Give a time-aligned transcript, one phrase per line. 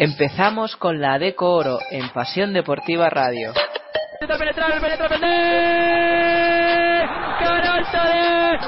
[0.00, 3.52] Empezamos con la Deco Oro en Pasión Deportiva Radio.
[4.20, 5.08] penetrar, penetra,
[7.40, 8.58] canasta de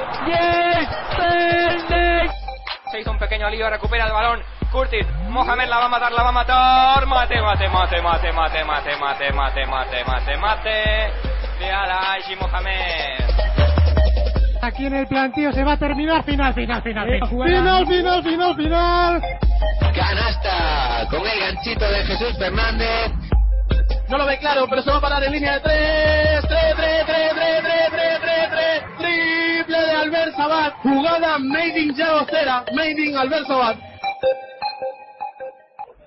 [2.91, 4.41] Se hizo un pequeño lío, recupera el balón.
[4.73, 7.07] Curtis, Mohamed la va a matar, la va a matar.
[7.07, 11.13] Mate, mate, mate, mate, mate, mate, mate, mate, mate, mate, mate.
[11.61, 13.21] De Mohamed.
[14.63, 17.07] Aquí en el plantío se va a terminar final, final, final.
[17.07, 19.50] Final, final, final, final.
[20.01, 23.13] Canasta con el ganchito de Jesús Fernández.
[24.09, 26.41] No lo ve claro, pero se va a parar en línea de tres.
[26.49, 28.83] Tres, tres, tres, tres, tres, tres, tres, tres.
[28.97, 30.75] Triple de Albert Sabat.
[30.83, 32.65] Jugada made in Cera.
[32.75, 33.77] Made in Albert Sabat.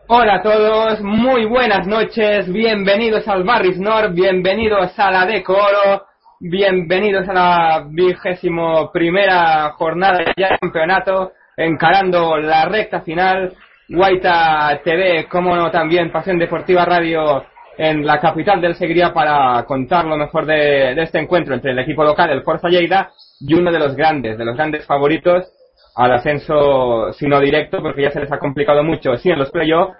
[0.08, 6.05] Hola a todos, muy buenas noches, bienvenidos al Barris Nord, bienvenidos a la Decoro,
[6.39, 13.55] bienvenidos a la vigésimo primera jornada de campeonato, encarando la recta final,
[13.90, 17.44] Guaita TV, como no también Pasión Deportiva Radio
[17.78, 22.03] en la capital del Seguiría para contar lo mejor de, este encuentro entre el equipo
[22.03, 25.52] local, el Forza Lleida, y uno de los grandes, de los grandes favoritos
[25.95, 29.52] al ascenso, si no directo, porque ya se les ha complicado mucho, sí en los
[29.52, 29.95] playoffs,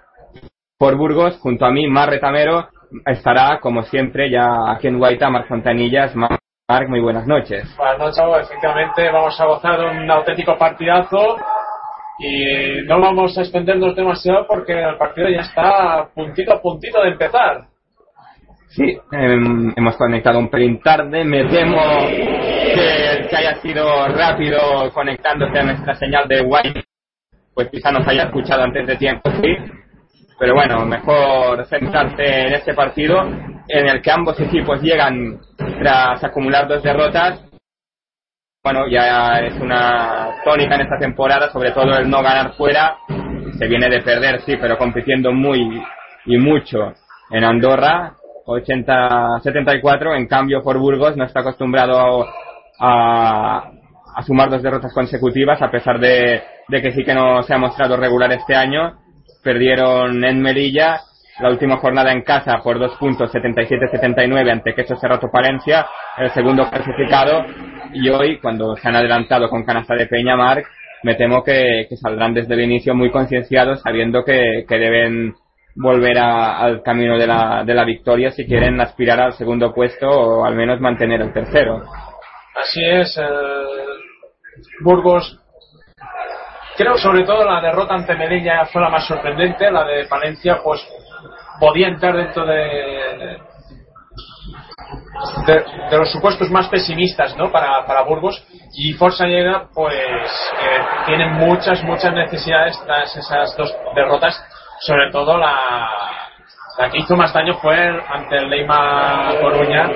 [0.78, 2.68] por Burgos, junto a mí, Mar Retamero,
[3.06, 6.14] estará, como siempre, ya aquí en Guaita, Mar Fontanillas.
[6.16, 7.64] Marc, muy buenas noches.
[7.76, 11.36] Buenas noches, efectivamente vamos a gozar de un auténtico partidazo
[12.18, 17.10] y no vamos a extendernos demasiado porque el partido ya está puntito a puntito de
[17.10, 17.66] empezar.
[18.68, 25.58] Sí, em, hemos conectado un pelín tarde, me temo que, que haya sido rápido conectándose
[25.58, 26.84] a nuestra señal de Wi
[27.54, 29.56] pues quizá nos haya escuchado antes de tiempo, sí,
[30.38, 33.22] pero bueno, mejor centrarse en este partido
[33.68, 35.40] en el que ambos equipos llegan
[35.78, 37.40] tras acumular dos derrotas.
[38.64, 42.96] Bueno, ya es una tónica en esta temporada, sobre todo el no ganar fuera.
[43.58, 45.82] Se viene de perder, sí, pero compitiendo muy
[46.24, 46.94] y mucho
[47.30, 48.14] en Andorra,
[48.46, 50.16] 80-74.
[50.16, 52.26] En cambio, por Burgos no está acostumbrado
[52.80, 53.70] a,
[54.16, 57.58] a sumar dos derrotas consecutivas, a pesar de, de que sí que no se ha
[57.58, 58.98] mostrado regular este año
[59.42, 61.02] perdieron en Melilla
[61.40, 65.86] la última jornada en casa por dos puntos 77-79 ante Queso Cerrato Palencia,
[66.16, 67.44] el segundo clasificado,
[67.94, 70.66] y hoy, cuando se han adelantado con canasta de Peña Marc,
[71.02, 75.34] me temo que, saldrán desde el inicio muy concienciados, sabiendo que, deben
[75.76, 80.44] volver al camino de la, de la victoria si quieren aspirar al segundo puesto o
[80.44, 81.82] al menos mantener el tercero.
[82.54, 83.20] Así es,
[84.82, 85.40] Burgos
[86.76, 90.84] Creo sobre todo la derrota ante Medellín fue la más sorprendente, la de Palencia pues
[91.60, 93.38] podía entrar dentro de,
[95.46, 97.50] de, los supuestos más pesimistas ¿no?
[97.50, 98.44] para, para Burgos.
[98.74, 99.94] Y Forza llega pues
[101.06, 104.42] tiene muchas muchas necesidades tras esas dos derrotas.
[104.80, 105.88] Sobre todo la,
[106.78, 109.88] la que hizo más daño fue ante el Leima Coruña.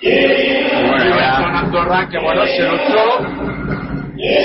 [0.00, 1.14] Y bueno,
[1.58, 3.60] Andorra que bueno se luchó.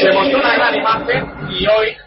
[0.01, 1.97] Se mostró una gran imagen y hoy,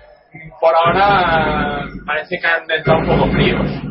[0.61, 3.88] por ahora, parece que han entrado un poco fríos.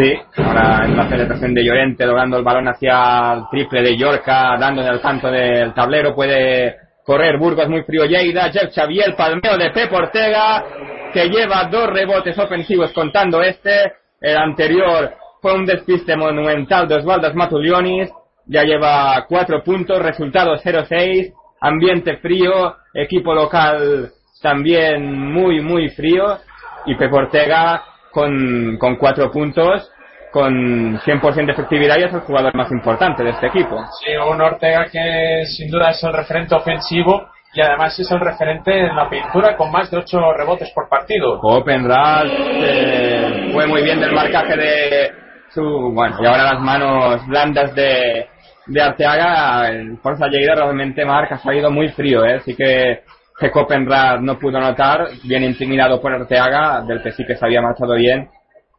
[0.00, 4.56] Sí, ahora en la celebración de Llorente, doblando el balón hacia el triple de Yorca,
[4.58, 6.74] dándole al canto del tablero, puede
[7.04, 8.06] correr Burgos muy frío.
[8.06, 10.64] Lleida, Jeff Xavier, palmeo de Pep Ortega,
[11.12, 17.34] que lleva dos rebotes ofensivos contando este, el anterior fue un despiste monumental de Osvaldo
[17.34, 18.10] Matulionis,
[18.46, 24.08] ya lleva cuatro puntos, resultado 0-6, ambiente frío, equipo local
[24.40, 26.38] también muy, muy frío,
[26.86, 27.82] y Pep Ortega
[28.12, 29.90] con, con cuatro puntos,
[30.30, 33.76] con 100% de efectividad y es el jugador más importante de este equipo.
[34.04, 38.86] Sí, un Ortega que sin duda es el referente ofensivo y además es el referente
[38.86, 41.40] en la pintura con más de ocho rebotes por partido.
[41.40, 45.12] Open eh, fue muy bien del marcaje de
[45.52, 45.62] su,
[45.92, 48.28] bueno, y ahora las manos blandas de,
[48.66, 52.34] de Arteaga, el Forza Lleida realmente Marc ha salido muy frío, ¿eh?
[52.34, 53.02] Así que
[53.40, 57.62] que Copenrad no pudo anotar, bien intimidado por Arteaga, del que sí que se había
[57.62, 58.28] marchado bien,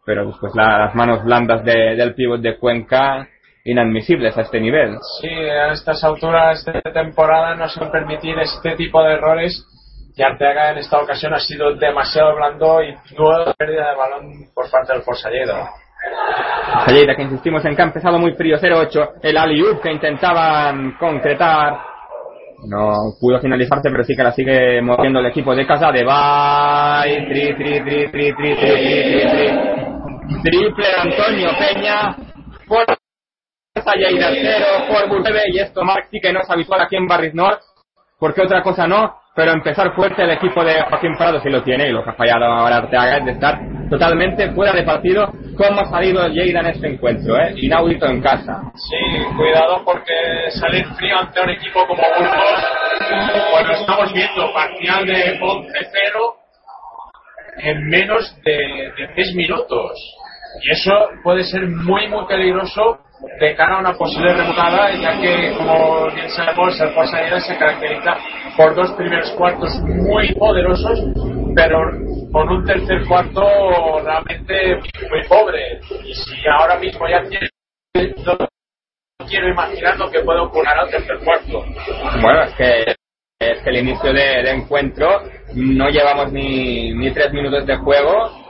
[0.06, 3.28] pero después las manos blandas del pívot de Cuenca
[3.66, 4.98] inadmisibles a este nivel.
[5.20, 9.66] Sí, a estas alturas de temporada no se pueden permitir este tipo de errores
[10.16, 14.70] y Arteaga en esta ocasión ha sido demasiado blando y nueva pérdida de balón por
[14.70, 15.70] parte del Forza Lleida.
[16.86, 21.91] Salleira que insistimos en que ha empezado muy frío 0-8 el Aliup que intentaban concretar
[22.68, 25.92] no pudo finalizarse pero sí que la sigue moviendo el equipo de casa.
[25.92, 28.78] De Bay tri tri tri tri tri tri
[29.28, 32.16] tri triple Antonio Peña.
[32.68, 32.86] Por
[33.84, 37.34] Salleira 0 por 9 y esto Mark sí que no es habitual aquí en Barris
[37.34, 37.62] North
[38.20, 41.88] porque otra cosa no pero empezar fuerte el equipo de Joaquín Prado si lo tiene
[41.88, 45.82] y lo que ha fallado ahora Arteaga es de estar totalmente fuera de partido cómo
[45.82, 47.54] ha salido Lleida en este encuentro, ¿eh?
[47.58, 48.62] inaudito en casa.
[48.76, 50.14] Sí, cuidado porque
[50.52, 56.36] salir frío ante un equipo como Burgos, lo estamos viendo, parcial de 11-0
[57.64, 59.92] en menos de, de 6 minutos.
[60.64, 60.92] Y eso
[61.24, 63.00] puede ser muy, muy peligroso
[63.40, 68.18] de cara a una posible remontada, ya que, como bien sabemos, el Forza se caracteriza
[68.58, 71.00] por dos primeros cuartos muy poderosos,
[71.56, 71.80] pero
[72.32, 73.42] con un tercer cuarto
[74.04, 74.76] realmente
[75.10, 75.80] muy pobre.
[76.04, 77.50] Y si ahora mismo ya tiene.
[78.26, 81.64] No quiero imaginar lo que puede ocurrir al tercer cuarto.
[82.22, 82.96] Bueno, es que,
[83.40, 85.22] es que el inicio de, de encuentro
[85.54, 88.41] no llevamos ni, ni tres minutos de juego.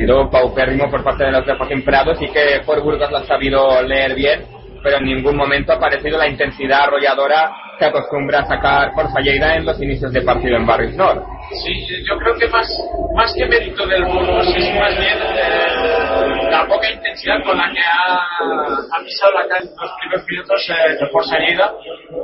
[0.00, 2.14] Sido paupérrimo por parte de los de Joaquín Prado.
[2.14, 4.46] Sí que por Burgos lo ha sabido leer bien,
[4.82, 9.64] pero en ningún momento ha aparecido la intensidad arrolladora que acostumbra a sacar Forza en
[9.64, 11.24] los inicios de partido en Barrios Nord.
[11.64, 11.72] Sí,
[12.06, 12.68] yo creo que más,
[13.16, 17.80] más que mérito del Burgos es más bien eh, la poca intensidad con la que
[17.80, 21.36] ha, ha pisado la calle en los primeros minutos eh, de Forza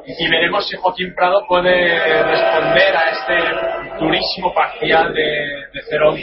[0.07, 3.35] y veremos si Joaquín Prado puede responder a este
[3.99, 5.23] durísimo parcial de,
[5.73, 6.23] de 0-11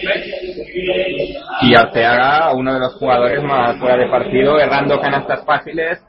[1.62, 6.00] Y Arteaga, uno de los jugadores más fuera de partido, errando canastas fáciles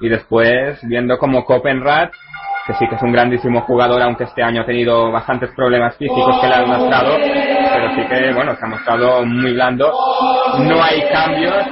[0.00, 2.10] y después viendo como Copenrad,
[2.66, 6.40] que sí que es un grandísimo jugador, aunque este año ha tenido bastantes problemas físicos
[6.40, 9.92] que le han mostrado, pero sí que, bueno, se ha mostrado muy blando.
[10.60, 11.62] No hay cambios,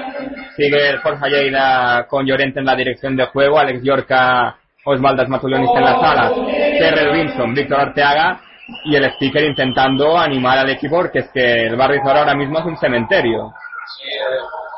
[0.57, 5.71] sigue el Forza Lleida con Llorente en la dirección de juego, Alex Yorca, Osvaldas Matulionis
[5.75, 6.33] en la sala,
[6.79, 8.41] Terrell Vinson, Víctor Arteaga,
[8.85, 12.59] y el speaker intentando animar al equipo porque es que el barrio Zora ahora mismo
[12.59, 13.53] es un cementerio.
[13.97, 14.09] Sí,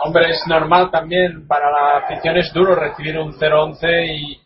[0.04, 4.43] hombre, es normal también para la afición es duro recibir un 0-11 y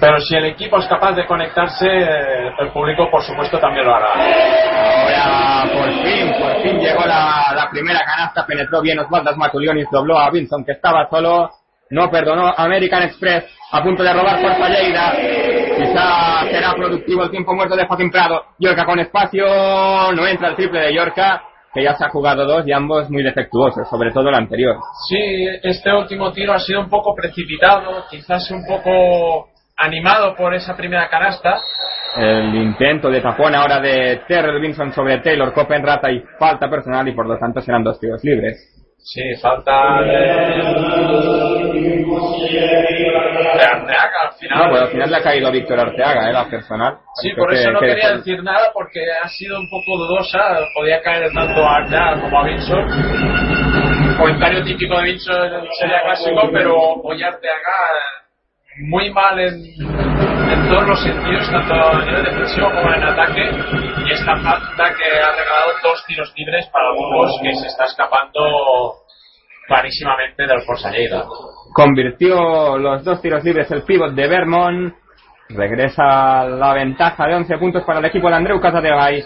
[0.00, 3.94] pero si el equipo es capaz de conectarse, eh, el público por supuesto también lo
[3.94, 4.12] hará.
[4.12, 10.18] Ahora por fin, por fin llegó la, la primera canasta, penetró bien Osvaldas Matulionis, dobló
[10.18, 11.50] a Vinson que estaba solo,
[11.90, 15.12] no perdonó American Express, a punto de robar por Falleida.
[15.76, 18.44] Quizá será productivo el tiempo muerto de Joaquín Prado.
[18.58, 19.46] Yorca con espacio,
[20.12, 21.42] no entra el triple de Yorca,
[21.72, 24.76] que ya se ha jugado dos y ambos muy defectuosos, sobre todo el anterior.
[25.08, 29.48] Sí, este último tiro ha sido un poco precipitado, quizás un poco
[29.78, 31.58] animado por esa primera canasta.
[32.16, 37.12] El intento de tapón ahora de Terrell Vinson sobre Taylor Copenrata y falta personal y
[37.12, 38.74] por lo tanto serán dos tiros libres.
[38.98, 40.10] Sí, falta de,
[43.56, 44.58] de Arteaga al final.
[44.58, 46.32] No, pues al final le ha caído a Víctor Arteaga, ¿eh?
[46.32, 46.98] la personal.
[47.22, 50.58] Sí, por eso que- no que quería decir nada porque ha sido un poco dudosa.
[50.74, 52.84] Podía caer tanto a Arteaga como a Vinson.
[54.18, 57.72] Comentario típico de Vinson sería clásico, pero hoy Arteaga
[58.80, 63.50] muy mal en, en todos los sentidos, tanto a nivel defensivo como en ataque.
[64.06, 68.40] Y esta falta que ha regalado dos tiros libres para Burgos que se está escapando
[69.66, 71.24] clarísimamente del Forza Lleida.
[71.74, 74.94] Convirtió los dos tiros libres el pívot de Vermont.
[75.50, 79.22] Regresa la ventaja de 11 puntos para el equipo de Andreu Casadevay.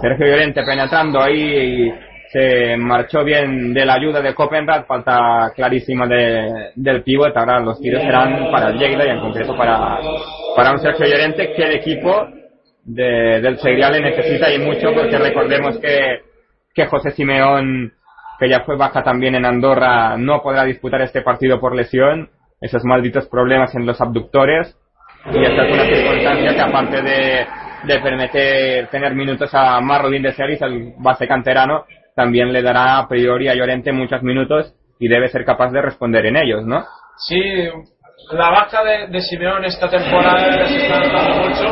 [0.00, 1.90] Sergio Llorente penetrando ahí
[2.30, 4.86] se marchó bien de la ayuda de Copenrad.
[4.86, 7.36] Falta clarísima de, del pívot.
[7.36, 9.98] Ahora los tiros serán para Lleida y en concreto para,
[10.54, 12.28] para un Sergio Llorente que el equipo
[12.84, 16.20] de, del Segrial necesita y mucho porque recordemos que,
[16.74, 17.92] que José Simeón
[18.40, 22.82] que ya fue baja también en Andorra, no podrá disputar este partido por lesión, esos
[22.84, 24.78] malditos problemas en los abductores,
[25.26, 27.46] y esta es una circunstancia que aparte de,
[27.84, 31.84] de permitir tener minutos a Marrodín de Seris, el base canterano,
[32.20, 36.26] también le dará a priori a Llorente muchos minutos y debe ser capaz de responder
[36.26, 36.84] en ellos, ¿no?
[37.16, 37.40] Sí,
[38.32, 41.64] la baja de, de Simeón esta temporada se está notando mucho.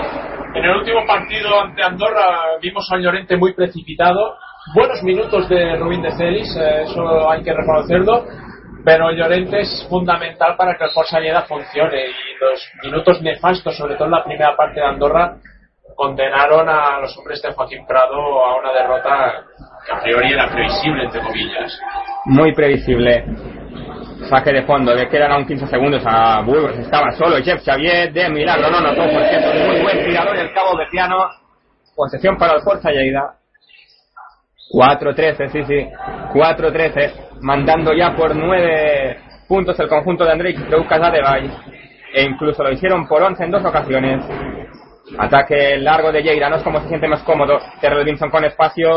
[0.55, 4.37] En el último partido ante Andorra vimos a Llorente muy precipitado.
[4.75, 8.25] Buenos minutos de Rubín de Celis, eh, eso hay que reconocerlo.
[8.83, 12.07] Pero Llorente es fundamental para que el Forza Lleida funcione.
[12.07, 15.37] Y los minutos nefastos, sobre todo en la primera parte de Andorra,
[15.95, 18.14] condenaron a los hombres de Joaquín Prado
[18.47, 19.45] a una derrota
[19.88, 21.80] que a priori era previsible, entre comillas.
[22.26, 23.25] Muy previsible.
[24.28, 28.28] Saque de fondo, le quedan aún 15 segundos a Burgos, estaba solo Jeff Xavier, de
[28.28, 31.16] milagro no notó porque es muy buen tirador el cabo Betiano.
[31.97, 33.35] Posesión para el Forza Lleida.
[34.73, 35.88] 4-13, sí, sí.
[36.35, 39.18] 4-13, mandando ya por 9
[39.49, 41.50] puntos el conjunto de Andrei Lucas Adebay.
[42.12, 44.25] E incluso lo hicieron por 11 en dos ocasiones.
[45.17, 47.59] Ataque largo de Lleida, como se siente más cómodo.
[47.81, 48.91] Terrell Vinson con espacio.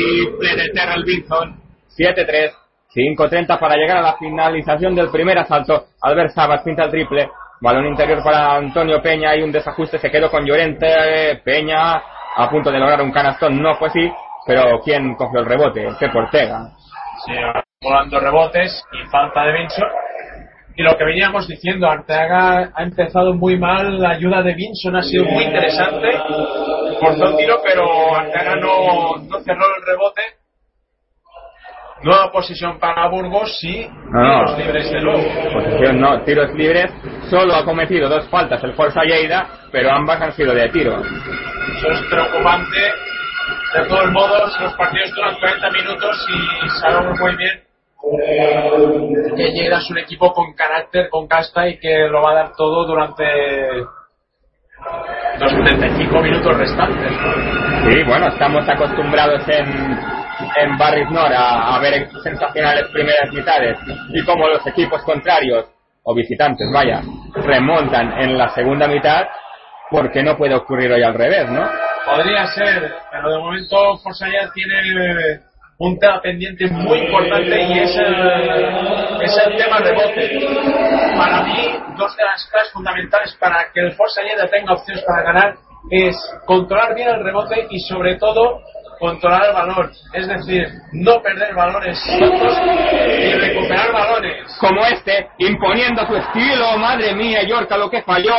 [0.00, 1.60] Triple de Terrell Vinson.
[1.96, 2.52] 7-3.
[2.92, 5.86] 5-30 para llegar a la finalización del primer asalto.
[6.02, 7.30] Albert Sabas pinta el triple.
[7.60, 11.40] Balón interior para Antonio Peña y un desajuste se quedó con Llorente.
[11.44, 12.02] Peña
[12.36, 14.10] a punto de lograr un canastón, no fue así,
[14.46, 15.88] pero ¿quién cogió el rebote?
[15.98, 16.70] Pep Ortega.
[17.26, 17.32] Sí,
[17.82, 19.88] volando rebotes y falta de Vinson.
[20.80, 25.02] Y lo que veníamos diciendo, Arteaga ha empezado muy mal, la ayuda de Vinson ha
[25.02, 26.08] sido muy interesante,
[26.98, 30.22] forzó el tiro, pero Arteaga no, no cerró el rebote.
[32.02, 34.56] Nueva posición para Burgos, sí, No.
[34.56, 35.22] tiros libres de nuevo.
[35.52, 36.90] Posición no, tiros libres.
[37.28, 40.98] Solo ha cometido dos faltas el Forza Lleida, pero ambas han sido de tiro.
[40.98, 42.80] Eso es preocupante.
[43.74, 47.69] De todos modos, los partidos duran 40 minutos y sabemos muy bien
[49.36, 52.52] que Lleida es un equipo con carácter, con casta y que lo va a dar
[52.56, 53.24] todo durante
[55.38, 57.12] los 75 minutos restantes.
[57.84, 59.98] Sí, bueno, estamos acostumbrados en,
[60.56, 63.78] en Barris a, a ver sensacionales primeras mitades
[64.12, 65.66] y como los equipos contrarios,
[66.02, 67.02] o visitantes, vaya,
[67.34, 69.26] remontan en la segunda mitad,
[69.90, 71.68] porque no puede ocurrir hoy al revés, ¿no?
[72.06, 75.40] Podría ser, pero de momento Forsaya tiene
[75.80, 80.46] un tema pendiente muy importante y es el, es el tema rebote.
[81.16, 85.22] Para mí, dos de las claves fundamentales para que el Forza Lleida tenga opciones para
[85.22, 85.54] ganar
[85.90, 88.60] es controlar bien el rebote y sobre todo
[88.98, 89.90] controlar el valor.
[90.12, 94.54] Es decir, no perder valores y recuperar balones.
[94.60, 98.36] Como este, imponiendo su estilo, madre mía, Yorka lo que falló.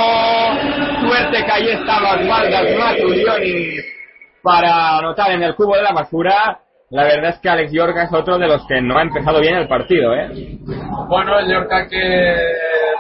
[1.02, 3.84] Suerte que ahí estaba Osvaldas Matulionis
[4.44, 6.60] para anotar en el cubo de la basura.
[6.92, 9.56] La verdad es que Alex Yorka es otro de los que no ha empezado bien
[9.56, 10.28] el partido, ¿eh?
[11.08, 12.52] Bueno, el Yorka que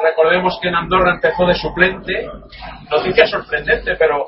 [0.01, 2.25] recordemos que en Andorra empezó de suplente,
[2.89, 4.27] noticia sorprendente, pero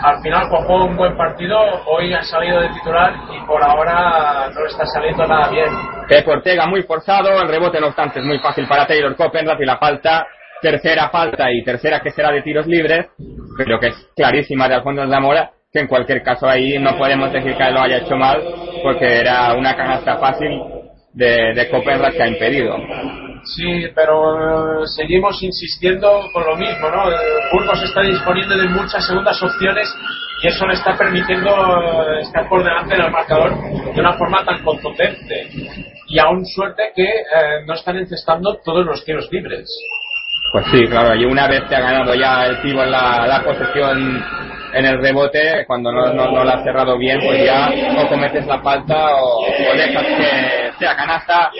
[0.00, 4.60] al final jugó un buen partido, hoy ha salido de titular y por ahora no
[4.62, 5.68] le está saliendo nada bien.
[6.08, 9.66] Pep Ortega muy forzado, el rebote no obstante es muy fácil para Taylor Copenrad y
[9.66, 10.26] la falta,
[10.62, 13.08] tercera falta y tercera que será de tiros libres,
[13.58, 17.56] pero que es clarísima de Alfonso Zamora, que en cualquier caso ahí no podemos decir
[17.56, 18.42] que lo haya hecho mal,
[18.82, 20.50] porque era una canasta fácil
[21.14, 22.76] de, de Copenrad que ha impedido.
[23.44, 27.08] Sí, pero eh, seguimos insistiendo con lo mismo, ¿no?
[27.08, 27.18] El
[27.50, 29.88] Burgos está disponiendo de muchas segundas opciones
[30.42, 33.52] y eso le está permitiendo eh, estar por delante del marcador
[33.94, 35.48] de una forma tan contundente.
[36.06, 39.68] Y aún suerte que eh, no están encestando todos los tiros libres.
[40.52, 44.22] Pues sí, claro, y una vez que ha ganado ya el Tibo la, la posesión
[44.74, 48.60] en el rebote, cuando no, no, la has cerrado bien, pues ya o cometes la
[48.60, 51.50] falta o, dejas que sea canasta.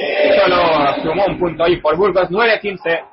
[0.43, 3.05] Solo sumó un punto ahí por Burgos, 9-15.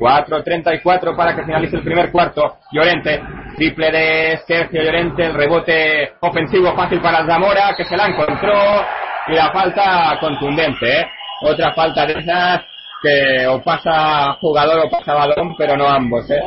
[0.00, 2.56] 4-34 para que finalice el primer cuarto.
[2.72, 3.22] Llorente,
[3.56, 8.84] triple de Sergio Llorente, el rebote ofensivo fácil para Zamora, que se la encontró.
[9.28, 11.06] Y la falta contundente, ¿eh?
[11.42, 12.62] Otra falta de esas
[13.02, 16.40] que o pasa jugador o pasa balón, pero no ambos, ¿eh?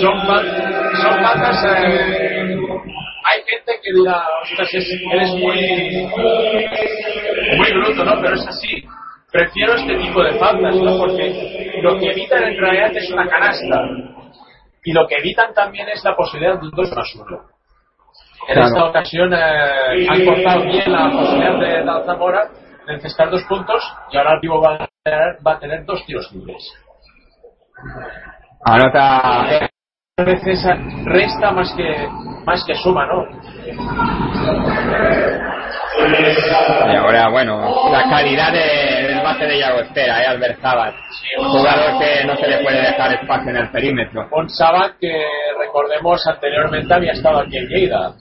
[0.00, 1.64] Son, son faltas.
[1.64, 2.56] eh,
[3.26, 6.08] hay gente que dirá, ostras, es- eres muy,
[7.56, 8.20] muy bruto, ¿no?
[8.20, 8.84] Pero es así.
[9.32, 10.96] Prefiero este tipo de faltas, ¿no?
[10.98, 13.80] Porque lo que evitan en realidad es una canasta.
[14.84, 17.24] Y lo que evitan también es la posibilidad de un 2 más 1.
[18.46, 18.68] En Claro.
[18.68, 22.48] esta ocasión eh, han cortado bien la posibilidad de de Zamora
[22.86, 26.62] de encestar dos puntos y ahora el Vivo va va a tener dos tiros libres.
[28.64, 30.64] Anota a veces
[31.04, 32.08] resta más que
[32.46, 33.26] más que suma, ¿no?
[36.90, 40.26] Y ahora, bueno, la calidad de- del base de Llagostera, ¿eh?
[40.26, 40.94] Albert Sabat.
[41.36, 44.26] Jugador que no se le puede dejar espacio en el perímetro.
[44.32, 45.26] Un Sabat que
[45.58, 48.12] recordemos anteriormente había estado aquí en Lleida.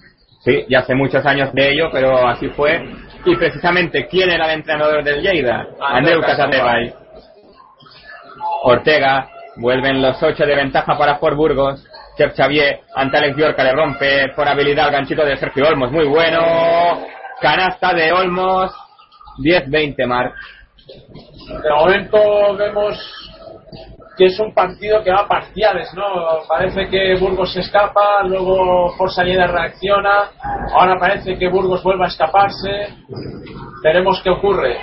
[0.44, 2.86] Sí, ya hace muchos años de ello, pero así fue.
[3.26, 5.68] Y precisamente, ¿quién era el entrenador del Lleida?
[5.80, 6.94] Andreu Casatebay.
[8.64, 11.86] Ortega, vuelven los ocho de ventaja para Fort Burgos.
[12.18, 16.06] Chef Xavier, ante Alex Yorca le rompe por habilidad el ganchito de Sergio Olmos, muy
[16.06, 17.06] bueno.
[17.42, 18.72] Canasta de Olmos,
[19.40, 20.36] 10-20 Marc.
[21.48, 23.23] De momento vemos
[24.18, 26.04] que es un partido que va parciales, ¿no?
[26.48, 30.30] Parece que Burgos se escapa, luego Forza Lleida reacciona,
[30.72, 32.90] ahora parece que Burgos vuelve a escaparse.
[33.84, 34.78] Veremos qué ocurre.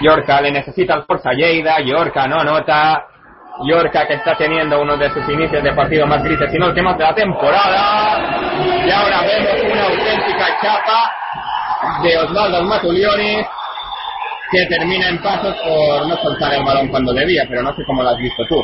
[0.00, 3.06] Yorca le necesita al Forza Lleida, Yorca no anota.
[3.64, 6.74] Yorca que está teniendo uno de sus inicios de partido más grises, si no el
[6.74, 8.18] que de la temporada.
[8.86, 11.10] Y ahora vemos una auténtica chapa
[12.02, 13.46] de Osvaldo Matulionis
[14.50, 18.02] que termina en pasos por no soltar el balón cuando debía, pero no sé cómo
[18.02, 18.62] lo has visto tú.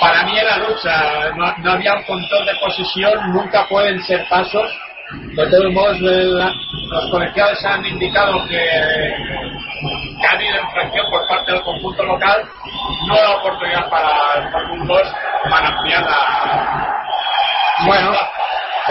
[0.00, 4.70] Para mí era lucha, no, no había un control de posición, nunca pueden ser pasos.
[5.36, 8.66] De todos modos, los colegiados han indicado que
[10.22, 12.48] que ha habido infracción por parte del conjunto local,
[13.08, 15.08] nueva oportunidad para el Burgos
[15.50, 16.94] para ampliar la.
[17.84, 18.12] Bueno,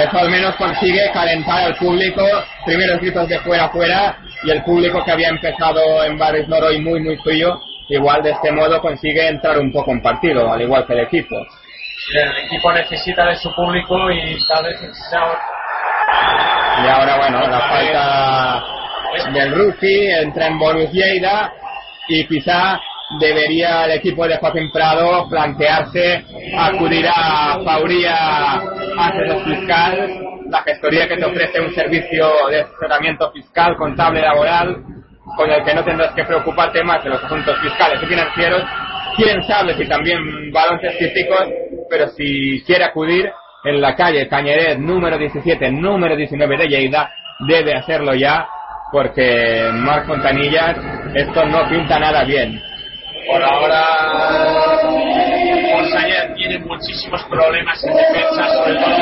[0.03, 2.21] eso al menos consigue calentar al público,
[2.65, 4.17] primeros gritos de fuera fuera.
[4.43, 8.51] Y el público que había empezado en Barris Noroy muy muy frío, igual de este
[8.51, 11.35] modo consigue entrar un poco en partido, al igual que el equipo.
[12.13, 14.79] El equipo necesita de su público y tal vez
[16.83, 18.63] Y ahora bueno, la falta
[19.33, 21.53] del rookie entra en bonus Lleida
[22.07, 22.79] y quizá
[23.19, 26.23] debería el equipo de Joaquín Prado plantearse
[26.57, 28.61] acudir a Fauría
[28.97, 34.83] Asesor Fiscal, la gestoría que te ofrece un servicio de asesoramiento fiscal, contable, laboral,
[35.35, 38.63] con el que no tendrás que preocuparte más de los asuntos fiscales y financieros.
[39.15, 41.47] Quién sabe si también balances físicos,
[41.89, 43.31] pero si quiere acudir
[43.63, 47.11] en la calle Cañeret número 17, número 19 de Lleida,
[47.47, 48.47] debe hacerlo ya,
[48.91, 50.77] porque Marc Fontanillas
[51.15, 52.61] esto no pinta nada bien.
[53.27, 53.85] Por ahora,
[55.71, 58.97] Forsayer tiene muchísimos problemas en defensa, sobre todo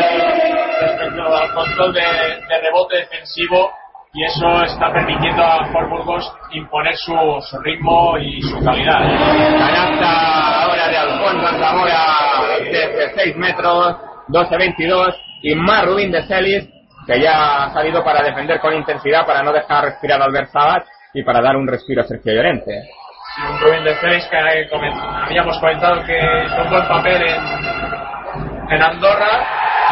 [0.81, 3.71] respecto al control de, de rebote defensivo,
[4.13, 8.99] y eso está permitiendo a Fort Burgos imponer su, su ritmo y su calidad.
[9.57, 11.99] Canasta ahora de Alfonso Zamora
[12.71, 13.97] desde 6 metros,
[14.29, 16.67] 12-22, y más Rubín de Celis,
[17.05, 20.83] que ya ha salido para defender con intensidad, para no dejar respirar a Albert Sabat
[21.13, 22.89] y para dar un respiro a Sergio Llorente.
[23.47, 27.21] Un Rubén de Celis que coment- habíamos comentado que hizo un papel
[28.69, 29.45] en, Andorra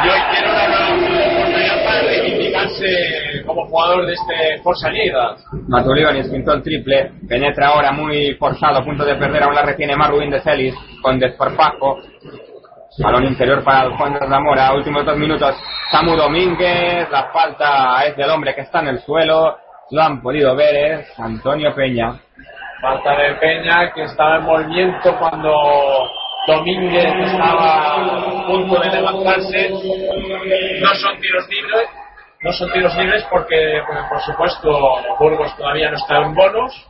[0.03, 5.35] y hoy tiene una oportunidad para reivindicarse como jugador de este Forza Lleida.
[5.67, 9.95] Matulionis pintó el triple, penetra ahora muy forzado, a punto de perder, aún la retiene
[9.95, 11.99] más Rubín de Celis, con desparpajo.
[12.99, 15.55] Balón interior para Alfonso Zamora, últimos dos minutos.
[15.91, 19.55] Samu Domínguez, la falta es del hombre que está en el suelo,
[19.91, 22.13] lo han podido ver, es Antonio Peña.
[22.81, 25.51] Falta de Peña que estaba en movimiento cuando
[26.47, 29.69] Domínguez estaba a punto de levantarse.
[29.69, 31.89] No son tiros libres,
[32.41, 34.69] no son tiros libres porque, pues, por supuesto,
[35.19, 36.87] Burgos todavía no está en bonos.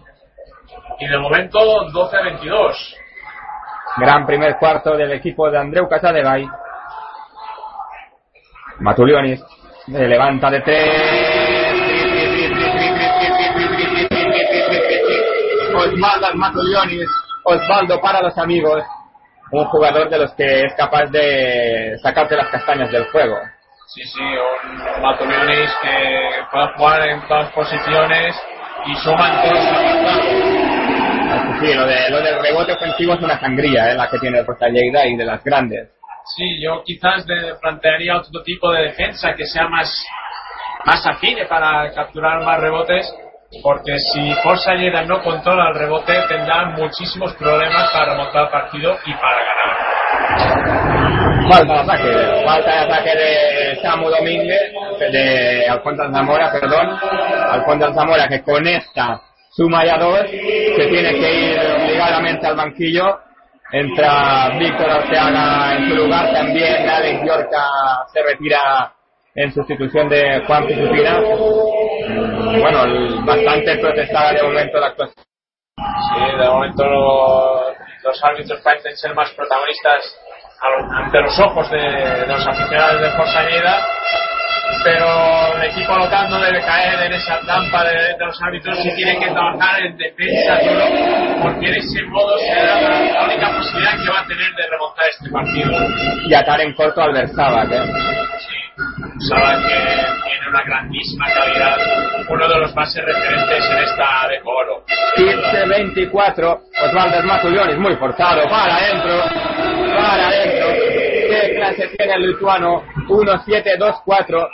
[1.00, 1.60] Y de momento
[1.92, 2.98] 12 a 22.
[3.98, 6.48] Gran primer cuarto del equipo de Andreu Casadevay.
[8.80, 9.44] Matulionis
[9.88, 11.17] levanta de tres.
[15.78, 17.10] Osvaldo Matulionis.
[17.44, 18.84] Osvaldo para los amigos.
[19.52, 23.38] Un jugador de los que es capaz de sacarte las castañas del fuego.
[23.88, 28.36] Sí, sí, un Matulionis que puede jugar en todas posiciones
[28.86, 30.58] y suma en todos los
[31.60, 34.46] sí, lo, de, lo del rebote ofensivo es una sangría, eh, la que tiene el
[34.74, 35.90] Lleida y de las grandes.
[36.36, 39.90] Sí, yo quizás de- plantearía otro tipo de defensa que sea más,
[40.86, 43.12] más afine para capturar más rebotes,
[43.64, 48.98] porque si Forza Lleida no controla el rebote tendrá muchísimos problemas para remontar el partido
[49.06, 50.78] y para ganar.
[51.50, 57.00] Falta de ataque, falta de ataque de Samu Domínguez, de Alfonso Zamora, perdón.
[57.50, 63.20] Alfonso Zamora que con esta suma ya dos, que tiene que ir obligadamente al banquillo.
[63.72, 67.68] Entra Víctor Arteaga en su lugar, también Alex Yorca
[68.14, 68.94] se retira
[69.38, 71.20] en sustitución de Juan Pisupina.
[71.20, 75.24] Mm, Bueno, el- bastante protestada de momento la actuación.
[75.78, 77.72] Sí, de momento lo-
[78.04, 80.02] los árbitros parecen ser más protagonistas
[80.92, 83.86] ante los ojos de, de los aficionados de Forza Lleida,
[84.84, 85.08] pero
[85.62, 89.20] el equipo local no debe caer en esa trampa de, de los árbitros y tiene
[89.20, 90.86] que trabajar en defensa duro,
[91.44, 95.06] porque en ese modo será la, la única posibilidad que va a tener de remontar
[95.12, 95.72] este partido.
[96.28, 97.84] Y atar en corto al Versabat, ¿eh?
[98.40, 98.57] Sí,
[99.30, 99.76] saben que
[100.30, 101.78] tiene una grandísima calidad,
[102.30, 104.84] uno de los bases referentes en esta de oro.
[105.18, 109.24] 15-24, Osvaldo Matulionis, muy forzado, para adentro,
[109.98, 110.68] para adentro.
[111.30, 112.84] ¿Qué clase tiene el lituano?
[113.08, 114.50] 1-7-2-4.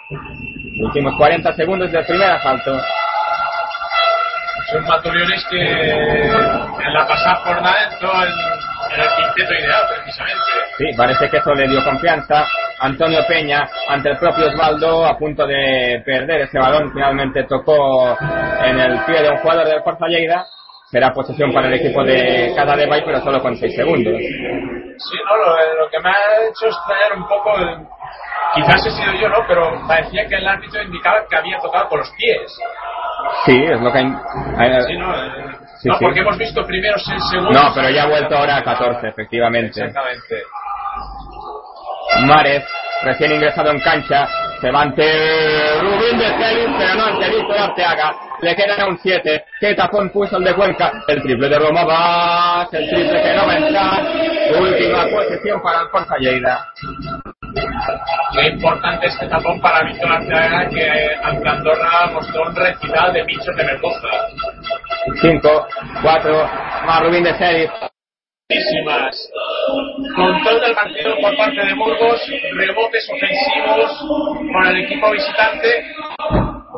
[0.86, 2.82] Últimos 40 segundos del primer asalto.
[4.74, 8.32] Son Matuliones que en la pasada jornada entró en,
[8.94, 10.42] en el quinteto ideal, precisamente.
[10.78, 12.46] Sí, parece que eso le dio confianza.
[12.80, 18.18] Antonio Peña, ante el propio Osvaldo, a punto de perder ese balón, finalmente tocó
[18.66, 20.46] en el pie de un jugador del Forza Lleida.
[20.90, 24.14] Será posesión para el equipo de Cada de Bay, pero solo con 6 segundos.
[24.20, 27.80] Sí, no, lo, lo que me ha hecho extrañar un poco, el-
[28.54, 29.38] quizás he sido yo, ¿no?
[29.48, 32.42] Pero parecía que el árbitro indicaba que había tocado con los pies.
[33.46, 34.00] Sí, es lo que...
[34.00, 35.16] eh, Sí, ¿no?
[35.16, 35.32] Eh,
[35.82, 36.06] Sí, no, sí.
[36.06, 37.54] porque hemos visto primero 6 segundos.
[37.62, 39.82] No, pero ya ha vuelto ahora a 14, efectivamente.
[39.84, 40.44] Exactamente.
[42.26, 42.64] Mares
[43.04, 44.28] recién ingresado en cancha,
[44.62, 45.04] se va ante
[45.82, 48.16] Rubín de Celis, pero no ante Víctor Arteaga.
[48.42, 49.46] Le quedan a un 7.
[49.60, 50.92] ¿Qué tapón puso el de Cuenca?
[51.08, 54.62] El triple de Roma va, el triple que no va a entrar.
[54.62, 56.66] Última posesión para el Forza Lleida.
[58.34, 63.56] Qué importante este tapón para Víctor Arteaga que ante Andorra mostró un recital de bichos
[63.56, 64.08] de Mendoza.
[65.22, 65.68] 5,
[66.02, 66.50] 4,
[66.86, 67.70] más Rubín de.
[68.50, 69.32] Muchísimas.
[70.16, 72.22] Control del partido por parte de Burgos,
[72.54, 74.00] rebotes ofensivos
[74.52, 75.86] con el equipo visitante,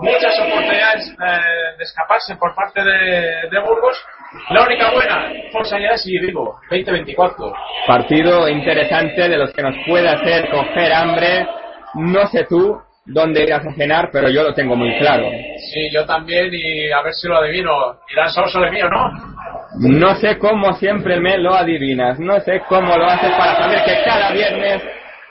[0.06, 3.98] muchas oportunidades eh, de escaparse por parte de, de Burgos.
[4.50, 7.54] La única buena, Forza ya sigue vivo, 20-24.
[7.88, 11.48] Partido interesante de los que nos puede hacer coger hambre.
[11.96, 15.24] No sé tú dónde irás a cenar, pero yo lo tengo muy claro.
[15.72, 17.72] Sí, yo también, y a ver si lo adivino.
[18.12, 19.12] Irán Sauso de mío, ¿no?
[19.80, 24.04] No sé cómo siempre me lo adivinas, no sé cómo lo haces para saber que
[24.06, 24.82] cada viernes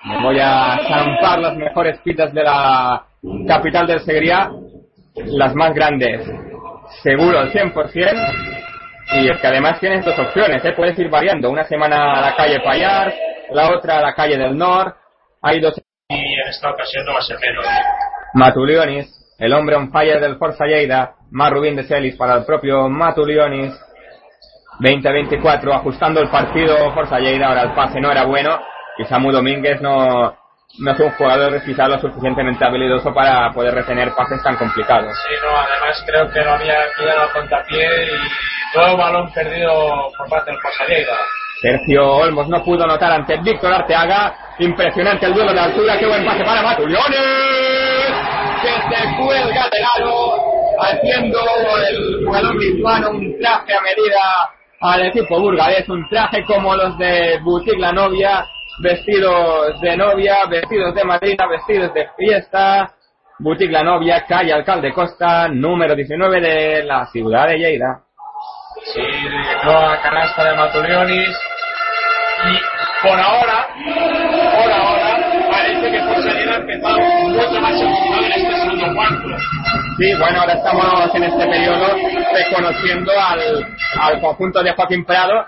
[0.05, 3.05] me voy a zampar las mejores pizzas de la
[3.49, 4.51] capital del Segría,
[5.15, 6.27] las más grandes,
[7.03, 8.55] seguro al 100%,
[9.13, 10.73] y es que además tienes dos opciones, ¿eh?
[10.73, 13.15] puedes ir variando, una semana a la calle Payar,
[13.51, 14.95] la otra a la calle del Nor,
[15.43, 15.81] hay dos...
[16.09, 17.65] Y en esta ocasión no va a ser menos.
[18.35, 22.89] Matulionis, el hombre on fire del Forza Lleida, más Rubín de Celis para el propio
[22.89, 23.73] Matulionis,
[24.81, 28.61] 20-24, ajustando el partido Forza Lleida, ahora el pase no era bueno,
[28.99, 30.37] y Samu Domínguez no,
[30.79, 35.15] no es un jugador quizá lo suficientemente habilidoso para poder retener pases tan complicados.
[35.29, 40.51] Sí, no, además creo que no había pillado contapié y todo balón perdido por parte
[40.51, 41.17] del Forza Lleida.
[41.61, 44.35] Sergio Olmos no pudo notar ante Víctor Arteaga.
[44.59, 45.97] Impresionante el duelo de altura.
[45.99, 47.21] Qué buen pase para Matuliones.
[48.61, 50.37] Que se cuelga del aro.
[50.79, 51.39] Haciendo
[51.89, 54.21] el jugador lituano un traje a medida
[54.81, 55.89] al equipo burgalés.
[55.89, 58.45] Un traje como los de Boutique La Novia.
[58.79, 62.93] Vestidos de novia, vestidos de madrina, vestidos de fiesta.
[63.39, 68.03] Boutique La Novia, calle Alcalde Costa, número 19 de la ciudad de Lleida.
[68.93, 71.37] Sí, llegó a canasta de Matulionis.
[72.47, 73.69] Y por ahora,
[74.55, 79.29] por ahora, parece que Forza Lleida ha empezado mucho más emocionado en este segundo cuarto.
[79.99, 81.87] Sí, bueno, ahora estamos en este periodo
[82.35, 83.67] reconociendo al,
[84.01, 85.45] al conjunto de Joaquín Prado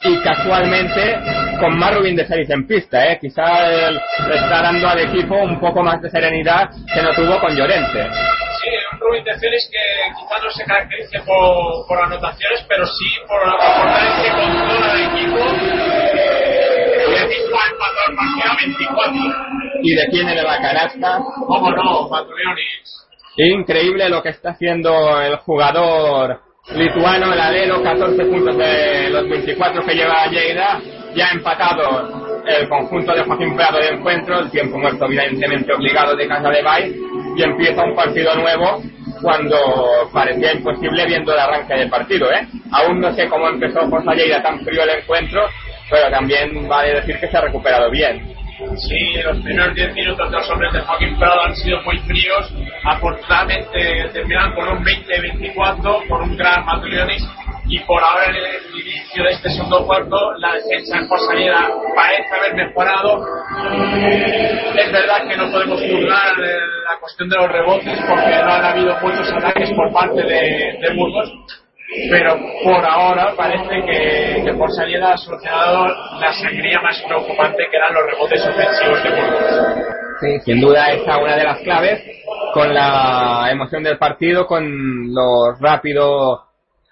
[0.00, 1.18] y casualmente
[1.58, 3.18] con más de Celis en pista, ¿eh?
[3.20, 7.40] quizá él le está dando al equipo un poco más de serenidad que no tuvo
[7.40, 8.08] con Llorente.
[8.62, 13.08] Sí, un Rubin de Celis que quizás no se caracterice por, por anotaciones, pero sí
[13.26, 15.38] por aportar ese control al equipo.
[17.08, 19.12] El mismo empató el partido a 24.
[19.82, 21.18] Y de la canasta.
[21.46, 23.06] ¿Cómo no, Matulionis?
[23.36, 29.84] Increíble lo que está haciendo el jugador lituano, el alero, 14 puntos de los 24
[29.84, 30.80] que lleva Lleida,
[31.14, 36.28] ya empatado el conjunto de Joaquín Prado de encuentro, el tiempo muerto evidentemente obligado de
[36.28, 36.96] Casa de Bay,
[37.36, 38.82] y empieza un partido nuevo
[39.22, 39.56] cuando
[40.12, 42.30] parecía imposible viendo el arranque del partido.
[42.32, 42.46] ¿eh?
[42.72, 45.46] Aún no sé cómo empezó Forza Lleida tan frío el encuentro,
[45.90, 48.37] pero también vale decir que se ha recuperado bien.
[48.58, 52.52] Sí, los primeros 10 minutos de los hombres de Joaquín Prado han sido muy fríos.
[52.84, 57.24] Afortunadamente terminaron con un 20-24, con un gran Matulionis.
[57.68, 62.34] Y por ahora, en el inicio de este segundo cuarto, la defensa en Forsalera parece
[62.34, 63.24] haber mejorado.
[64.74, 68.96] Es verdad que no podemos juzgar la cuestión de los rebotes porque no han habido
[69.00, 71.67] muchos ataques por parte de Burgos.
[72.10, 75.86] Pero por ahora parece que, que Forsalera ha solucionado
[76.20, 80.44] la sangría más preocupante que eran los rebotes ofensivos de Burgos.
[80.44, 82.02] Sin duda esa una de las claves,
[82.52, 86.44] con la emoción del partido, con lo rápido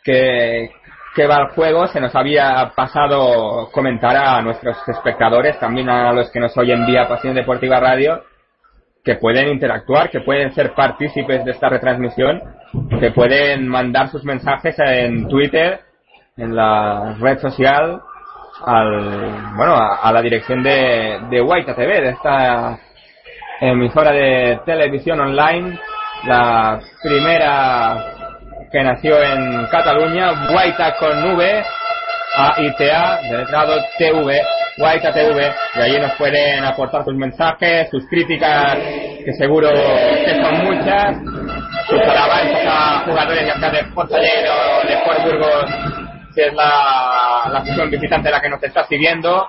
[0.02, 0.70] que,
[1.14, 6.30] que va el juego, se nos había pasado comentar a nuestros espectadores, también a los
[6.30, 8.22] que nos oyen vía Pasión Deportiva Radio,
[9.06, 12.42] que pueden interactuar, que pueden ser partícipes de esta retransmisión,
[12.98, 15.78] que pueden mandar sus mensajes en Twitter,
[16.36, 18.00] en la red social,
[18.64, 22.80] al, bueno, a, la dirección de, de TV, de esta
[23.60, 25.78] emisora de televisión online,
[26.24, 28.12] la primera
[28.72, 31.64] que nació en Cataluña, Guaita con V,
[32.36, 34.42] AITA, del grado TV,
[34.76, 38.76] Guaita TV, y allí nos pueden aportar sus mensajes, sus críticas,
[39.24, 41.16] que seguro que son muchas,
[41.88, 45.64] sus alabanzas a jugadores ya sea de Portallero o de Sport Burgos,
[46.34, 49.48] que es la, la afición visitante la que nos está siguiendo,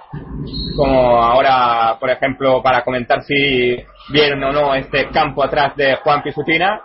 [0.77, 3.75] como ahora, por ejemplo, para comentar si
[4.09, 6.79] vieron o no este campo atrás de Juan Pisutina,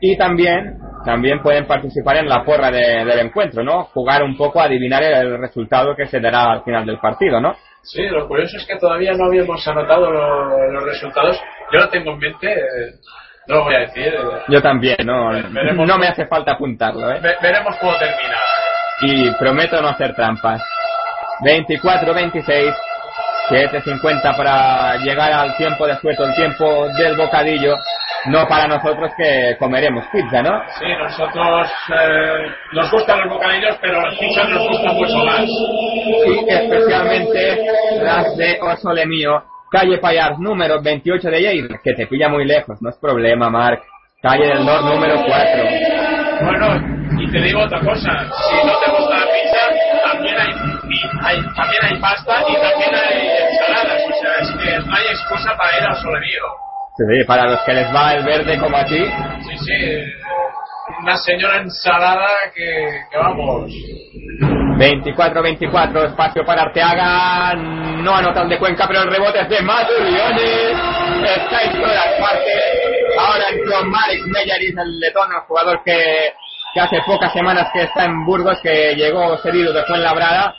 [0.00, 3.84] y también también pueden participar en la porra de- del encuentro, ¿no?
[3.84, 7.54] Jugar un poco a adivinar el resultado que se dará al final del partido, ¿no?
[7.82, 11.40] Sí, lo curioso es que todavía no habíamos anotado lo- los resultados.
[11.72, 12.92] Yo lo tengo en mente, eh,
[13.48, 14.08] no lo voy a decir.
[14.08, 15.86] eh, Yo también, no, Veremos.
[15.88, 17.18] no me hace falta apuntarlo, ¿eh?
[17.22, 18.36] ve- veremos cómo termina.
[19.02, 20.62] Y prometo no hacer trampas.
[21.42, 22.74] 24-26,
[23.48, 27.76] 7.50 para llegar al tiempo de sueto, el tiempo del bocadillo.
[28.26, 30.62] No para nosotros que comeremos pizza, ¿no?
[30.78, 35.44] Sí, nosotros eh, nos gustan los bocadillos, pero las pizzas nos gustan mucho más.
[35.46, 37.64] Y especialmente
[38.02, 42.76] las de Osole Mío, calle Payar, número 28 de Lleida, que te pilla muy lejos,
[42.82, 43.82] no es problema, Marc.
[44.20, 45.64] Calle del Nord, número 4.
[46.42, 51.84] Bueno, y te digo otra cosa, si no te gusta la pizza, también hay, también
[51.84, 54.02] hay pasta y también hay ensaladas.
[54.04, 56.69] O sea, es que no hay excusa para ir al solerío.
[57.00, 58.98] Sí, para los que les va el verde como a ti.
[58.98, 60.04] Sí, sí,
[61.00, 63.72] una señora ensalada que, que vamos.
[64.76, 70.76] 24-24, espacio para Arteaga, no anota el de Cuenca, pero el rebote es de Matuliones,
[71.24, 72.64] está en todas partes,
[73.18, 76.34] ahora entró Marek Meyeris, el letón, el jugador que,
[76.74, 80.54] que hace pocas semanas que está en Burgos, que llegó cedido de Fuenlabrada,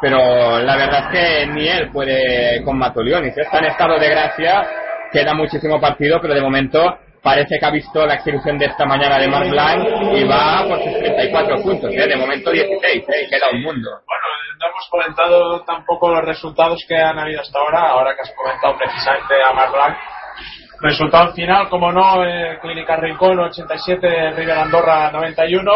[0.00, 4.66] pero la verdad es que ni él puede con Matulionis, está en estado de gracia,
[5.12, 9.18] queda muchísimo partido, pero de momento parece que ha visto la exhibición de esta mañana
[9.18, 12.06] de Marc Blanc y va por sus 34 puntos, ¿eh?
[12.06, 13.28] de momento 16, ¿eh?
[13.28, 13.90] queda un mundo.
[13.90, 14.24] Bueno,
[14.58, 18.76] no hemos comentado tampoco los resultados que han habido hasta ahora, ahora que has comentado
[18.78, 19.96] precisamente a Mar Blanc.
[20.82, 25.70] Resultado final, como no, eh, Clínica Rincón 87, River Andorra 91,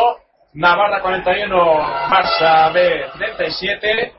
[0.54, 4.14] Navarra 41, Barça B 37,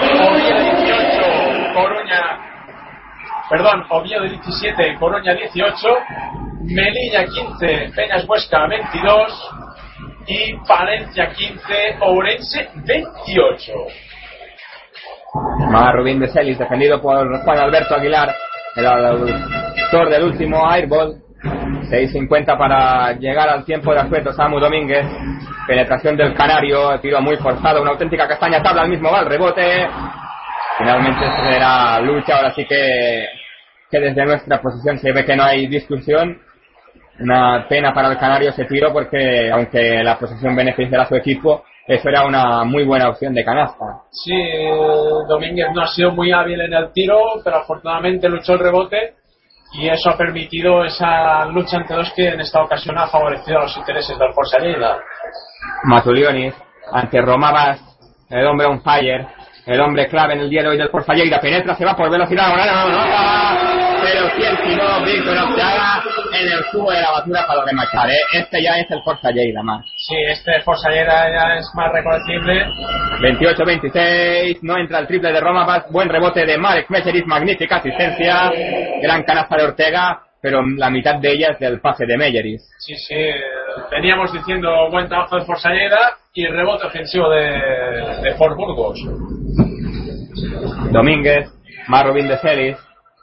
[0.00, 2.47] Oviedo 18, Coruña,
[3.48, 5.88] perdón, Oviedo 17, Coruña 18,
[6.62, 9.50] Melilla 15, Peñas Huesca 22
[10.26, 13.72] y Palencia 15, Ourense 28.
[15.70, 18.34] Más Rubín de Celis, defendido por Juan Alberto Aguilar,
[18.76, 21.22] el autor del último airball.
[21.88, 25.06] 6.50 para llegar al tiempo de Azueto Samu Domínguez.
[25.66, 29.86] Penetración del Canario, tiro muy forzado, una auténtica castaña tabla, al mismo va rebote.
[30.78, 33.26] Finalmente será lucha, ahora sí que,
[33.90, 36.40] que desde nuestra posición se ve que no hay discusión.
[37.20, 41.64] Una pena para el Canario ese tiro porque aunque la posesión beneficiará a su equipo,
[41.88, 44.02] eso era una muy buena opción de canasta.
[44.10, 44.36] Sí,
[45.26, 49.14] Domínguez no ha sido muy hábil en el tiro, pero afortunadamente luchó el rebote
[49.72, 53.76] y eso ha permitido esa lucha entre dos que en esta ocasión ha favorecido los
[53.76, 54.98] intereses del Forza Lleida.
[55.84, 56.54] Matulionis
[56.92, 57.80] ante Roma Bas,
[58.30, 59.26] el hombre on fire,
[59.68, 62.10] el hombre clave en el día de hoy del Forza Lleida, penetra, se va por
[62.10, 64.28] velocidad, no, no, no, no, pero
[64.64, 66.02] si no, Víctor Ortega
[66.32, 68.18] en el cubo de la basura para remachar, ¿eh?
[68.32, 69.84] este ya es el Forza Lleida más.
[69.96, 72.66] Sí, este Forza Lleida ya es más reconocible.
[73.20, 78.50] 28-26, no entra el triple de Roma buen rebote de Marek Mecheris, magnífica asistencia,
[79.02, 82.62] gran canasta de Ortega, pero la mitad de ella es del pase de Meyeris.
[82.78, 83.30] Sí, sí,
[83.90, 87.50] veníamos diciendo buen trabajo de Forza Lleida y rebote ofensivo de,
[88.22, 89.37] de Fort Burgos.
[90.90, 91.50] Domínguez,
[91.88, 92.76] Marrobin de Celis,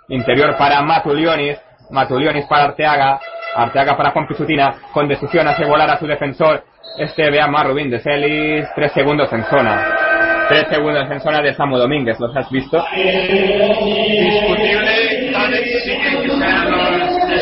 [0.09, 1.57] interior para Matulionis,
[1.89, 3.19] Matulionis para Arteaga,
[3.55, 6.63] Arteaga para Juan Pisutina, con decisión hace volar a su defensor,
[6.97, 11.53] este ve a Marrobin de Celis, tres segundos en zona, tres segundos en zona de
[11.53, 12.83] Samu Domínguez, ¿los has visto?
[12.93, 14.35] Discutible.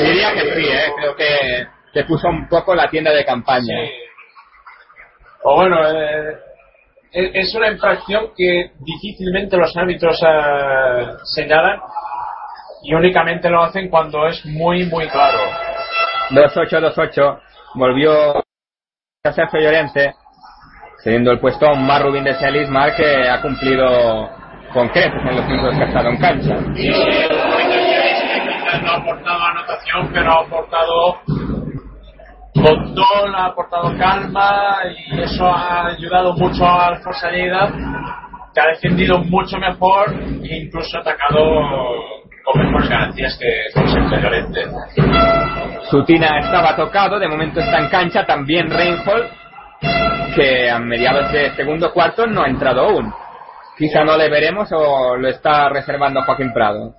[0.03, 0.91] Diría que sí, ¿eh?
[0.97, 3.61] creo que, que puso un poco la tienda de campaña.
[3.85, 3.91] Sí.
[5.43, 6.37] O bueno, eh,
[7.13, 11.79] es una infracción que difícilmente los árbitros eh, señalan
[12.83, 15.37] y únicamente lo hacen cuando es muy, muy claro.
[16.31, 17.39] 2-8-2-8,
[17.75, 20.15] volvió a Sergio Llorente,
[21.03, 24.29] cediendo el puesto a un Marrubin de Celis, Mar que ha cumplido
[24.73, 26.57] con creces en los minutos que ha estado en cancha.
[26.75, 31.21] Sí, sí, el momento que quizás no ha aportado anotación, pero ha aportado
[32.53, 37.71] control, ha aportado calma y eso ha ayudado mucho al Forza Lleida,
[38.53, 40.13] que ha defendido mucho mejor
[40.43, 41.39] e incluso ha atacado
[42.43, 44.65] con mejores garantías que Sergio Llorente.
[45.89, 49.29] Sutina estaba tocado, de momento está en cancha, también Reinhold,
[50.35, 53.13] que a mediados de segundo cuarto no ha entrado aún.
[53.77, 56.93] Quizá no le veremos o lo está reservando Joaquín Prado.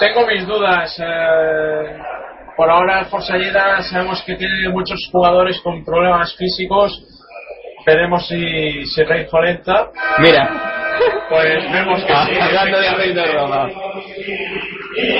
[0.00, 0.98] Tengo mis dudas.
[0.98, 1.98] eh,
[2.60, 6.92] por ahora el Forza Lleida sabemos que tiene muchos jugadores con problemas físicos.
[7.86, 9.88] Veremos si, si entra.
[10.18, 10.46] Mira,
[11.30, 12.38] Pues vemos que sí.
[12.38, 13.66] hablando de Rey de Roma.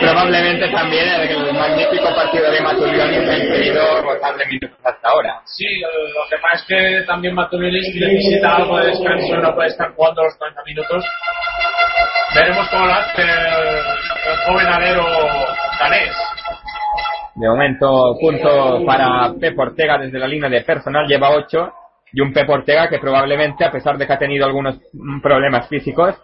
[0.00, 3.84] probablemente también el, magnífico partido de Matulionis ha impedido
[4.36, 5.40] de minutos hasta ahora.
[5.46, 9.90] Sí, lo que pasa es que también Matulionis necesita algo de descanso, no puede estar
[9.94, 11.04] jugando los 40 minutos.
[12.34, 15.06] Veremos cómo lo hace el, joven alero
[15.80, 16.14] danés.
[17.40, 21.72] De momento, punto para Pep Ortega desde la línea de personal, lleva 8.
[22.12, 24.78] Y un Pep Ortega que probablemente, a pesar de que ha tenido algunos
[25.22, 26.20] problemas físicos,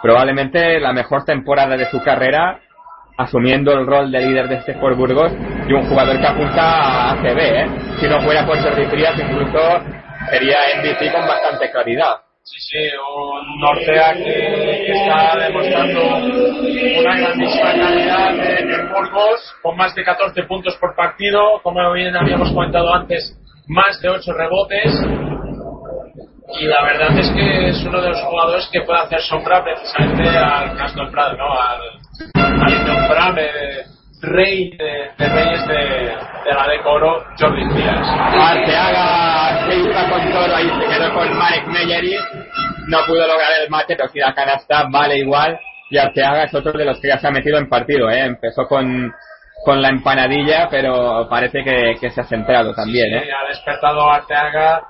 [0.00, 2.60] probablemente la mejor temporada de su carrera,
[3.18, 5.32] asumiendo el rol de líder de este Sport Burgos
[5.68, 7.38] y un jugador que apunta a ACB.
[7.38, 7.66] ¿eh?
[8.00, 9.58] Si no fuera por Jordi Frías, incluso
[10.30, 12.25] sería MVP con bastante claridad.
[12.48, 12.78] Sí, sí,
[13.12, 20.76] un Nortea que, está demostrando una grandísima calidad en, Burgos, con más de 14 puntos
[20.76, 24.92] por partido, como bien habíamos comentado antes, más de 8 rebotes.
[26.60, 30.28] Y la verdad es que es uno de los jugadores que puede hacer sombra precisamente
[30.28, 31.50] al Castor Prado, ¿no?
[31.50, 31.80] Al,
[32.62, 33.50] al innombrable
[34.22, 36.14] rey de, reyes de,
[36.52, 38.06] la decoro, Jordi Díaz.
[38.40, 42.16] Arteaga se iba con todo ahí, se quedó con Marek Meyeri,
[42.88, 45.58] no pudo lograr el mate, pero si la canasta vale igual.
[45.90, 48.24] Y Arteaga es otro de los que ya se ha metido en partido, ¿eh?
[48.24, 49.14] empezó con,
[49.64, 53.20] con la empanadilla, pero parece que, que se ha centrado también.
[53.20, 53.32] Sí, ¿eh?
[53.32, 54.82] ha despertado Arteaga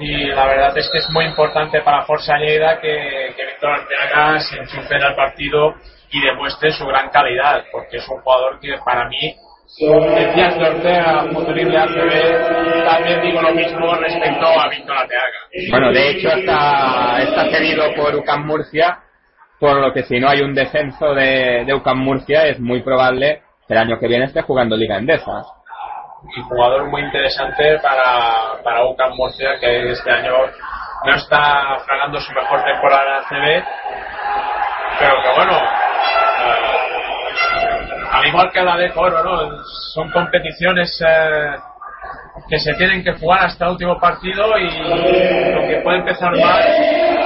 [0.00, 4.40] y la verdad es que es muy importante para Forza Lleida que, que Víctor Arteaga
[4.40, 5.74] se enchufe en el partido
[6.10, 9.34] y demuestre su gran calidad, porque es un jugador que para mí,
[9.76, 15.38] decías de Ortega, futurible ACB, también digo lo mismo respecto a Víctor Arteaga.
[15.70, 18.98] Bueno, de hecho está, está cedido por UCAM Murcia,
[19.60, 23.42] por lo que si no hay un descenso de, de UCAM Murcia es muy probable
[23.66, 25.44] que el año que viene esté jugando Liga Endesa
[26.36, 30.32] y jugador muy interesante para, para UCAM Murcia que este año
[31.04, 33.64] no está fragando su mejor temporada en ACB
[34.98, 35.77] pero que bueno
[38.10, 39.62] al igual que la de Coro ¿no?
[39.94, 41.56] son competiciones eh,
[42.48, 44.70] que se tienen que jugar hasta el último partido y
[45.52, 46.64] lo que puede empezar mal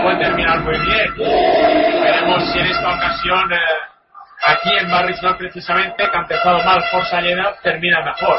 [0.02, 3.58] puede terminar muy bien veremos si en esta ocasión eh,
[4.46, 8.38] aquí en Barrisol precisamente que ha empezado mal Forza Llena termina mejor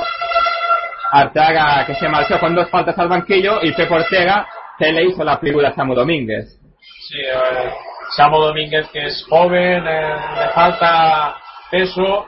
[1.13, 4.47] Arteaga que se marchó con dos faltas al banquillo y Pepe Ortega
[4.79, 6.59] que le hizo la figura a Samu Domínguez.
[7.07, 7.71] Sí, eh,
[8.15, 11.35] Samu Domínguez que es joven, eh, le falta
[11.69, 12.25] peso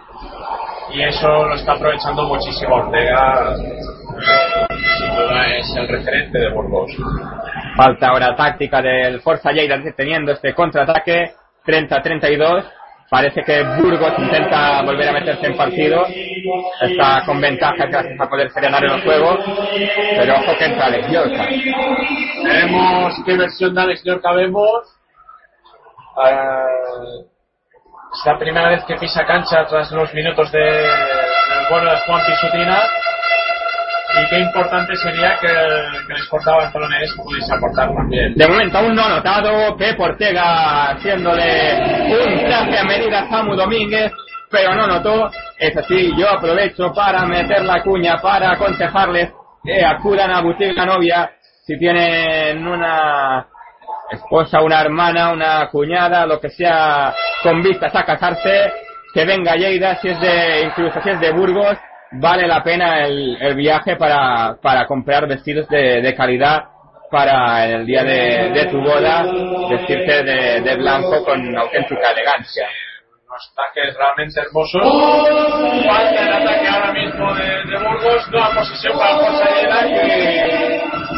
[0.93, 3.56] y eso lo está aprovechando muchísimo Ortega.
[3.56, 6.91] sin duda es el referente de Burgos.
[7.75, 11.34] Falta ahora táctica del Forza Lleida teniendo este contraataque
[11.65, 12.63] 30-32
[13.10, 16.06] Parece que Burgos intenta volver a meterse en partido.
[16.82, 19.38] Está con ventaja gracias a poder serenar en el juego.
[20.17, 21.47] Pero ojo que entra Alex Yorka.
[22.43, 24.97] Veremos qué versión de Alex Yorka vemos.
[26.25, 27.25] Eh,
[28.15, 32.21] es la primera vez que pisa cancha tras los minutos de, del vuelo de Juan
[32.25, 32.84] Pisutina
[34.17, 38.34] y qué importante sería que, que el Sportado Barcelonés pudiese aportar también.
[38.36, 43.56] De momento aún no ha notado Pep Ortega haciéndole un traje a medida a Samu
[43.56, 44.12] Domínguez,
[44.49, 45.30] pero no notó.
[45.60, 49.32] Es así, yo aprovecho para meter la cuña, para aconsejarles
[49.63, 51.32] que acudan a Boutique la novia
[51.65, 53.47] si tienen una
[54.11, 57.13] esposa, una hermana, una cuñada, lo que sea,
[57.43, 58.71] con vistas a casarse,
[59.13, 61.77] que venga Lleida, si es de, incluso si es de Burgos,
[62.11, 66.65] vale la pena el, el viaje para, para comprar vestidos de, de calidad
[67.11, 69.25] para el día de, de tu boda
[69.69, 72.67] vestirte de, de, blanco con auténtica elegancia.
[73.27, 74.81] Unos ataques realmente hermosos.
[75.85, 79.45] Falta el ataque ahora mismo de, de Burgos, nueva posición para José
[79.93, 81.14] que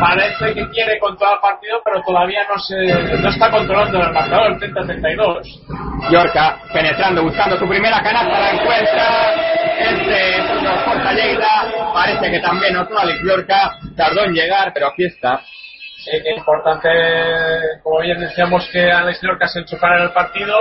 [0.00, 2.74] parece que quiere controlar el partido, pero todavía no se
[3.20, 6.10] no está controlando el marcador, 30-32.
[6.10, 9.34] Yorka penetrando, buscando su primera canasta, la encuentra.
[9.78, 11.92] Este es Lleida.
[11.92, 15.40] Parece que también otro Alex Yorka tardó en llegar, pero aquí está.
[16.04, 16.88] Sí, que importante,
[17.82, 20.56] como bien decíamos, que Alex Yorka se enchufara en el partido.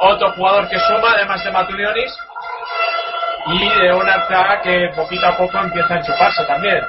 [0.00, 2.16] Otro jugador que suma, además de Matulionis.
[3.46, 6.80] Y de una traga que poquito a poco empieza a enchufarse también.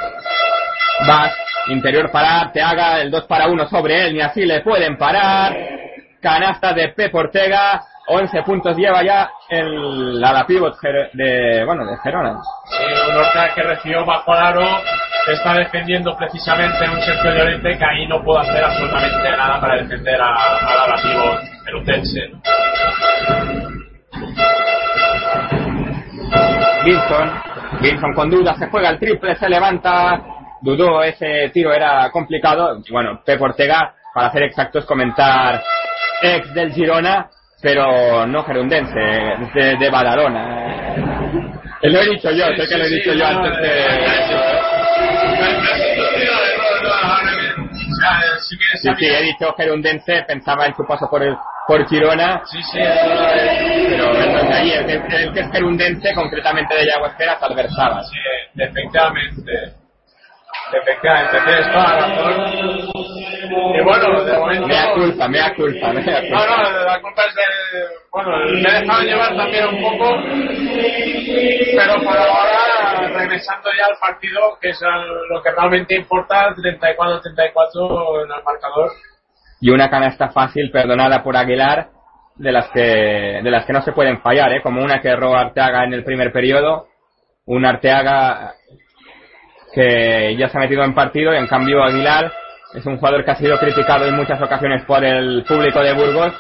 [1.08, 1.34] Vas,
[1.68, 5.56] interior para te haga el 2 para 1 sobre él, ni así le pueden parar.
[6.22, 10.76] Canasta de Pep Ortega, 11 puntos lleva ya el la pivot
[11.14, 12.40] de, bueno, de Gerona.
[12.66, 14.68] Sí, un Ortega que recibió bajo el aro,
[15.28, 20.22] está defendiendo precisamente un Sergio Llorente que ahí no puede hacer absolutamente nada para defender
[20.22, 22.32] a, a la pivot pelutense.
[26.86, 27.32] Wilson,
[27.82, 30.22] Wilson con duda, se juega el triple, se levanta,
[30.62, 32.82] dudó, ese tiro era complicado.
[32.92, 35.62] Bueno, Pep Ortega, para ser exactos, comentar
[36.22, 37.30] ex del Girona,
[37.62, 39.00] pero no gerundense,
[39.54, 40.68] de, de Badalona.
[41.82, 43.86] Eh, Lo he dicho yo, sé que lo he dicho yo antes de...
[48.82, 51.36] Sí, Sí, he dicho gerundense, pensaba en su paso por el
[51.68, 56.86] por Girona, Sí, sí, es- pero de ahí, el, que- el es gerundense, concretamente de
[56.86, 58.04] Llagospera, Salversaba.
[58.04, 58.18] sí,
[58.62, 59.74] efectivamente.
[60.74, 62.56] Efectivamente, tienes toda la razón.
[63.76, 64.68] Y bueno, de momento.
[64.68, 66.46] Mea culpa, mea culpa, No, culpa.
[66.48, 67.42] no, la culpa es de.
[68.12, 68.30] Bueno,
[68.62, 70.16] me he dejado llevar también un poco.
[71.76, 74.80] Pero por ahora, regresando ya al partido, que es
[75.30, 78.92] lo que realmente importa, 34-34 en el marcador.
[79.62, 81.90] Y una canasta fácil, perdonada por Aguilar,
[82.36, 84.62] de las que, de las que no se pueden fallar, ¿eh?
[84.62, 86.88] como una que roba Arteaga en el primer periodo,
[87.46, 88.54] un Arteaga
[89.76, 92.32] que ya se ha metido en partido y en cambio Aguilar
[92.74, 96.34] es un jugador que ha sido criticado en muchas ocasiones por el público de Burgos.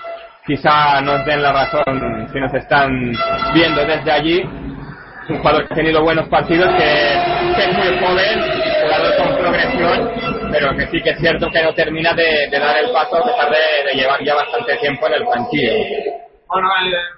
[0.45, 3.11] Quizá nos den la razón si nos están
[3.53, 4.39] viendo desde allí.
[5.23, 8.43] Es un jugador que ha tenido buenos partidos, que, es muy joven,
[8.81, 10.11] jugador con progresión,
[10.51, 13.49] pero que sí que es cierto que no termina de, dar el paso a pesar
[13.49, 15.73] de, de llevar ya bastante tiempo en el banquillo.
[16.47, 16.69] Bueno,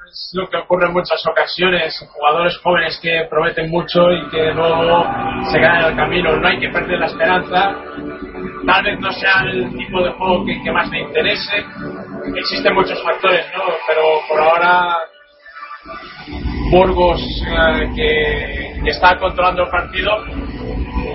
[0.09, 1.93] es lo que ocurre en muchas ocasiones.
[2.13, 5.05] Jugadores jóvenes que prometen mucho y que luego
[5.51, 6.35] se quedan en el camino.
[6.37, 7.75] No hay que perder la esperanza.
[8.65, 11.65] Tal vez no sea el tipo de juego que, más me interese.
[12.35, 13.63] Existen muchos factores, ¿no?
[13.87, 14.97] Pero por ahora,
[16.71, 20.23] Burgos, eh, que está controlando el partido,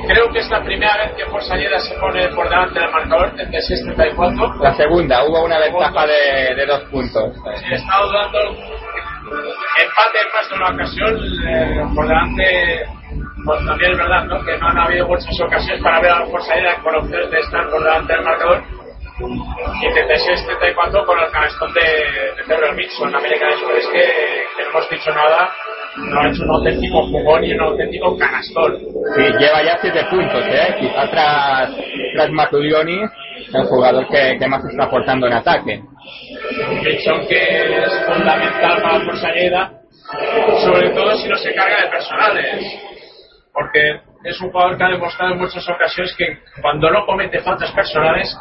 [0.07, 4.61] creo que es la primera vez que Forsaleda se pone por delante del marcador, 36-34.
[4.61, 7.34] La segunda, hubo una ventaja de, de dos puntos.
[7.70, 8.38] He estado dando
[9.80, 12.86] empate en más de una ocasión eh, por delante.
[13.44, 14.44] Pues también es verdad ¿no?
[14.44, 17.82] que no han habido muchas ocasiones para ver a Aérea con opciones de estar por
[17.82, 18.62] delante del marcador.
[19.19, 24.01] Y 36-34 con el canastón de, de Pedro Mixon, América después que,
[24.57, 25.53] que no hemos dicho nada,
[25.97, 28.79] no ha hecho un auténtico jugón y un auténtico canastón.
[29.15, 30.77] Sí, lleva ya siete puntos, ¿eh?
[30.81, 31.71] Quizá tras,
[32.15, 33.01] tras Matudioni,
[33.55, 35.83] el jugador que, que más está aportando en ataque.
[36.83, 39.73] Mixon que es fundamental para Aérea,
[40.65, 42.81] sobre todo si no se carga de personales.
[43.53, 47.73] porque es un jugador que ha demostrado en muchas ocasiones que cuando no comete faltas
[47.73, 48.37] personales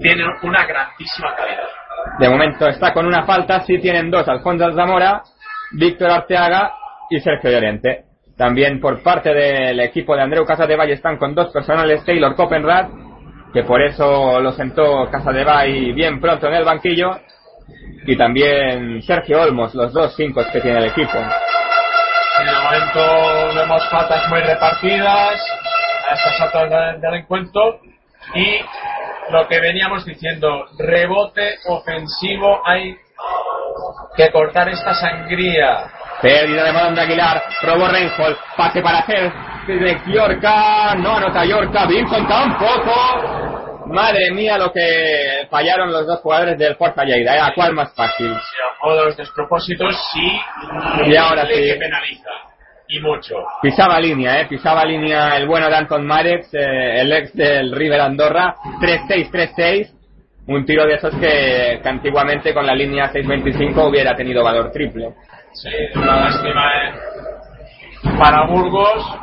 [0.00, 1.68] tiene una grandísima calidad.
[2.18, 5.22] De momento está con una falta, sí tienen dos, Alfonso Zamora,
[5.72, 6.72] Víctor Arteaga
[7.10, 8.04] y Sergio Llorente.
[8.36, 12.88] También por parte del equipo de Andreu Casadevalle están con dos personales, Taylor Copenrad,
[13.52, 17.18] que por eso lo sentó Casadevalle bien pronto en el banquillo,
[18.06, 21.18] y también Sergio Olmos, los dos cinco que tiene el equipo.
[22.38, 25.40] En el momento vemos faltas muy repartidas
[26.08, 27.80] a estas alturas del- del encuentro
[28.34, 28.60] y
[29.30, 32.96] lo que veníamos diciendo, rebote ofensivo, hay
[34.16, 35.90] que cortar esta sangría.
[36.22, 39.32] Pérdida de balón de Aguilar, robó Reinhold, pase para hacer
[39.66, 43.84] de Yorka, no anota Yorka, Vinson tampoco.
[43.86, 47.40] Madre mía lo que fallaron los dos jugadores del Forza Lleida, ¿eh?
[47.40, 48.28] ¿a cuál más fácil?
[48.32, 50.40] De los despropósitos sí
[51.06, 51.54] Y ahora sí.
[51.54, 52.30] que penaliza.
[52.88, 53.34] Y mucho.
[53.62, 54.46] Pisaba línea, ¿eh?
[54.46, 59.92] pisaba línea el bueno de Anton Marex, eh, el ex del River Andorra, 3-6, 3-6.
[60.48, 65.14] Un tiro de esos que, que antiguamente con la línea 6-25 hubiera tenido valor triple.
[65.52, 66.92] Sí, una lástima eh,
[68.18, 69.18] para Burgos,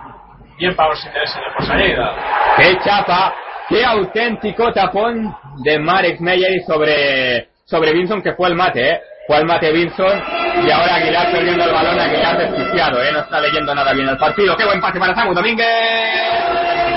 [0.57, 2.15] bien para los intereses de Posaída.
[2.57, 3.33] ¡Qué chapa!
[3.69, 5.33] ¡Qué auténtico tapón
[5.63, 9.01] de Marek Meyer sobre, sobre Vinson que fue el mate, ¿eh?
[9.29, 10.21] El mate Vinson
[10.65, 13.11] y ahora Aguilar perdiendo el balón, Aguilar desquiciado, ¿eh?
[13.11, 14.55] No está leyendo nada bien el partido.
[14.55, 15.67] ¡Qué buen pase para Samu Domínguez!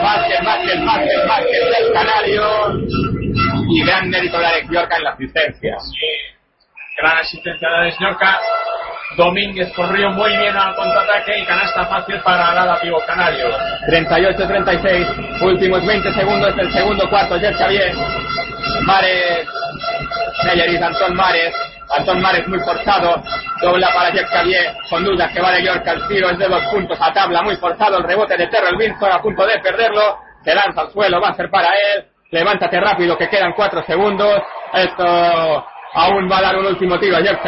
[0.02, 2.44] Básquet, básquet, básquet, básquet del Canario
[3.70, 5.76] y gran mérito de Alex Yorka en la asistencia.
[5.78, 6.06] Sí,
[6.98, 8.40] gran asistencia de Esñorca.
[9.14, 13.48] Domínguez corrió muy bien al contraataque y canasta fácil para Lada Pivo Canario.
[13.88, 17.94] 38-36, últimos 20 segundos del segundo cuarto, Jeff Xavier,
[18.82, 19.46] Mares,
[20.44, 21.54] Meyeris, Antón Mares,
[21.96, 23.22] Antón Mares muy forzado,
[23.62, 26.62] dobla para Jeff Xavier, con dudas que va de York al tiro, es de dos
[26.64, 30.54] puntos a tabla, muy forzado, el rebote de Terrell Wilson a punto de perderlo, se
[30.54, 34.42] lanza al suelo, va a ser para él, levántate rápido que quedan cuatro segundos,
[34.74, 37.40] esto aún va a dar un último tiro a Jeff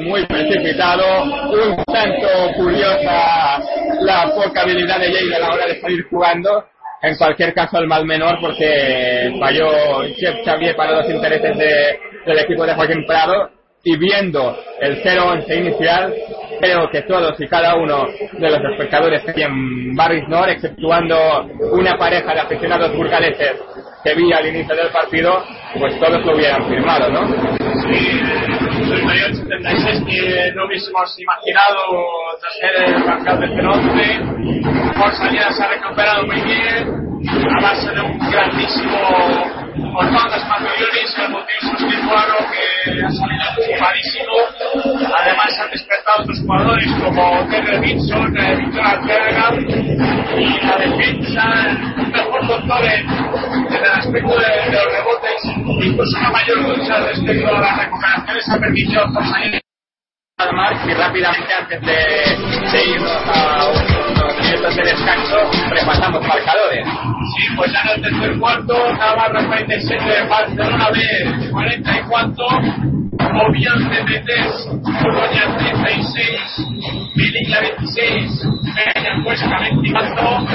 [0.00, 3.60] muy precipitado, un tanto curiosa
[4.00, 6.64] la poca habilidad de Jay a la hora de salir jugando.
[7.02, 12.38] En cualquier caso, el mal menor porque falló Jeff Xavier para los intereses de- del
[12.40, 13.50] equipo de Joaquín Prado.
[13.82, 16.12] Y viendo el 0-11 inicial,
[16.60, 21.16] creo que todos y cada uno de los espectadores que en Barris Nor, exceptuando
[21.72, 23.54] una pareja de aficionados burgaleses
[24.04, 25.42] que vi al inicio del partido,
[25.78, 28.59] pues todos lo hubieran firmado, ¿no?
[29.10, 31.82] 78-76 que no hubiésemos imaginado
[32.40, 34.94] tras ser el campeón del 11.
[34.96, 38.98] Forza se ha recuperado muy bien a base de un grandísimo
[39.94, 44.32] Orfandas Maglionis, el motivo Susticuaro que ha salido equipadísimo.
[45.18, 49.54] Además han despertado otros jugadores como Terry Vinson, eh, Víctor Arteaga
[50.38, 51.44] y la defensa,
[51.96, 53.08] un mejor doctor en,
[53.74, 55.42] el aspecto de, de, los rebotes,
[55.84, 59.60] incluso una mayor lucha respecto a las recuperaciones ha permitido conseguir
[60.40, 63.99] y rápidamente antes de, de a
[64.50, 65.36] minutos de descanso
[65.70, 66.86] repasamos marcadores.
[67.36, 72.46] Sí, pues en el tercer cuarto, Navarra 47, Barcelona B 44,
[73.46, 74.20] Obian de
[75.02, 76.66] Colonia 36,
[77.14, 80.46] Melilla 26, Peña 24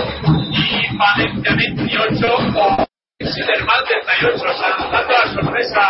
[0.51, 2.85] y Valencia 28.
[3.17, 3.81] Sidermal
[4.19, 5.81] 38, o sea, dando la sorpresa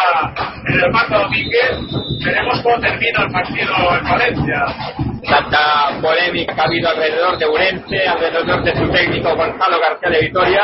[0.67, 5.14] en el Marco Domínguez, veremos cómo termina el partido en Valencia.
[5.27, 10.61] Tanta polémica ha habido alrededor de Urense, alrededor de su técnico Gonzalo García de Vitoria.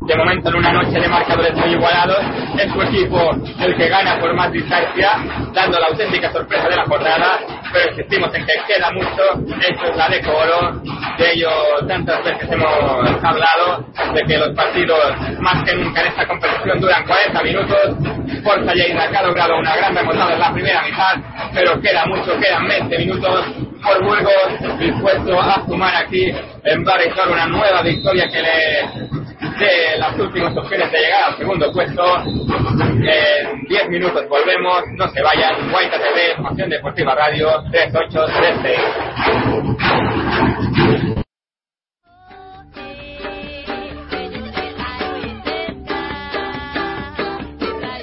[0.00, 2.18] De momento, en una noche de marcadores muy igualados,
[2.58, 3.30] es su equipo
[3.60, 5.10] el que gana por más distancia,
[5.52, 7.38] dando la auténtica sorpresa de la jornada.
[7.72, 9.22] Pero insistimos en que queda mucho.
[9.60, 10.82] Esto es la de Coro.
[11.16, 11.50] De ello,
[11.86, 14.98] tantas veces hemos hablado, de que los partidos,
[15.38, 17.96] más que nunca en esta competición, duran 40 minutos.
[18.42, 21.16] Forza Lleida ha logrado una gran remontada en la primera mitad,
[21.54, 26.32] pero queda mucho, quedan 20 minutos por Burgos dispuesto a sumar aquí
[26.64, 29.10] en Barizor una nueva victoria que le
[29.58, 32.02] dé las últimas opciones de llegar al segundo puesto.
[32.22, 35.70] En 10 minutos volvemos, no se vayan.
[35.70, 38.76] Guaita TV, Pasión Deportiva Radio 3813.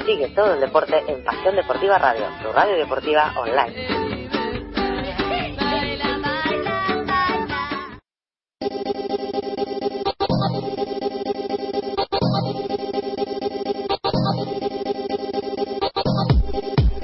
[0.05, 4.06] Sigue todo el deporte en Pasión Deportiva Radio, tu radio deportiva online.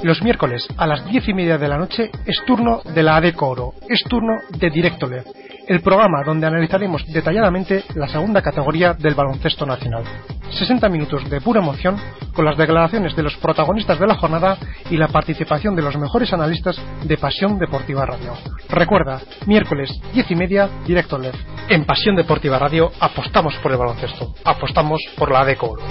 [0.03, 3.47] Los miércoles a las diez y media de la noche es turno de la ADECO
[3.47, 5.23] Oro, es turno de Directo LED,
[5.65, 10.03] el programa donde analizaremos detalladamente la segunda categoría del baloncesto nacional.
[10.51, 11.95] 60 minutos de pura emoción
[12.33, 14.57] con las declaraciones de los protagonistas de la jornada
[14.89, 16.75] y la participación de los mejores analistas
[17.05, 18.33] de Pasión Deportiva Radio.
[18.69, 21.33] Recuerda, miércoles diez y media, Directo LED.
[21.69, 25.83] En Pasión Deportiva Radio apostamos por el baloncesto, apostamos por la ADECO Oro.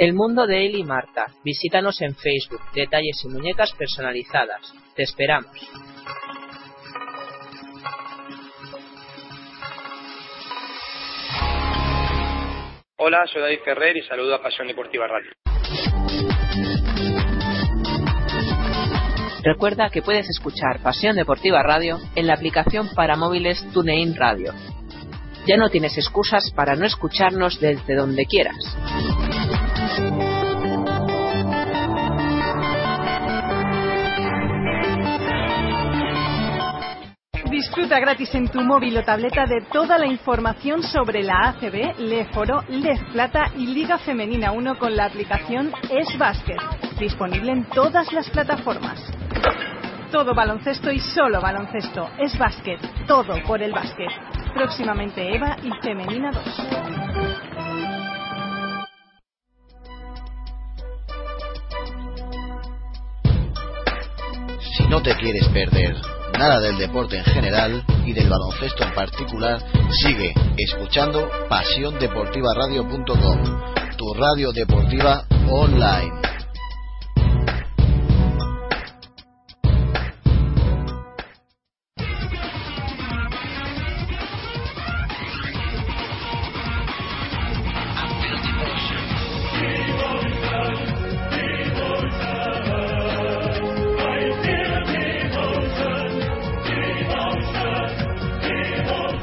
[0.00, 1.26] El mundo de él y Marta.
[1.44, 2.62] Visítanos en Facebook.
[2.74, 4.72] Detalles y muñecas personalizadas.
[4.96, 5.52] Te esperamos.
[12.96, 15.32] Hola, soy David Ferrer y saludo a Pasión Deportiva Radio.
[19.42, 24.54] Recuerda que puedes escuchar Pasión Deportiva Radio en la aplicación para móviles TuneIn Radio.
[25.46, 28.56] Ya no tienes excusas para no escucharnos desde donde quieras.
[37.50, 42.62] Disfruta gratis en tu móvil o tableta de toda la información sobre la ACB, Leforo,
[42.68, 46.58] Lez Plata y Liga Femenina 1 con la aplicación Es Basket,
[47.00, 49.04] disponible en todas las plataformas.
[50.12, 52.08] Todo baloncesto y solo baloncesto.
[52.20, 52.78] Es básquet,
[53.08, 54.10] todo por el básquet.
[54.54, 56.44] Próximamente Eva y Femenina 2.
[64.76, 69.62] Si no te quieres perder nada del deporte en general y del baloncesto en particular,
[70.02, 76.39] sigue escuchando pasiondeportivaradio.com, tu radio deportiva online.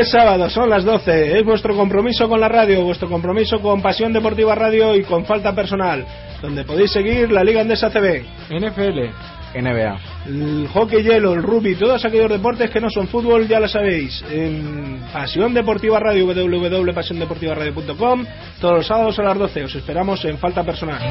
[0.00, 1.38] Es sábado, son las 12.
[1.38, 5.54] Es vuestro compromiso con la radio, vuestro compromiso con Pasión Deportiva Radio y con Falta
[5.54, 6.06] Personal,
[6.40, 12.02] donde podéis seguir la Liga Andesa CB, NFL, NBA, el hockey hielo, el rugby, todos
[12.02, 14.24] aquellos deportes que no son fútbol, ya lo sabéis.
[14.30, 18.24] En Pasión Deportiva Radio, www.pasiondeportivaradio.com,
[18.58, 19.64] todos los sábados a las 12.
[19.64, 21.02] Os esperamos en Falta Personal.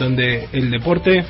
[0.00, 1.24] Donde el deporte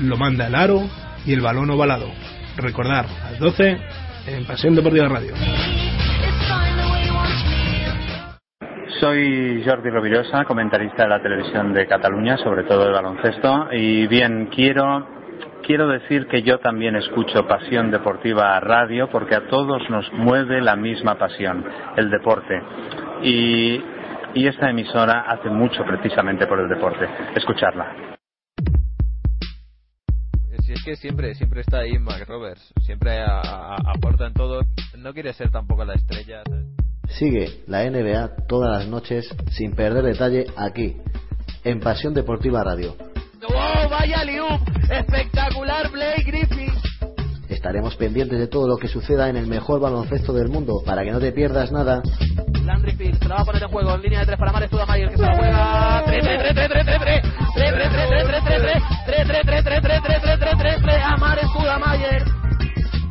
[0.00, 0.88] lo manda el aro
[1.26, 2.10] y el balón ovalado.
[2.56, 3.78] Recordar, a las 12
[4.28, 5.34] en Pasión Deportiva Radio.
[8.98, 13.68] Soy Jordi Rovirosa, comentarista de la televisión de Cataluña, sobre todo de baloncesto.
[13.72, 15.06] Y bien, quiero,
[15.62, 20.76] quiero decir que yo también escucho Pasión Deportiva Radio porque a todos nos mueve la
[20.76, 21.62] misma pasión,
[21.96, 22.62] el deporte.
[23.22, 23.84] Y,
[24.32, 27.06] y esta emisora hace mucho precisamente por el deporte.
[27.34, 28.15] Escucharla.
[30.66, 34.62] Si es que siempre siempre está ahí Mac Roberts, siempre a- a- aporta en todo,
[34.98, 36.42] no quiere ser tampoco la estrella.
[36.44, 36.66] ¿sabes?
[37.08, 40.96] Sigue la NBA todas las noches sin perder detalle aquí,
[41.62, 42.96] en Pasión Deportiva Radio.
[43.48, 44.60] ¡Oh, vaya liup!
[44.90, 46.65] ¡Espectacular, Blake Griffin!
[47.66, 51.10] Estaremos pendientes de todo lo que suceda en el mejor baloncesto del mundo para que
[51.10, 52.00] no te pierdas nada.
[52.64, 54.70] Landry Fields se la va a poner en juego en línea de tres para Mares
[54.70, 56.02] Tudamayer que se la juega.
[56.06, 57.22] 3 3 3 3 3 3 3
[57.74, 60.82] 3 3 3 3 3 3 3 3 3 3 3 3 3 3 3
[60.82, 62.24] 3 a Mares Tudamayer.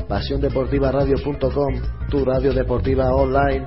[0.08, 1.74] PasiónDeportivaRadio.com,
[2.10, 3.66] tu radio deportiva online.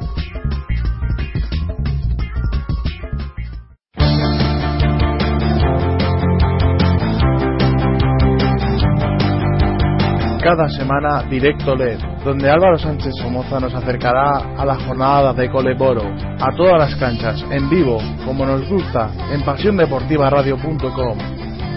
[10.49, 16.11] Cada semana Directo LED, donde Álvaro Sánchez Somoza nos acercará a la jornada de Coleboro,
[16.41, 21.19] a todas las canchas, en vivo, como nos gusta, en pasiondeportivaradio.com.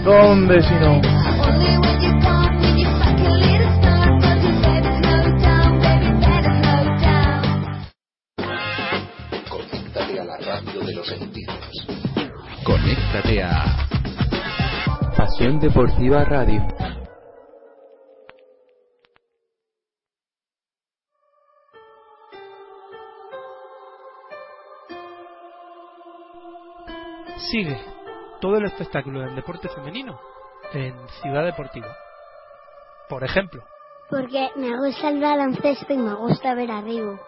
[0.02, 1.02] ¿Dónde si no?
[9.50, 11.86] Conéctate a la radio de los sentidos.
[12.64, 13.66] Conéctate a
[15.14, 16.66] Pasión Deportiva Radio.
[27.50, 27.78] Sigue
[28.40, 30.18] todo el espectáculo del deporte femenino
[30.72, 31.94] en Ciudad Deportiva.
[33.08, 33.62] Por ejemplo,
[34.08, 37.18] Porque me gusta el baloncesto y me gusta ver a Rigo.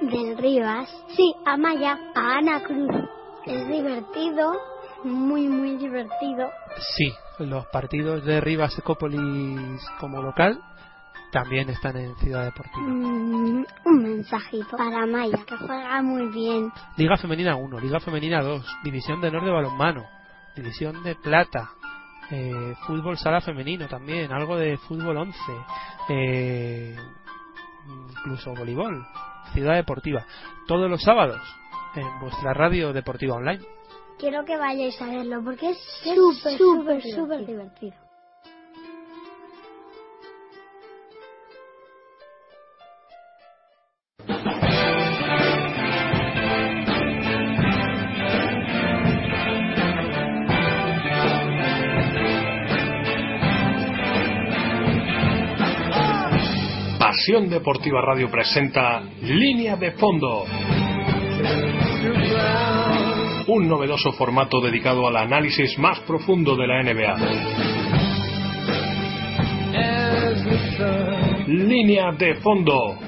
[0.00, 0.88] Del Rivas.
[1.08, 2.90] Sí, a Maya, a Ana Cruz.
[3.44, 4.52] Es divertido,
[5.04, 6.48] muy, muy divertido.
[6.96, 10.60] sí, los partidos de Rivas Ecópolis como local
[11.34, 12.86] también están en Ciudad Deportiva.
[12.86, 16.70] Mm, un mensajito para Maya, que juega muy bien.
[16.96, 20.06] Liga Femenina 1, Liga Femenina 2, División de Honor de Balonmano,
[20.54, 21.72] División de Plata,
[22.30, 25.36] eh, Fútbol Sala Femenino también, algo de Fútbol 11,
[26.10, 26.96] eh,
[27.88, 29.04] incluso voleibol,
[29.52, 30.24] Ciudad Deportiva,
[30.68, 31.42] todos los sábados
[31.96, 33.64] en vuestra radio deportiva online.
[34.20, 38.03] Quiero que vayáis a verlo porque es súper, súper, súper divertido.
[57.34, 60.44] Deportiva Radio presenta Línea de Fondo.
[63.48, 67.16] Un novedoso formato dedicado al análisis más profundo de la NBA.
[71.48, 72.98] Línea de Fondo.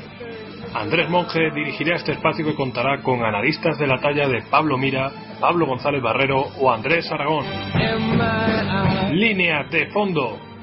[0.75, 5.13] Andrés Monge dirigirá este espacio que contará con analistas de la talla de Pablo Mira,
[5.41, 7.45] Pablo González Barrero o Andrés Aragón.
[9.13, 10.56] Línea de Fondo.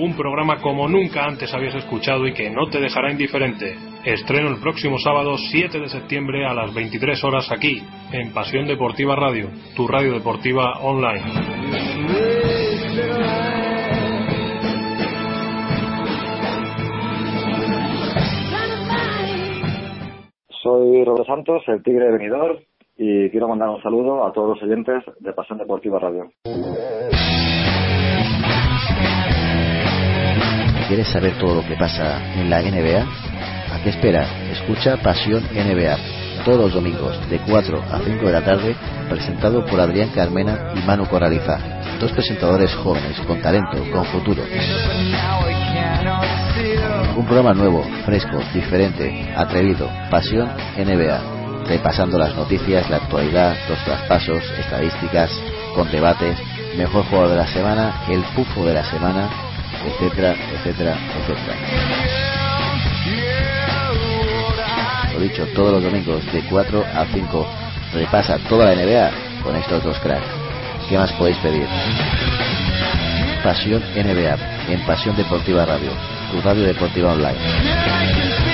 [0.00, 3.74] Un programa como nunca antes habías escuchado y que no te dejará indiferente.
[4.04, 7.82] Estreno el próximo sábado 7 de septiembre a las 23 horas aquí,
[8.12, 11.24] en Pasión Deportiva Radio, tu radio deportiva online.
[20.62, 22.60] Soy Roberto Santos, el Tigre Venidor,
[22.96, 26.30] y quiero mandar un saludo a todos los oyentes de Pasión Deportiva Radio.
[30.88, 33.02] ¿Quieres saber todo lo que pasa en la NBA?
[33.74, 34.26] ¿A qué esperas?
[34.50, 35.98] Escucha Pasión NBA
[36.44, 38.74] todos los domingos de 4 a 5 de la tarde,
[39.10, 41.58] presentado por Adrián Carmena y Manu Corraliza,
[42.00, 44.42] dos presentadores jóvenes con talento, con futuro.
[47.16, 54.42] Un programa nuevo, fresco, diferente, atrevido, Pasión NBA, repasando las noticias, la actualidad, los traspasos,
[54.58, 55.30] estadísticas,
[55.74, 56.38] con debates,
[56.78, 59.28] mejor jugador de la semana, el pufo de la semana,
[59.88, 61.56] etcétera, etcétera, etcétera.
[65.14, 67.46] Lo dicho, todos los domingos de 4 a 5
[67.94, 69.10] repasa toda la NBA
[69.42, 70.26] con estos dos cracks.
[70.88, 71.66] ¿Qué más podéis pedir?
[73.42, 74.36] Pasión NBA
[74.72, 75.90] en Pasión Deportiva Radio,
[76.30, 78.47] tu radio deportiva online.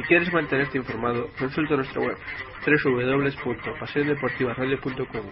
[0.00, 2.16] Si quieres mantenerte informado, consulta nuestra web
[3.44, 5.26] www.pasiondeportivaradio.com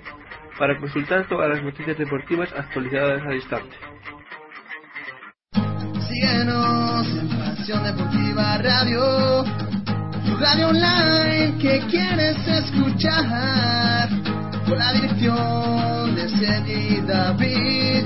[0.58, 3.74] para consultar todas las noticias deportivas actualizadas al instante.
[6.06, 9.42] Síguenos en Pasión Deportiva Radio,
[10.26, 14.10] tu radio online que quieres escuchar,
[14.66, 18.04] con la dirección de Sergi David,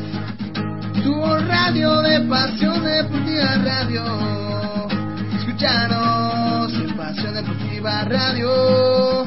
[1.03, 4.05] tu radio de Pasión Deportiva Radio.
[5.39, 9.25] Escúchanos en Pasión Deportiva Radio,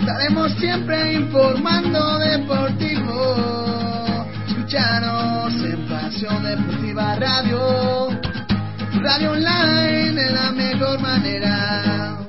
[0.00, 4.26] estaremos siempre informando deportivo.
[4.46, 8.10] Escúchanos en Pasión Deportiva Radio,
[9.00, 12.23] radio online de la mejor manera.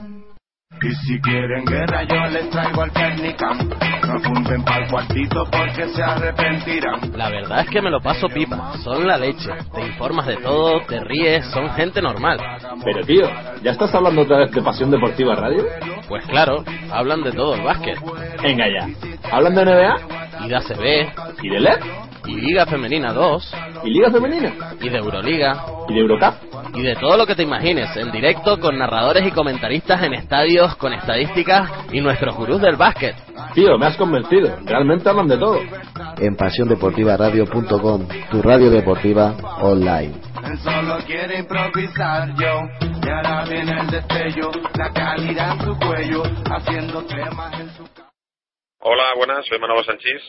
[0.85, 3.53] Y si quieren guerra yo les traigo al técnica
[4.07, 8.73] No apunten pa'l cuartito porque se arrepentirán La verdad es que me lo paso pipa,
[8.83, 9.49] son la leche.
[9.73, 12.39] Te informas de todo, te ríes, son gente normal.
[12.83, 13.27] Pero tío,
[13.63, 15.65] ¿ya estás hablando otra vez de Pasión Deportiva Radio?
[16.07, 17.97] Pues claro, hablan de todo el básquet.
[18.43, 18.87] Venga ya.
[19.31, 20.45] ¿Hablan de NBA?
[20.45, 21.43] Y de ACB.
[21.43, 21.79] ¿Y de LED?
[22.27, 23.53] Y Liga Femenina 2.
[23.83, 24.53] ¿Y Liga Femenina?
[24.81, 25.65] Y de Euroliga.
[25.87, 26.33] ¿Y de Eurocup?
[26.73, 30.75] Y de todo lo que te imagines, en directo con narradores y comentaristas en estadios,
[30.75, 33.15] con estadísticas y nuestros gurús del básquet.
[33.53, 34.57] Tío, me has convencido.
[34.65, 35.59] Realmente hablan de todo.
[36.17, 40.13] En pasiondeportivaradio.com, tu radio deportiva online.
[40.45, 42.61] Él solo quiere improvisar yo
[43.03, 46.21] Y ahora viene el destello La calidad en su cuello
[46.51, 47.83] Haciendo temas en su
[48.81, 50.21] Hola, buenas, soy Manolo Sanchís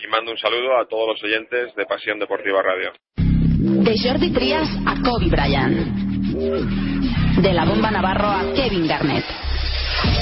[0.00, 2.92] y mando un saludo a todos los oyentes de Pasión Deportiva Radio.
[3.16, 5.76] De Jordi Trias a Kobe Bryant.
[7.40, 9.24] De la bomba Navarro a Kevin Garnett.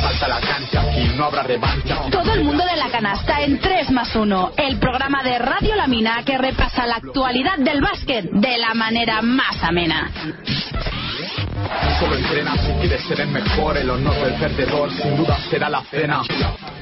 [0.00, 3.90] Falta la cancha, aquí no habrá revancha Todo el mundo de la canasta en 3
[3.90, 4.52] más 1.
[4.56, 9.20] El programa de Radio La Mina que repasa la actualidad del básquet de la manera
[9.22, 10.10] más amena.
[11.98, 15.82] Solo entrena si quieres ser el mejor El honor del perdedor sin duda será la
[15.84, 16.22] cena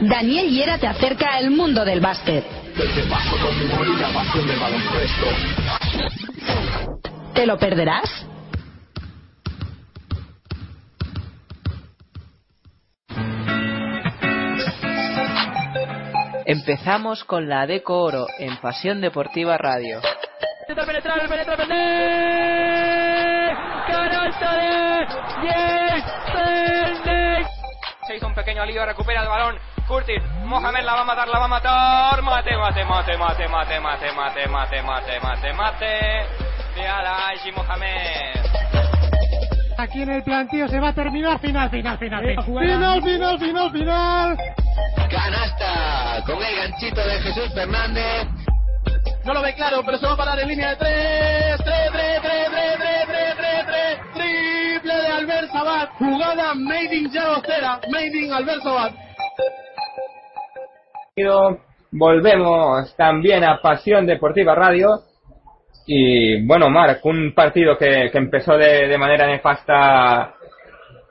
[0.01, 2.45] Daniel Hiera te acerca al mundo del básquet.
[2.77, 5.27] Desde bajo con humor y la pasión del baloncesto
[7.35, 8.27] ¿Te lo perderás?
[16.45, 20.01] Empezamos con la Deco Oro en Pasión Deportiva Radio.
[20.67, 21.21] Penetrar.
[23.87, 25.07] Canasta de.
[28.07, 29.59] Se hizo un pequeño lío, recupera el balón.
[29.87, 32.23] Curtis, Mohamed la va a matar, la va a matar.
[32.23, 36.27] Mate, mate, mate, mate, mate, mate, mate, mate, mate, mate, mate.
[36.75, 38.33] De Alaji Mohamed.
[39.79, 42.23] Aquí en el plantío se va a terminar final, final, final.
[42.23, 44.39] Final, final, final, final, final.
[45.11, 48.29] Canasta con el ganchito de Jesús Fernández.
[49.25, 51.57] No lo ve claro, pero se va a parar en línea de tres.
[51.65, 53.99] Tres, tres, tres, tres, tres, tres.
[54.15, 55.91] Triple de Albert Sabat.
[55.91, 57.81] Jugada made in Llagostera.
[57.89, 58.93] Made in Albert Sabat.
[61.93, 64.89] Volvemos también a Pasión Deportiva Radio.
[65.87, 70.35] Y bueno, Marc, un partido que, que empezó de, de manera nefasta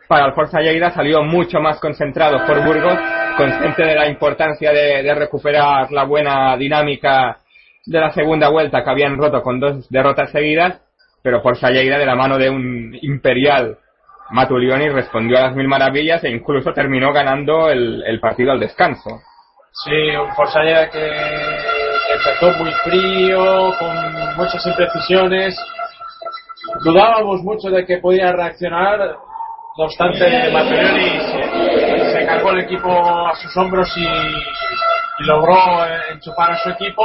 [0.08, 2.98] para el Forza Lleida salió mucho más concentrado por Burgos,
[3.38, 7.41] consciente de la importancia de recuperar la buena dinámica
[7.86, 10.82] de la segunda vuelta que habían roto con dos derrotas seguidas,
[11.24, 13.78] pero Forza Lleida de la mano de un imperial
[14.32, 19.22] Matulioni respondió a las mil maravillas e incluso terminó ganando el, partido al descanso.
[19.84, 21.12] Sí, un Forza Lleida que
[22.14, 25.58] empezó muy frío, con muchas imprecisiones.
[26.84, 29.00] Dudábamos mucho de que podía reaccionar,
[29.78, 32.92] no obstante, Matrioni se, se cargó el equipo
[33.28, 35.56] a sus hombros y, y logró
[35.86, 37.04] eh, enchufar a su equipo.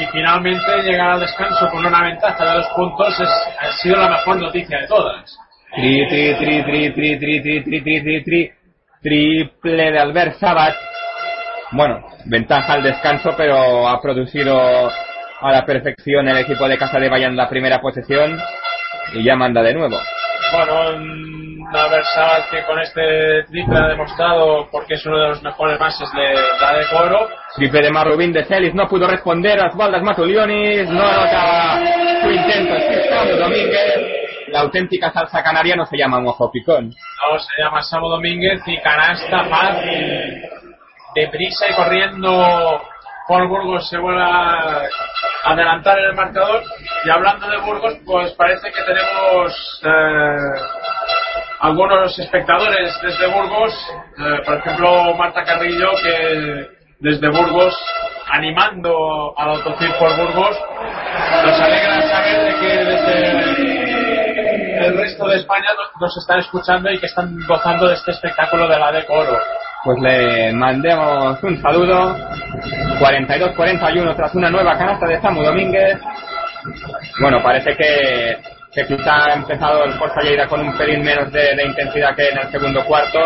[0.00, 3.28] Y finalmente llegar al descanso con una ventaja de dos puntos es,
[3.60, 5.36] ha sido la mejor noticia de todas.
[5.74, 8.52] Tri, tri, tri, tri, tri, tri, tri, tri, tri, tri, tri,
[9.02, 10.74] triple de Albert Sabat.
[11.72, 14.90] Bueno, ventaja al descanso, pero ha producido
[15.40, 18.40] a la perfección el equipo de Casa de Bayern la primera posesión
[19.12, 19.98] y ya manda de nuevo.
[20.52, 25.42] Bueno, un Albert Sabat que con este triple ha demostrado porque es uno de los
[25.42, 27.28] mejores bases de la de Coro.
[27.54, 31.80] Triple de Marrubín de Celis no pudo responder a Osvaldas Matulionis, no anota
[32.22, 32.74] su intento,
[33.08, 34.20] Samu Domínguez.
[34.48, 36.88] La auténtica salsa canaria no se llama un ojo picón.
[36.88, 40.42] No, se llama Samu Domínguez y canasta fácil.
[41.14, 42.82] Deprisa y corriendo,
[43.30, 44.82] Paul Burgos se vuelve a
[45.44, 46.64] adelantar en el marcador.
[47.04, 50.36] Y hablando de Burgos, pues parece que tenemos eh,
[51.60, 53.72] algunos espectadores desde Burgos,
[54.18, 57.72] eh, por ejemplo Marta Carrillo, que desde Burgos,
[58.32, 60.58] animando al Autocir por Burgos,
[61.44, 63.80] nos alegra saber de que desde
[64.86, 65.68] el resto de España
[66.00, 69.38] nos, están escuchando y que están gozando de este espectáculo de la Deco Oro.
[69.82, 72.16] Pues le mandemos un saludo.
[72.98, 75.98] 42-41 tras una nueva canasta de Samu Domínguez.
[77.20, 78.38] Bueno, parece que,
[78.72, 82.28] que quizá ha empezado el Forza Lleida con un pelín menos de, de intensidad que
[82.28, 83.18] en el segundo cuarto.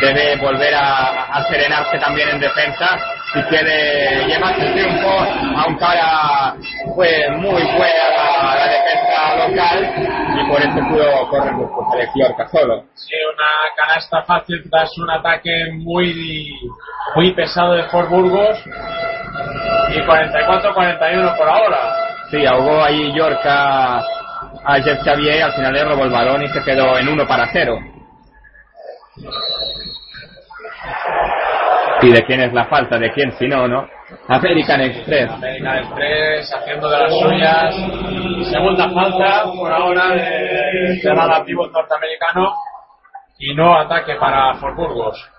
[0.00, 2.98] Debe volver a, a serenarse también en defensa
[3.32, 5.26] si quiere llevarse el triunfo,
[5.56, 6.54] aunque ahora
[6.94, 12.84] fue muy buena la, la defensa local y por eso pudo correr pues, el solo.
[12.94, 16.50] Sí, una canasta fácil tras un ataque muy
[17.14, 18.58] muy pesado de Fort Burgos
[19.94, 21.96] y 44-41 por ahora.
[22.30, 24.02] Sí, ahogó ahí York a,
[24.84, 27.78] Jeff Xavier al final le robó el balón y se quedó en 1 para 0.
[32.02, 32.98] ¿Y de quién es la falta?
[32.98, 33.86] ¿De quién si no, no?
[34.28, 35.30] American Express.
[35.30, 37.74] American Express haciendo de las suyas.
[38.50, 42.54] Segunda falta por ahora de, de la pivot norteamericano
[43.38, 45.30] y no ataque para Fort Burgos.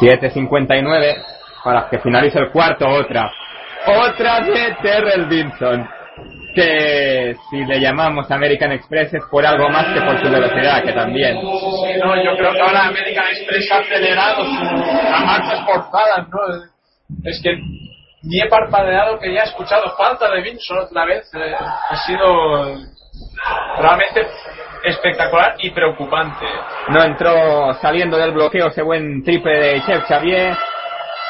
[0.00, 1.24] 7.59
[1.64, 3.30] para que finalice el cuarto, otra.
[3.86, 5.88] Otra de Terrell Vinson.
[6.54, 10.92] Que si le llamamos American Express es por algo más que por su velocidad, que
[10.92, 11.36] también.
[11.40, 16.38] Sí, no, yo creo que ahora American Express ha acelerado a marchas forzadas, ¿no?
[17.24, 17.56] Es que
[18.22, 21.28] ni he parpadeado que ya he escuchado falta de Vinson otra vez.
[21.34, 22.76] Eh, ha sido
[23.78, 24.26] realmente
[24.84, 26.46] espectacular y preocupante.
[26.88, 30.56] No entró saliendo del bloqueo ese buen triple de Chef Xavier.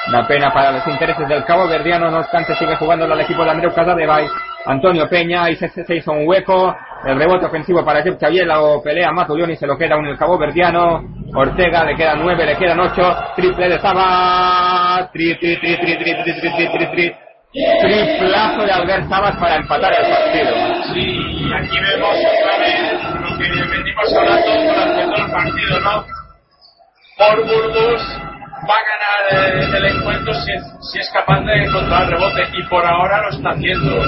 [0.08, 3.50] Una pena para los intereses del Cabo Verdiano, no obstante sigue jugando al equipo de
[3.50, 4.28] Andreu Casadevall.
[4.66, 6.74] Antonio Peña, y se, se hizo un hueco.
[7.04, 10.38] El rebote ofensivo para Jeff Xavier, la pelea Matulioni se lo queda un el Cabo
[10.38, 11.02] Verdiano.
[11.34, 13.16] Ortega le quedan nueve, le quedan ocho.
[13.36, 15.08] Triple de Saba.
[15.12, 17.16] Tri, tri, tri, tri, tri, tri, tri, tri, tri, tri.
[17.52, 20.84] Triplazo de Albert Sabas para empatar el partido.
[20.92, 26.04] Sí, y aquí vemos otra vez lo que venimos hablando durante todo el partido, ¿no?
[27.18, 28.31] Por Burgos
[28.68, 32.42] va a ganar eh, el encuentro si es, si es capaz de controlar el rebote
[32.54, 34.04] y por ahora lo está haciendo.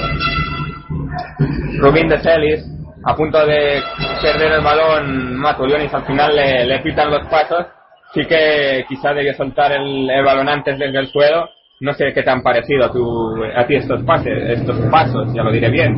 [1.79, 2.65] Rubín de Celis,
[3.05, 3.81] a punto de
[4.21, 7.65] perder el balón, Matulionis al final le, le quitan los pasos.
[8.13, 11.49] Sí que quizá debió soltar el, el balón antes desde el suelo.
[11.81, 15.43] No sé qué te han parecido a, tu, a ti estos pases, estos pasos, ya
[15.43, 15.93] lo diré bien,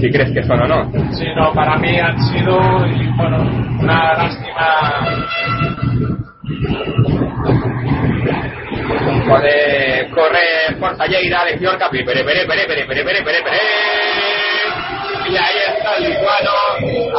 [0.00, 0.84] si crees que son o no.
[1.10, 3.38] Sí, no, para mí han sido, y, bueno,
[3.80, 4.64] una lástima.
[9.28, 13.58] Puede correr Forza Lleida, Alex Yorca, pere, pere, pere, pere, pere, pere, pere, pere, pere.
[15.28, 16.50] Y ahí está el lituano,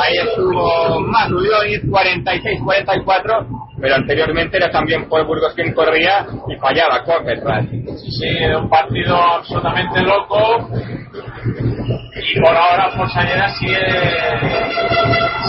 [0.02, 3.48] ahí estuvo Matulionis, 46-44,
[3.82, 7.66] pero anteriormente era también Paul Burgos quien corría y fallaba Coquetras.
[7.66, 10.70] Sí, un partido absolutamente loco
[12.16, 13.78] y por ahora Forza Lleida sigue,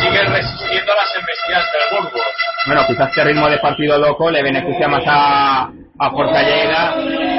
[0.00, 2.22] sigue resistiendo las embestidas del Burgos.
[2.66, 6.94] Bueno, quizás este ritmo de partido loco le beneficia más a, a Forza Lleida,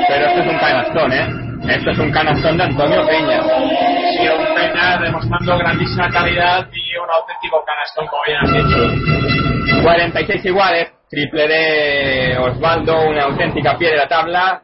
[0.08, 1.50] pero esto es un canastón, ¿eh?
[1.76, 3.42] Esto es un canastón de Antonio Peña.
[3.42, 9.82] Sí, un Peña demostrando grandísima calidad y un auténtico canastón, como bien has dicho.
[9.84, 14.62] 46 iguales, triple de Osvaldo, una auténtica pie de la tabla.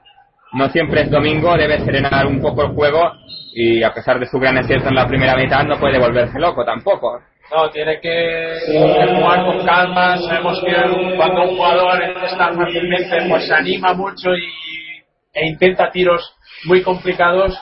[0.53, 3.11] No siempre es domingo, debe serenar un poco el juego
[3.53, 6.63] y a pesar de su gran acierto en la primera mitad no puede volverse loco
[6.65, 7.21] tampoco.
[7.51, 10.17] No, tiene que, jugar con calma.
[10.17, 10.73] Sabemos que
[11.15, 16.35] cuando un jugador está fácilmente, pues se anima mucho y, e intenta tiros
[16.65, 17.55] muy complicados.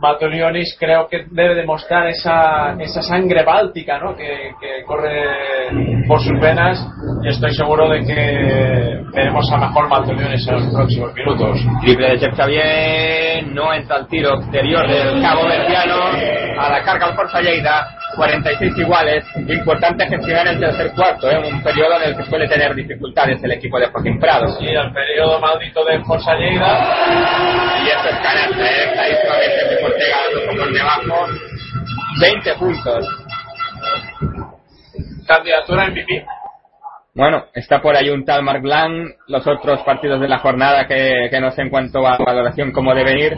[0.00, 4.14] Batolionis creo que debe demostrar esa, esa sangre báltica ¿no?
[4.14, 6.86] que, que corre por sus venas
[7.22, 11.58] y estoy seguro de que veremos a mejor Batolionis en los próximos minutos.
[11.82, 15.94] Triple de Chef Xavier, no entra el tiro exterior del Cabo Verdiano,
[16.58, 19.24] a la carga al Forza Lleida, 46 iguales.
[19.36, 21.38] Importante gestionar el tercer cuarto, ¿eh?
[21.38, 24.48] un periodo en el que suele tener dificultades el equipo de Joaquín Prado.
[24.58, 26.96] Sí, el periodo maldito de Forza Lleida.
[27.84, 28.90] Y esto es canasta, ¿eh?
[28.92, 29.76] clarísimamente
[30.56, 31.28] por debajo.
[32.20, 33.06] 20 puntos.
[35.26, 36.24] Candidatura MVP.
[37.14, 41.28] Bueno, está por ahí un tal Mark Lang, los otros partidos de la jornada que,
[41.30, 43.36] que no sé en cuanto a valoración cómo deben ir.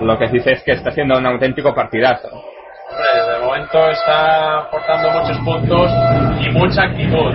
[0.00, 2.28] Lo que sí sé es que está siendo un auténtico partidazo.
[2.88, 5.90] Hombre, de momento está aportando muchos puntos
[6.40, 7.32] y mucha actitud.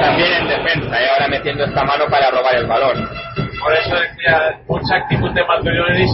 [0.00, 1.08] También en defensa, ¿eh?
[1.14, 3.08] ahora metiendo esta mano para robar el balón.
[3.58, 6.10] Por eso decía, mucha actitud de Matulionis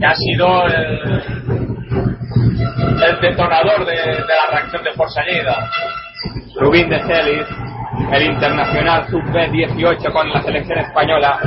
[0.00, 1.22] que ha sido el,
[3.04, 5.70] el detonador de, de la reacción de Forza Lleida.
[6.56, 7.46] Rubín de Celis,
[8.12, 11.38] el internacional sub-18 con la selección española.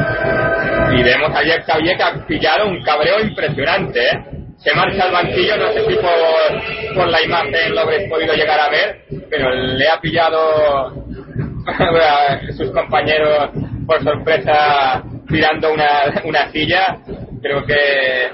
[0.93, 4.32] Y vemos ayer que había que pillar un cabreo impresionante, ¿eh?
[4.63, 8.59] Se marcha al banquillo, no sé si por, por la imagen lo habréis podido llegar
[8.59, 10.87] a ver, pero le ha pillado
[11.67, 13.49] a sus compañeros
[13.85, 16.97] por sorpresa tirando una, una silla.
[17.41, 18.31] Creo que,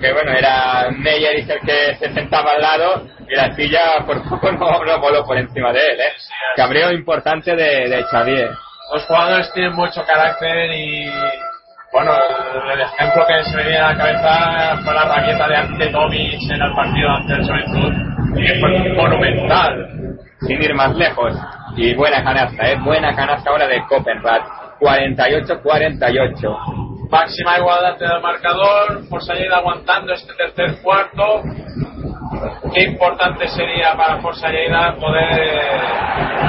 [0.00, 4.52] que bueno, era Meyer el que se sentaba al lado y la silla por poco
[4.52, 6.12] no, no voló por encima de él, ¿eh?
[6.56, 8.50] Cabreo importante de, de Xavier.
[8.92, 11.10] Los jugadores tienen mucho carácter y
[11.94, 12.10] bueno,
[12.72, 16.40] el ejemplo que se me viene a la cabeza fue la rabieta de ante Tomic
[16.50, 17.92] en el partido ante el Juventud,
[18.34, 20.18] que fue monumental.
[20.40, 21.32] Sin ir más lejos.
[21.76, 22.76] Y buena canasta, ¿eh?
[22.84, 24.42] Buena canasta ahora de Copenrad.
[24.80, 27.08] 48-48.
[27.10, 31.42] Máxima igualdad en el marcador, Forza Lleida aguantando este tercer cuarto.
[32.74, 35.78] Qué importante sería para Forza Lleida poder,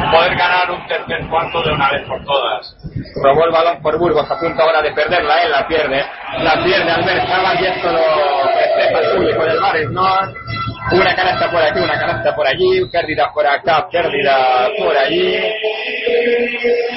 [0.10, 2.76] poder ganar un tercer cuarto de una vez por todas.
[3.16, 6.03] Robó el balón por Burgos, a punto ahora de perderla, él la pierde.
[6.39, 10.36] La pierde Albert Cabal y esto lo festeja el público del Bares North.
[10.91, 15.39] Una canasta por aquí, una canasta por allí, pérdida por acá, pérdida por allí.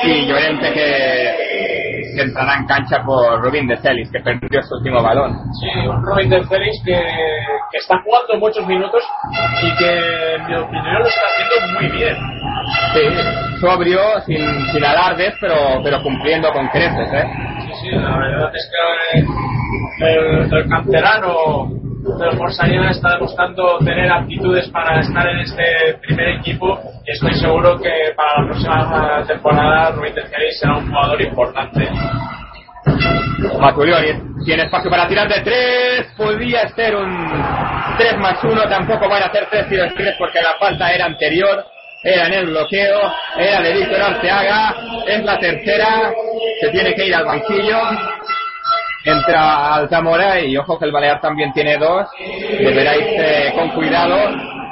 [0.02, 1.47] Y Llorente que,
[2.18, 5.38] que entrará en cancha por Rubín de Celis, que perdió su último balón.
[5.60, 9.02] Sí, un Robin de Félix que, que está jugando muchos minutos
[9.62, 12.16] y que, en mi opinión, lo está haciendo muy bien.
[12.92, 17.24] Sí, sobrio, sin, sin alardes, pero, pero cumpliendo con creces, ¿eh?
[17.60, 21.70] Sí, sí, la verdad es que el, el canterano
[22.16, 27.78] del Forza está demostrando tener aptitudes para estar en este primer equipo y estoy seguro
[27.78, 31.88] que para la próxima temporada Rubén Celis será un jugador importante.
[33.60, 36.06] Matulioni tiene espacio para tirar de tres.
[36.16, 37.28] Podría ser un
[37.98, 38.68] 3 más 1.
[38.68, 41.64] Tampoco van a hacer tres tiros libres porque la falta era anterior.
[42.02, 43.00] Era en el bloqueo.
[43.36, 44.74] Era de Víctor Arteaga.
[45.06, 46.12] Es la tercera.
[46.60, 47.78] Se tiene que ir al banquillo.
[49.08, 52.06] Entra Altamora y ojo que el Balear también tiene dos.
[52.58, 54.16] Deberá irse con cuidado.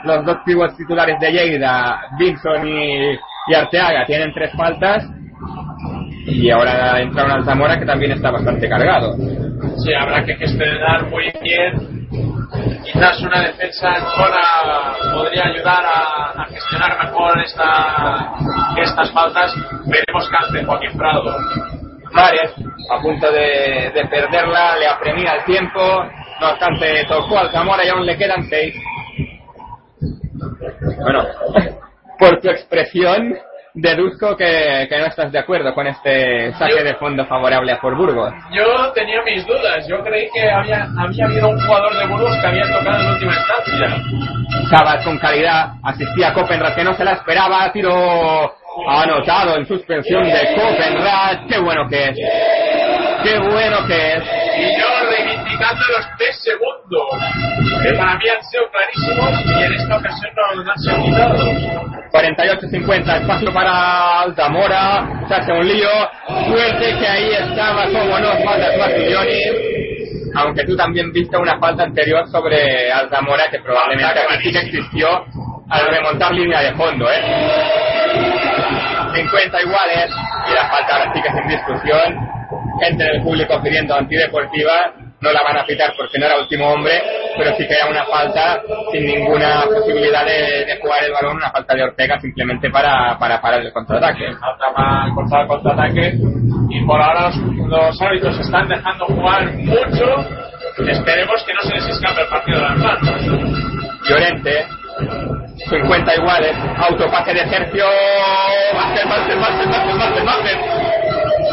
[0.05, 3.19] Los dos pivots titulares de Lleida, Vinson y,
[3.49, 5.05] y Arteaga, tienen tres faltas.
[6.27, 9.15] Y ahora entra un Altamora que también está bastante cargado.
[9.79, 12.07] Sí, habrá que gestionar muy bien.
[12.85, 18.33] Quizás una defensa en zona podría ayudar a, a gestionar mejor esta,
[18.77, 19.55] estas faltas.
[19.87, 21.37] Veremos qué hace Joaquín Prado.
[22.13, 22.53] Mares,
[22.91, 25.81] a punto de, de perderla, le apremia el tiempo.
[26.41, 28.75] No obstante, tocó al Zamora y aún le quedan seis.
[31.01, 31.25] Bueno,
[32.19, 33.37] por tu expresión,
[33.75, 37.97] deduzco que, que no estás de acuerdo con este saque de fondo favorable a por
[37.97, 38.33] Burgos.
[38.53, 39.87] Yo tenía mis dudas.
[39.89, 43.35] Yo creí que había, había habido un jugador de Burgos que había tocado en última
[43.35, 44.03] instancia.
[44.71, 48.55] Sabat con calidad, asistía a Copenrad que no se la esperaba, tiro
[48.89, 51.47] anotado en suspensión de Copenrad.
[51.49, 52.17] Qué bueno que es.
[53.23, 54.23] Qué bueno que es.
[54.59, 59.97] Y yo reivindicando los tres segundos, que para mí han sido clarísimos y en esta
[59.97, 61.87] ocasión no nos han sido quitados.
[62.13, 65.91] 48-50, espacio para Altamora, se hace un lío,
[66.47, 69.41] suerte que ahí estaba, como no, faltas Martilloni,
[70.35, 75.27] aunque tú también viste una falta anterior sobre Altamora que probablemente aquí sí que existió
[75.69, 77.23] al remontar línea de fondo, ¿eh?
[79.15, 80.11] 50 iguales
[80.49, 82.29] y la falta ahora sí que es en discusión,
[82.81, 87.03] gente del público pidiendo antideportiva, no la van a pitar porque no era último hombre,
[87.37, 88.61] pero sí que era una falta
[88.93, 93.41] sin ninguna posibilidad de, de jugar el balón, una falta de Ortega simplemente para, para
[93.41, 94.33] parar el contraataque.
[94.39, 96.15] Falta para cortar el contraataque
[96.69, 97.37] y por ahora los,
[97.69, 100.27] los árbitros están dejando jugar mucho.
[100.87, 103.23] Esperemos que no se les escape el partido de las manos.
[104.07, 104.67] Llorente,
[105.69, 107.87] 50 iguales, autopase de Sergio,
[108.75, 110.59] Máster, Máster, Máster, Máster, Máster, Máster.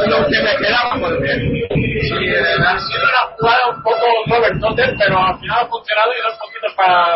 [0.07, 1.39] Lo que me quedaba por ver.
[1.39, 6.11] Sí, eh, ha sido una jugada un poco Robert Totter, pero al final ha funcionado
[6.11, 7.07] y dos puntitos para,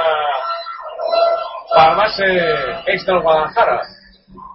[1.73, 3.81] para el base extra Guadalajara.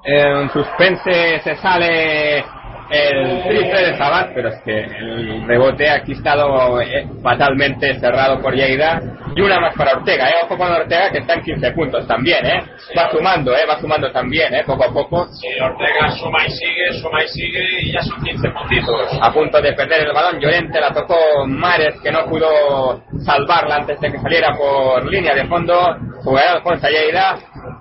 [0.04, 2.44] En suspense se sale
[2.90, 8.40] el triple de Sabat, pero es que el rebote aquí ha estado eh, fatalmente cerrado
[8.40, 9.00] por Lleida.
[9.34, 10.34] Y una más para Ortega, ¿eh?
[10.44, 12.62] Ojo con Ortega que está en 15 puntos también, ¿eh?
[12.96, 13.62] Va sumando, ¿eh?
[13.68, 14.62] Va sumando también, ¿eh?
[14.66, 15.26] Poco a poco.
[15.32, 19.18] Sí, Ortega suma y sigue, suma y sigue y ya son 15 puntitos.
[19.20, 21.16] A punto de perder el balón, Llorente la tocó
[21.46, 25.96] Mares que no pudo salvarla antes de que saliera por línea de fondo.
[26.22, 27.36] Jugador Alfonso Lleida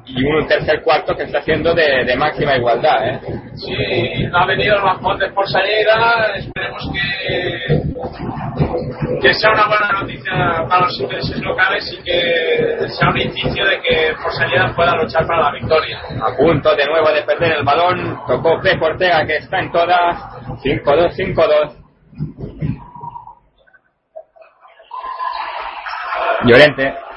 [0.06, 3.20] y un tercer cuarto que está haciendo de, de máxima igualdad, ¿eh?
[3.56, 7.82] Sí, no ha venido el bajón de Forza Lleida, esperemos que,
[9.22, 13.82] que sea una buena noticia para los intereses locales y que sea un indicio de
[13.82, 16.00] que Forza Lleida pueda luchar para la victoria.
[16.22, 20.18] A punto de nuevo de perder el balón, tocó Pep Ortega que está en todas,
[20.64, 21.78] 5-2, 5-2.
[26.46, 27.11] Llorente.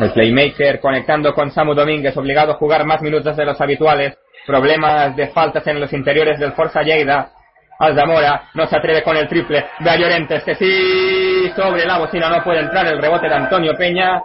[0.00, 4.16] El playmaker conectando con Samu Domínguez, obligado a jugar más minutos de los habituales.
[4.46, 7.30] Problemas de faltas en los interiores del Forza Lleida.
[7.78, 9.66] Alzamora no se atreve con el triple.
[9.80, 12.86] Ve a Llorente, que sí, sobre la bocina no puede entrar.
[12.86, 14.22] El rebote de Antonio Peña,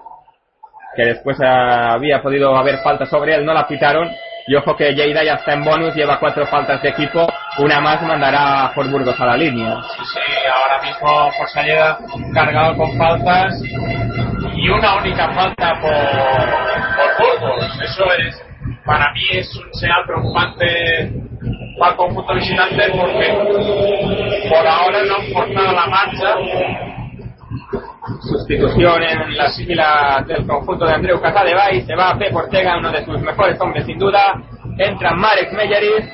[0.96, 4.10] que después había podido haber falta sobre él, no la pitaron.
[4.48, 7.28] Y ojo que Lleida ya está en bonus, lleva cuatro faltas de equipo.
[7.58, 9.82] Una más mandará a Fort Burgos a la línea.
[9.82, 10.20] Sí, sí,
[10.54, 11.98] ahora mismo Forza Lleida
[12.34, 13.60] cargado con faltas
[14.56, 15.92] y una única falta por,
[16.96, 17.80] por Burgos.
[17.82, 18.44] Eso es,
[18.86, 21.12] para mí es un señal preocupante
[21.80, 26.36] para el conjunto visitante porque por ahora no han forzado la marcha.
[28.22, 31.82] Sustitución en las filas del conjunto de Andreu Casadevay.
[31.86, 34.42] Se va Pep Ortega, uno de sus mejores hombres sin duda.
[34.78, 36.06] Entra Marek Meyeris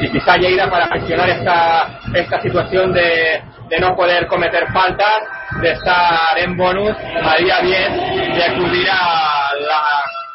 [0.00, 5.22] y quizá Lleida para gestionar esta, esta situación de, de no poder cometer faltas,
[5.60, 9.82] de estar en bonus, haría bien de acudir a la,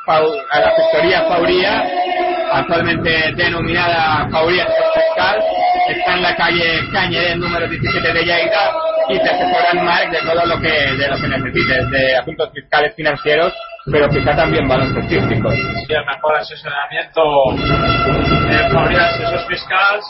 [0.05, 1.83] a la factoría Fauría,
[2.51, 5.41] actualmente denominada Fauría Fiscal,
[5.87, 8.73] está en la calle Cañete, número 17 de Lleida,
[9.07, 12.93] y te asesoran Mark de todo lo que, de lo que necesites, de asuntos fiscales
[12.95, 13.53] financieros,
[13.89, 15.53] pero quizá también baloncestísticos.
[15.53, 17.21] Sí, el mejor asesoramiento
[18.49, 20.05] en Fabria Asesores Fiscales.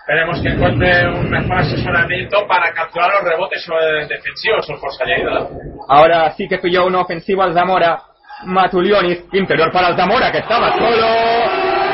[0.00, 3.66] Esperemos que encuentre un mejor asesoramiento para capturar los rebotes
[4.08, 5.48] defensivos Forza Lleida.
[5.88, 8.13] Ahora sí que pilló una ofensiva al Zamora.
[8.46, 11.06] Matulionis, interior para Zamora, que estaba solo.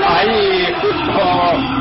[0.06, 1.22] Ahí, justo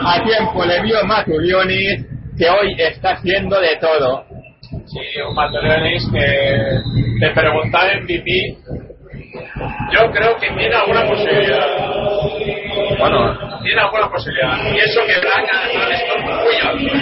[0.05, 2.05] a tiempo, le vio Matulionis,
[2.37, 4.25] que hoy está haciendo de todo.
[4.85, 6.79] Sí, un Mataleonis que
[7.19, 8.57] te preguntar en MVP.
[9.91, 11.65] Yo creo que tiene alguna posibilidad.
[12.99, 14.57] Bueno, Tiene alguna posibilidad.
[14.73, 16.95] Y eso que Blanca está muy alto.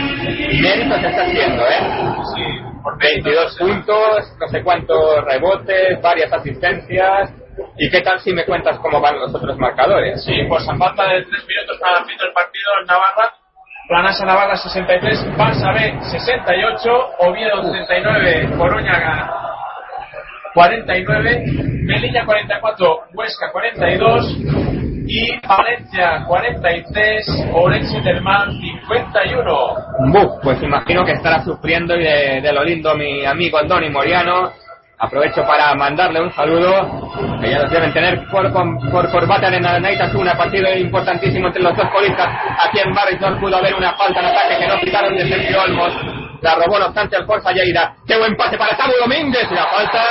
[0.62, 2.16] méritos está haciendo, ¿eh?
[2.36, 2.44] Sí,
[2.84, 7.34] por 22 puntos, no sé cuántos rebotes, varias asistencias.
[7.78, 10.24] ¿Y qué tal si me cuentas cómo van los otros marcadores?
[10.24, 13.34] Sí, pues a falta de 3 minutos para el fin del partido en Navarra,
[13.88, 16.90] Planasa Navarra 63, Barça B 68,
[17.20, 19.32] Oviedo 39, Coruña
[20.54, 21.46] 49,
[21.86, 24.36] Melilla 44, Huesca 42
[25.08, 29.76] y Valencia 43, Orense del Mar 51.
[30.12, 34.52] Buf, pues imagino que estará sufriendo y de, de lo lindo mi amigo Andoni Moriano.
[35.00, 40.36] Aprovecho para mandarle un saludo, que ya los deben tener por, por, corbata en Naitasuna,
[40.36, 42.28] partido importantísimo entre los dos colistas.
[42.66, 45.94] Aquí en Barrisor pudo haber una falta de ataque que no quitaron de Sergio Olmos.
[46.42, 47.94] La robó no obstante el Forza Lleida.
[48.08, 49.48] ¡Qué buen pase para Samu Domínguez!
[49.52, 50.04] Y la falta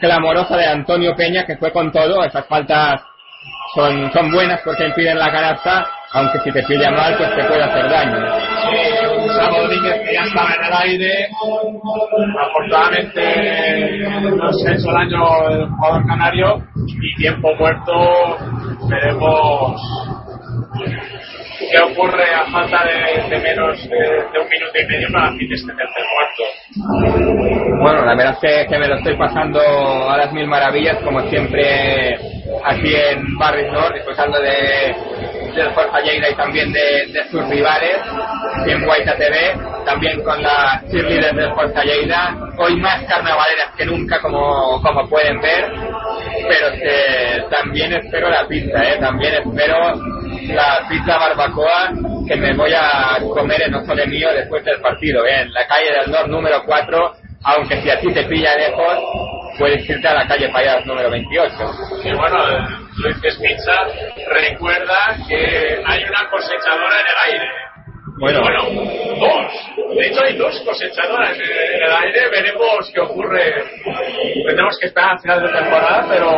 [0.00, 2.24] clamorosa de Antonio Peña, que fue con todo.
[2.24, 3.00] Esas faltas
[3.76, 7.62] son, son buenas porque impiden la canasta, aunque si te pilla mal, pues te puede
[7.62, 9.19] hacer daño.
[9.40, 11.28] Sí, Gustavo Domínguez que ya estaba en el aire.
[12.40, 13.22] Afortunadamente
[14.36, 18.36] no se ha hecho daño el jugador canario y tiempo muerto
[18.88, 19.80] veremos
[21.58, 25.72] qué ocurre a falta de, menos de, un minuto y medio para el fin este
[25.72, 26.42] tercer cuarto.
[27.82, 31.20] Bueno, la verdad es que, que me lo estoy pasando a las mil maravillas, como
[31.28, 32.14] siempre
[32.64, 34.94] aquí en Barris North, disfrutando de,
[35.54, 37.98] del Forza Lleida y también de, de sus rivales,
[38.66, 44.20] en Guaita TV, también con las cheerleaders del Forza Lleida, hoy más carnavaleras que nunca,
[44.20, 45.70] como, como pueden ver,
[46.48, 48.96] pero que también espero la pizza, ¿eh?
[48.98, 49.76] también espero
[50.54, 51.92] la pizza barbacoa
[52.26, 55.42] que me voy a comer en ojo de mío después del partido, ¿eh?
[55.42, 57.12] en la calle del Nord número 4,
[57.44, 58.98] aunque si a ti te pilla lejos,
[59.58, 61.54] puedes irte a la calle Payas número 28.
[62.04, 62.38] Y bueno,
[63.02, 63.86] Luis Pizza
[64.28, 67.48] recuerda que hay una cosechadora en el aire.
[68.18, 68.40] Bueno.
[68.42, 68.62] bueno,
[69.18, 69.96] dos.
[69.96, 72.28] De hecho, hay dos cosechadoras en el aire.
[72.30, 73.64] Veremos qué ocurre.
[74.46, 76.30] Tendremos que esperar al final de temporada, pero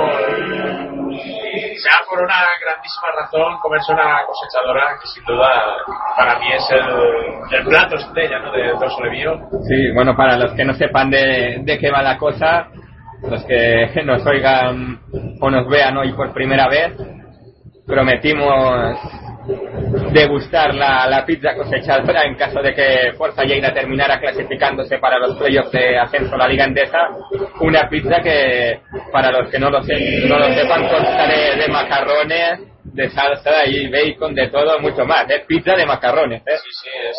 [1.82, 5.48] sea por una grandísima razón comerse una cosechadora que sin duda
[6.16, 8.52] para mí es el, el plato estrella ¿no?
[8.52, 9.34] de Dos Levío.
[9.68, 12.68] Sí, bueno, para los que no sepan de, de qué va la cosa,
[13.28, 15.00] los que nos oigan
[15.40, 16.92] o nos vean hoy por primera vez,
[17.86, 18.98] prometimos
[20.12, 25.36] degustar la, la pizza cosechadora en caso de que Forza Lleida terminara clasificándose para los
[25.36, 27.08] playoffs de ascenso a la Liga Endesa.
[27.60, 28.80] Una pizza que,
[29.10, 33.66] para los que no lo, sé, no lo sepan, consta de, de macarrones, de salsa
[33.66, 35.28] y bacon, de todo, mucho más.
[35.28, 36.58] Es pizza de macarrones, ¿eh?
[36.62, 37.16] Sí, sí, es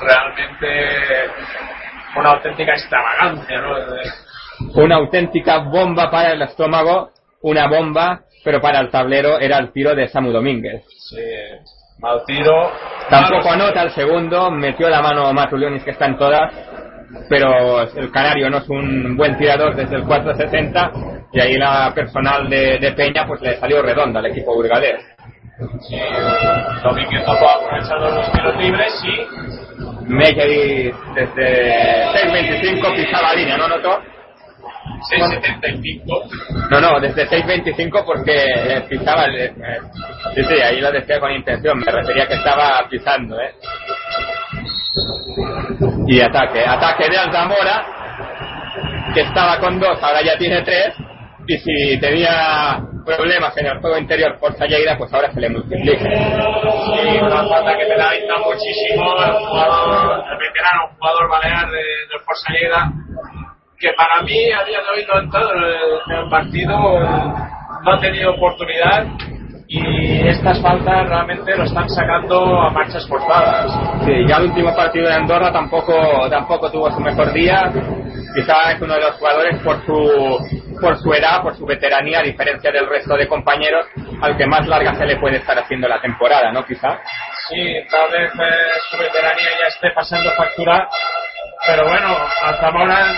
[0.00, 1.30] realmente
[2.16, 3.76] una auténtica extravagancia, ¿no?
[4.74, 7.10] Una auténtica bomba para el estómago,
[7.42, 10.84] una bomba, pero para el tablero era el tiro de Samu Domínguez.
[11.08, 11.16] Sí,
[11.98, 12.70] mal tiro.
[13.08, 16.52] Tampoco anota el segundo, metió la mano Matulionis que está en todas,
[17.28, 20.92] pero el canario no es un buen tirador desde el 460
[21.32, 25.04] y ahí la personal de, de Peña pues le salió redonda al equipo burgalés.
[25.88, 25.96] Sí,
[26.82, 29.50] Domínguez no puede aprovechar los tiros libres y
[30.10, 34.00] Meyer desde 6.25 pisaba línea, ¿no notó?
[35.10, 36.70] 6.75.
[36.70, 39.36] No, no, desde 6.25 porque eh, pisaba el...
[39.40, 39.52] eh,
[40.34, 43.54] sí, sí, ahí lo decía con intención, me refería que estaba pisando, ¿eh?
[46.06, 47.86] Y ataque, ataque de Alzamora,
[49.14, 50.94] que estaba con dos, ahora ya tiene tres,
[51.46, 56.04] y si tenía problemas en el juego interior por Salleira, pues ahora se le multiplica.
[56.04, 62.52] Sí, una falta que penaliza muchísimo el jugador, el veterano, jugador balear de, del Forza
[62.52, 62.92] Lleida,
[63.80, 66.76] que para mí a día de hoy no ha entrado en el, partido,
[67.82, 69.06] no ha tenido oportunidad
[69.66, 73.72] y estas faltas realmente lo están sacando a marchas forzadas.
[74.04, 77.72] Sí, ya el último partido de Andorra tampoco tampoco tuvo su mejor día.
[78.34, 80.38] Quizá es uno de los jugadores por su
[80.78, 83.86] por su edad, por su veteranía, a diferencia del resto de compañeros,
[84.20, 86.64] al que más larga se le puede estar haciendo la temporada, ¿no?
[86.64, 86.98] Quizá.
[87.48, 90.88] Sí, tal vez eh, su veteranía ya esté pasando factura,
[91.66, 93.12] pero bueno, Alzamora,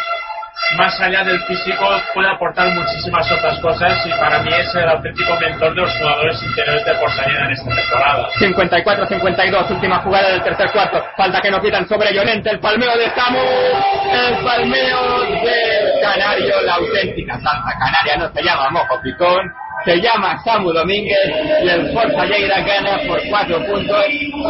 [0.77, 1.85] más allá del físico,
[2.15, 6.43] puede aportar muchísimas otras cosas y para mí es el auténtico mentor de los jugadores
[6.43, 8.29] interiores de Porsañeda en esta temporada.
[8.41, 11.05] 54-52, última jugada del tercer cuarto.
[11.17, 16.75] Falta que no quitan sobre Llorente, el palmeo de Samu, el palmeo del Canario, la
[16.75, 19.53] auténtica salsa canaria, no se llama Mojo Picón,
[19.85, 21.19] se llama Samu Domínguez
[21.63, 24.05] y el Forza Lleida gana por cuatro puntos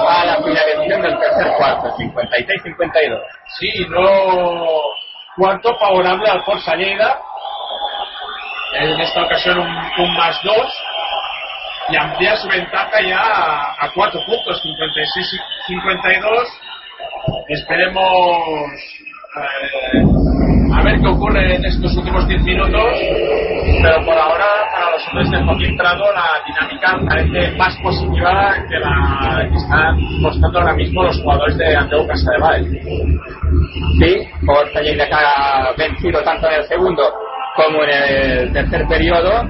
[0.09, 3.20] a la finalización del tercer cuarto, 56-52.
[3.59, 5.02] Sí, no
[5.37, 7.21] cuarto favorable al Forza Lleida.
[8.75, 10.83] En esta ocasión un, un más dos
[11.89, 13.21] y amplía su ventaja ya
[13.79, 14.63] a, cuatro puntos,
[15.69, 16.49] 56-52.
[17.49, 18.79] Esperemos
[19.35, 20.03] eh,
[20.75, 22.93] a ver qué ocurre en estos últimos 10 minutos,
[23.83, 29.49] pero por ahora para los hombres de Joaquín la dinámica parece más positiva que la
[29.49, 32.65] que están mostrando ahora mismo los jugadores de Andreu Casadevall.
[34.01, 37.03] Sí, Forza Lleida que ha vencido tanto en el segundo
[37.57, 39.45] como en el tercer periodo.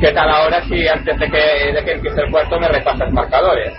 [0.00, 3.74] ¿Qué tal ahora si antes de que, de que empiece el cuarto me repasas marcadores?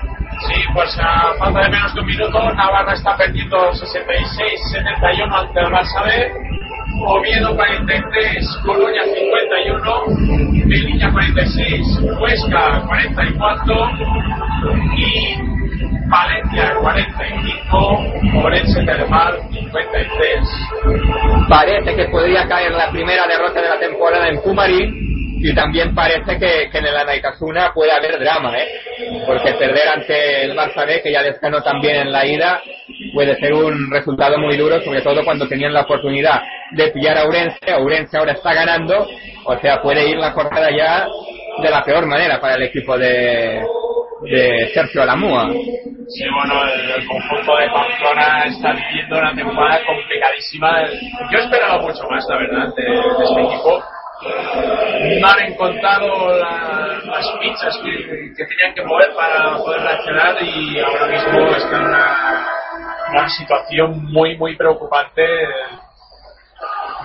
[0.47, 5.67] Sí, pues a falta de menos de un minuto, Navarra está perdiendo 66-71 ante el
[5.67, 6.49] Barça.
[7.01, 13.91] Oviedo 43, Colonia 51, Melilla 46, Huesca 44
[14.97, 15.37] y
[16.09, 21.47] Valencia 45, Orense Termal 53.
[21.47, 26.37] Parece que podría caer la primera derrota de la temporada en Pumarín y también parece
[26.37, 28.67] que, que en el Anaitasuna puede haber drama, ¿eh?
[29.25, 32.61] Porque perder ante el Barça B, que ya descanó también en la ida,
[33.13, 36.41] puede ser un resultado muy duro, sobre todo cuando tenían la oportunidad
[36.71, 37.73] de pillar a Ourense.
[37.73, 39.07] Ourense ahora está ganando,
[39.45, 41.07] o sea, puede ir la jornada ya
[41.61, 43.61] de la peor manera para el equipo de,
[44.23, 45.49] de Sergio Alamúa.
[46.09, 50.83] Sí, bueno, el, el conjunto de Pamplona está viviendo una temporada complicadísima.
[51.31, 53.83] Yo esperaba mucho más, la verdad, de, de este equipo.
[54.21, 57.91] No han encontrado la- las fichas que,
[58.35, 62.45] tenían que mover para poder reaccionar y ahora mismo están en una,
[63.11, 65.23] una situación muy, muy preocupante.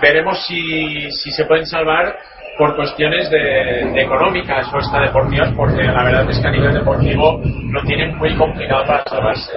[0.01, 2.17] Veremos si, si se pueden salvar
[2.57, 6.73] por cuestiones de, de económicas o hasta deportivas, porque la verdad es que a nivel
[6.73, 7.41] deportivo
[7.71, 9.51] lo tienen muy complicado para salvarse.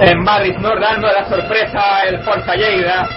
[0.00, 3.08] En Madrid no dando la sorpresa el Forza Lleida,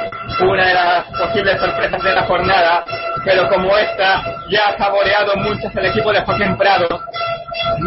[0.42, 2.86] una de las posibles sorpresas de la jornada,
[3.26, 6.88] pero como esta ya ha saboreado muchas el equipo de Joaquín Prado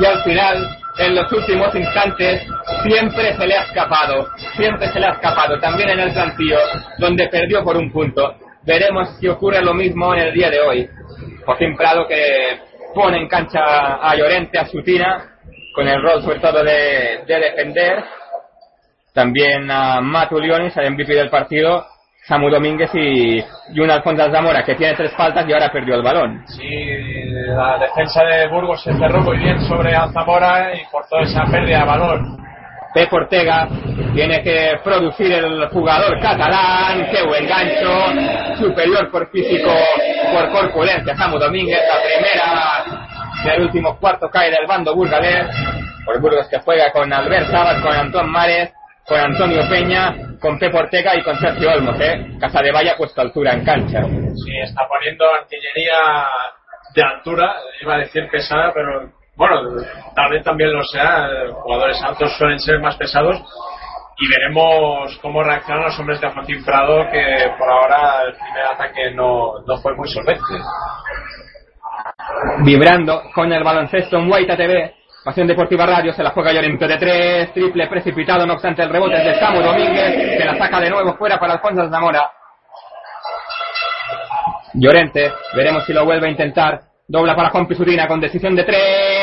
[0.01, 2.43] y al final, en los últimos instantes,
[2.83, 6.59] siempre se le ha escapado, siempre se le ha escapado, también en el plantillo,
[6.99, 8.35] donde perdió por un punto.
[8.65, 10.89] Veremos si ocurre lo mismo en el día de hoy.
[11.45, 12.59] Joaquín Prado que
[12.95, 13.61] pone en cancha
[14.01, 15.39] a Llorente, a Sutina,
[15.75, 18.05] con el rol sobre todo de, de defender.
[19.15, 21.87] También a Matu Lionis, el MVP del partido,
[22.25, 23.39] Samu Domínguez y,
[23.75, 26.45] y un Alfonso Zamora que tiene tres faltas y ahora perdió el balón.
[26.47, 26.63] Sí,
[27.49, 31.85] la defensa de Burgos se cerró muy bien sobre Alzamora y forzó esa pérdida de
[31.85, 32.43] balón.
[32.95, 33.69] Pep Ortega
[34.15, 39.71] tiene que producir el jugador catalán, qué buen gancho, superior por físico,
[40.33, 43.15] por corpulencia, Samu Domínguez, la primera
[43.45, 45.47] del último cuarto cae del bando burgalés.
[46.05, 48.73] Por Burgos que juega con Albert Sabas, con Antón Mares,
[49.07, 52.37] con Antonio Peña, con Pep Ortega y con Sergio Olmos, ¿eh?
[52.41, 54.03] Casa de Valla puesto altura en cancha.
[54.03, 56.27] Sí, está poniendo artillería
[56.95, 59.61] de altura, iba a decir pesada, pero bueno,
[60.15, 61.29] tal vez también lo sea.
[61.53, 63.41] Jugadores altos suelen ser más pesados
[64.23, 69.11] y veremos cómo reaccionan los hombres de Joaquín Prado, que por ahora el primer ataque
[69.15, 70.43] no, no fue muy solvente.
[72.65, 74.95] Vibrando con el baloncesto en Guaita TV.
[75.25, 79.17] Pasión Deportiva Radio se la juega Llorente de tres, triple precipitado, no obstante el rebote
[79.17, 82.31] de Samu Domínguez, que la saca de nuevo fuera para Alfonso Zamora.
[84.75, 86.81] Llorente, veremos si lo vuelve a intentar.
[87.09, 89.22] Dobla para Juan Pisutina con decisión de tres.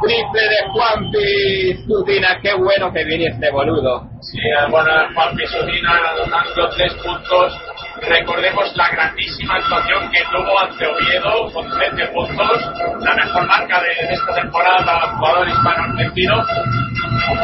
[0.00, 4.08] Triple de Juan Pisutina, qué bueno que viene este boludo.
[4.20, 4.38] Sí,
[4.70, 7.58] bueno, Juan Pisutina anotando tres puntos.
[8.00, 12.70] Recordemos la grandísima actuación que tuvo ante Oviedo con 13 puntos,
[13.00, 16.44] la mejor marca de esta temporada para el jugador hispano-argentino.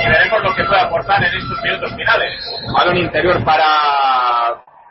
[0.00, 2.40] Y veremos lo que puede aportar en estos minutos finales.
[2.72, 3.64] Balón interior para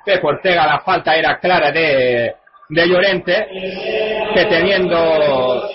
[0.05, 2.35] Pep Ortega, la falta era clara de,
[2.73, 3.47] de Llorente,
[4.33, 5.69] que teniendo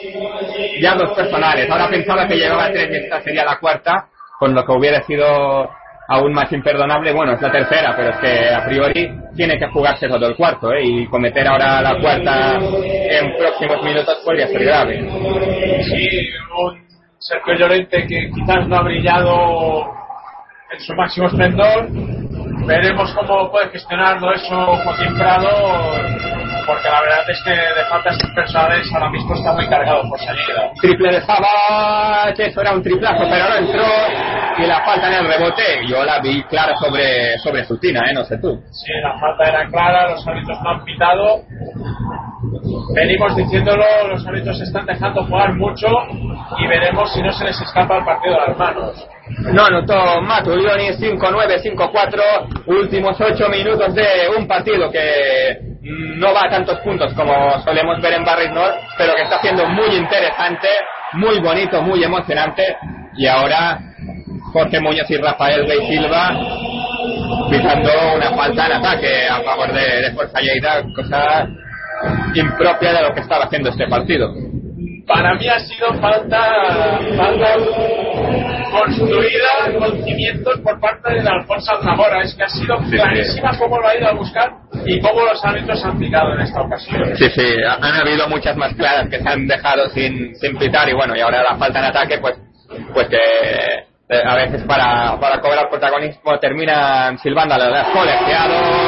[0.80, 4.08] ya dos personales, ahora pensaba que llevaba tres y esta sería la cuarta,
[4.38, 5.68] con lo que hubiera sido
[6.08, 10.08] aún más imperdonable, bueno, es la tercera, pero es que a priori tiene que jugarse
[10.08, 10.82] todo el cuarto, ¿eh?
[10.82, 15.06] y cometer ahora la cuarta en próximos minutos podría ser grave.
[15.82, 16.88] Sí, un
[17.18, 19.98] Sergio Llorente que quizás no ha brillado
[20.72, 21.88] en su máximo esplendor.
[22.66, 25.48] Veremos cómo puede gestionarlo eso Joaquín Prado,
[26.66, 30.70] porque la verdad es que de faltas personales ahora mismo está muy cargado por salida.
[30.80, 33.86] Triple de Sabat, eso era un triplazo, pero no entró,
[34.58, 38.14] y la falta en el rebote, yo la vi clara sobre, sobre Sutina, ¿eh?
[38.14, 38.60] no sé tú.
[38.70, 41.42] Sí, la falta era clara, los árbitros no han pitado.
[42.94, 45.86] Venimos diciéndolo, los árbitros están dejando jugar mucho
[46.58, 49.08] y veremos si no se les escapa el partido de las manos.
[49.52, 54.04] No anotó Matulioni 5-9, 5-4, últimos 8 minutos de
[54.36, 59.14] un partido que no va a tantos puntos como solemos ver en Barris North, pero
[59.14, 60.68] que está siendo muy interesante,
[61.12, 62.76] muy bonito, muy emocionante.
[63.16, 63.78] Y ahora
[64.52, 66.30] Jorge Muñoz y Rafael Rey Silva
[67.50, 71.46] pisando una falta en ataque a favor de, de Fuerza Lleida, cosa
[72.34, 74.32] impropia de lo que estaba haciendo este partido.
[75.06, 77.54] Para mí ha sido falta, falta
[78.70, 82.22] construida con cimientos por parte de Alfonso Zamora.
[82.22, 84.50] Es que ha sido clarísima cómo lo ha ido a buscar
[84.84, 87.16] y cómo los árbitros han pitado en esta ocasión.
[87.16, 90.92] Sí, sí, han habido muchas más claras que se han dejado sin, sin pitar y
[90.92, 92.36] bueno, y ahora la falta en ataque, pues,
[92.92, 93.16] pues que
[94.10, 98.87] eh, a veces para, para cobrar protagonismo terminan silbando a los colegiados.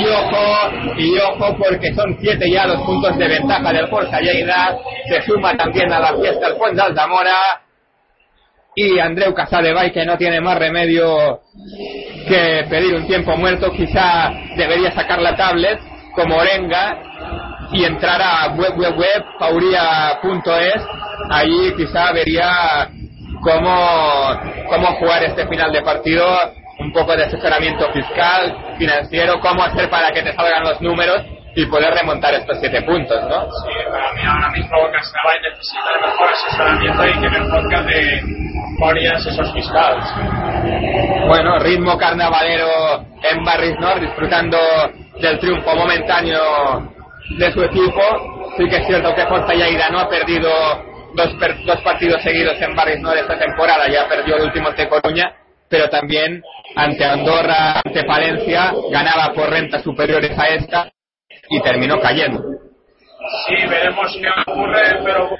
[0.00, 4.78] Y ojo, y ojo porque son siete ya los puntos de ventaja del Forza Lleida.
[5.08, 7.60] Se suma también a la fiesta el Fuente Altamora.
[8.74, 11.40] Y Andreu Casadevall que no tiene más remedio
[12.26, 13.70] que pedir un tiempo muerto.
[13.72, 15.78] Quizá debería sacar la tablet
[16.14, 16.98] como Orenga
[17.72, 20.82] y entrar a web web web pauria.es.
[21.30, 22.88] Allí quizá vería
[23.42, 26.26] cómo, cómo jugar este final de partido,
[26.80, 31.22] un poco de asesoramiento fiscal, financiero, cómo hacer para que te salgan los números
[31.54, 33.42] y poder remontar estos siete puntos, ¿no?
[33.42, 38.22] Sí, para mí ahora mismo Casabay necesita el mejor asesoramiento y que mejor que de
[38.78, 40.04] Moria Asesors Fiscales.
[41.26, 44.58] Bueno, ritmo carnavalero en Barris North, disfrutando
[45.20, 46.40] del triunfo momentáneo
[47.36, 48.00] de su equipo.
[48.56, 50.50] Sí que es cierto que Forza Lleida no ha perdido
[51.14, 54.88] dos, per- dos partidos seguidos en Barris North esta temporada, ya perdió el último ante
[54.88, 55.32] Coruña,
[55.70, 56.42] pero también
[56.74, 60.92] ante Andorra, ante Palencia, ganaba por rentas superiores a esta
[61.48, 62.42] y terminó cayendo.
[63.46, 65.30] Sí, veremos qué ocurre, pero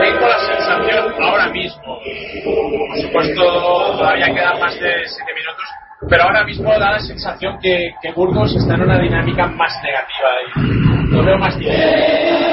[0.00, 2.00] tengo la sensación ahora mismo.
[2.00, 3.42] Por supuesto,
[3.98, 5.68] todavía quedan más de siete minutos,
[6.08, 11.12] pero ahora mismo da la sensación que, Burgos está en una dinámica más negativa y
[11.12, 11.84] lo veo más difícil.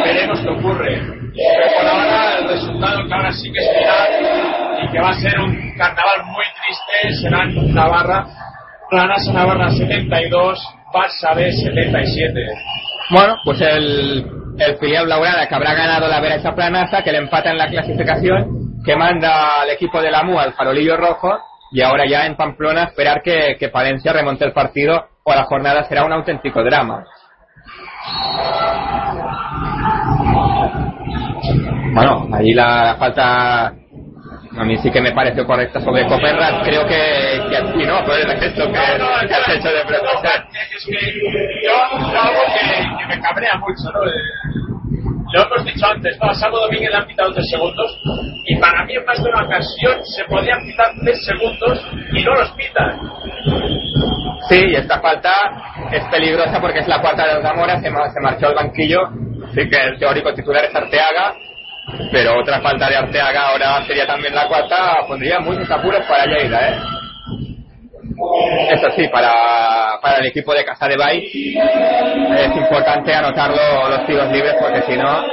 [0.04, 1.02] Veremos qué ocurre.
[1.36, 3.70] Pero por ahora el resultado que ahora sí que es
[4.84, 8.26] y que va a ser un carnaval muy triste será en Navarra.
[8.90, 10.60] Planas Navarra 72,
[10.94, 12.48] Barça B 77.
[13.12, 14.26] Bueno, pues el,
[14.58, 18.82] el filial Laurana que habrá ganado la Vera Planaza, que le empata en la clasificación,
[18.84, 21.38] que manda al equipo de la MU al farolillo rojo,
[21.76, 25.84] y ahora ya en Pamplona esperar que, que Palencia remonte el partido, o la jornada
[25.84, 27.04] será un auténtico drama.
[31.94, 36.64] Bueno, ahí la falta A mí sí que me pareció correcta sobre Copenrad.
[36.64, 40.48] Creo que, que a ti no, por el gesto que, que has hecho de profesor.
[40.78, 40.98] Es que
[41.62, 44.02] yo algo que, que me cabrea mucho, ¿no?
[44.08, 44.75] Eh,
[45.40, 46.30] lo hemos dicho antes, ¿no?
[46.30, 48.00] A Salvo Domínguez le han pitado tres segundos
[48.46, 52.36] y para mí en más de una ocasión se podían pitar tres segundos y no
[52.36, 53.00] los pitan.
[54.50, 55.32] Sí, y esta falta
[55.92, 59.00] es peligrosa porque es la cuarta de Zamora, se, se marchó al banquillo.
[59.48, 61.36] Así que el teórico titular es Arteaga.
[62.12, 66.70] Pero otra falta de Arteaga ahora sería también la cuarta, pondría muchos apuros para Lleida,
[66.70, 66.80] ¿eh?
[68.70, 69.32] Eso sí, para,
[70.02, 71.28] para el equipo de Casa de Bay
[72.38, 75.24] es importante anotar lo- los tiros libres porque si no,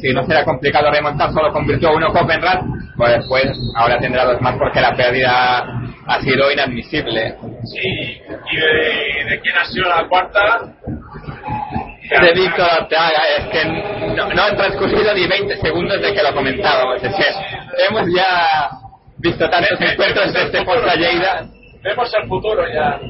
[0.00, 2.60] si no será complicado remontar, solo convirtió uno Copenrad,
[2.96, 3.44] pues después
[3.76, 5.64] ahora tendrá dos más porque la pérdida
[6.06, 7.36] ha sido inadmisible.
[7.64, 8.20] Sí,
[8.50, 10.40] y de, de quién ha sido la cuarta.
[12.20, 13.64] de Víctor Arteaga es que
[14.14, 17.02] no, no han transcurrido ni 20 segundos de que lo comentábamos.
[17.02, 17.24] Es que
[17.88, 18.68] hemos ya
[19.18, 21.46] visto tantos encuentros de este Forza Lleida,
[21.82, 23.00] Vemos el futuro ya.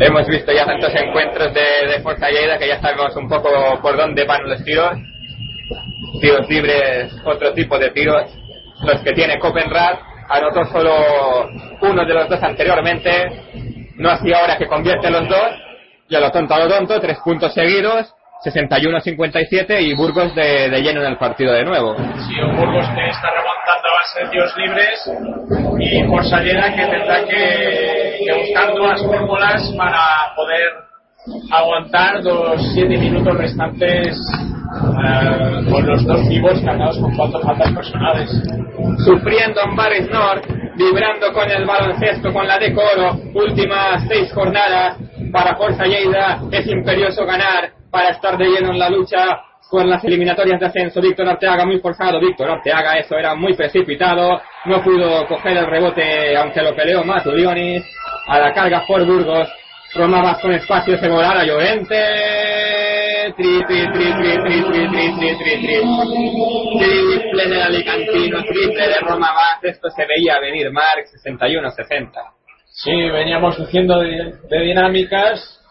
[0.00, 3.50] hemos visto ya tantos encuentros de, de Forza Lleida que ya sabemos un poco
[3.80, 4.92] por dónde van los tiros.
[6.20, 8.24] Tiros libres, otro tipo de tiros.
[8.84, 11.48] Los que tiene Copenrad, anotó solo
[11.82, 13.30] uno de los dos anteriormente,
[13.96, 15.52] no hacía ahora que convierte los dos,
[16.08, 18.12] y a lo tonto a lo tonto, tres puntos seguidos,
[18.44, 21.96] 61-57 y Burgos de, de lleno en el partido de nuevo.
[21.96, 23.61] Sí, Burgos que está remontando
[24.16, 25.10] de tiros libres
[25.78, 30.92] y Forsallera que tendrá que, que buscar nuevas fórmulas para poder
[31.52, 34.18] aguantar los siete minutos restantes
[34.74, 38.30] eh, con los dos vivos cargados con cuatro faltas personales.
[39.04, 40.46] Sufriendo en Baris North,
[40.76, 44.96] vibrando con el baloncesto, con la decoro, últimas seis jornadas
[45.32, 49.42] para Forza Lleida, es imperioso ganar para estar de lleno en la lucha
[49.72, 51.00] por las eliminatorias de ascenso.
[51.00, 56.36] Víctor Arteaga muy forzado, Víctor Arteaga, eso era muy precipitado, no pudo coger el rebote
[56.36, 57.82] aunque lo peleó Matulionis,
[58.28, 59.48] a la carga por Burgos,
[59.94, 61.96] Roma con espacio se volar a Llorente,
[63.34, 65.80] tri, tri, tri, tri, tri, tri, tri, tri, tri, tri.
[66.78, 72.10] triple del Alicantino, triple de Roma Vaz, esto se veía venir, Mark, 61-60.
[72.74, 75.61] Sí, veníamos diciendo de, de dinámicas,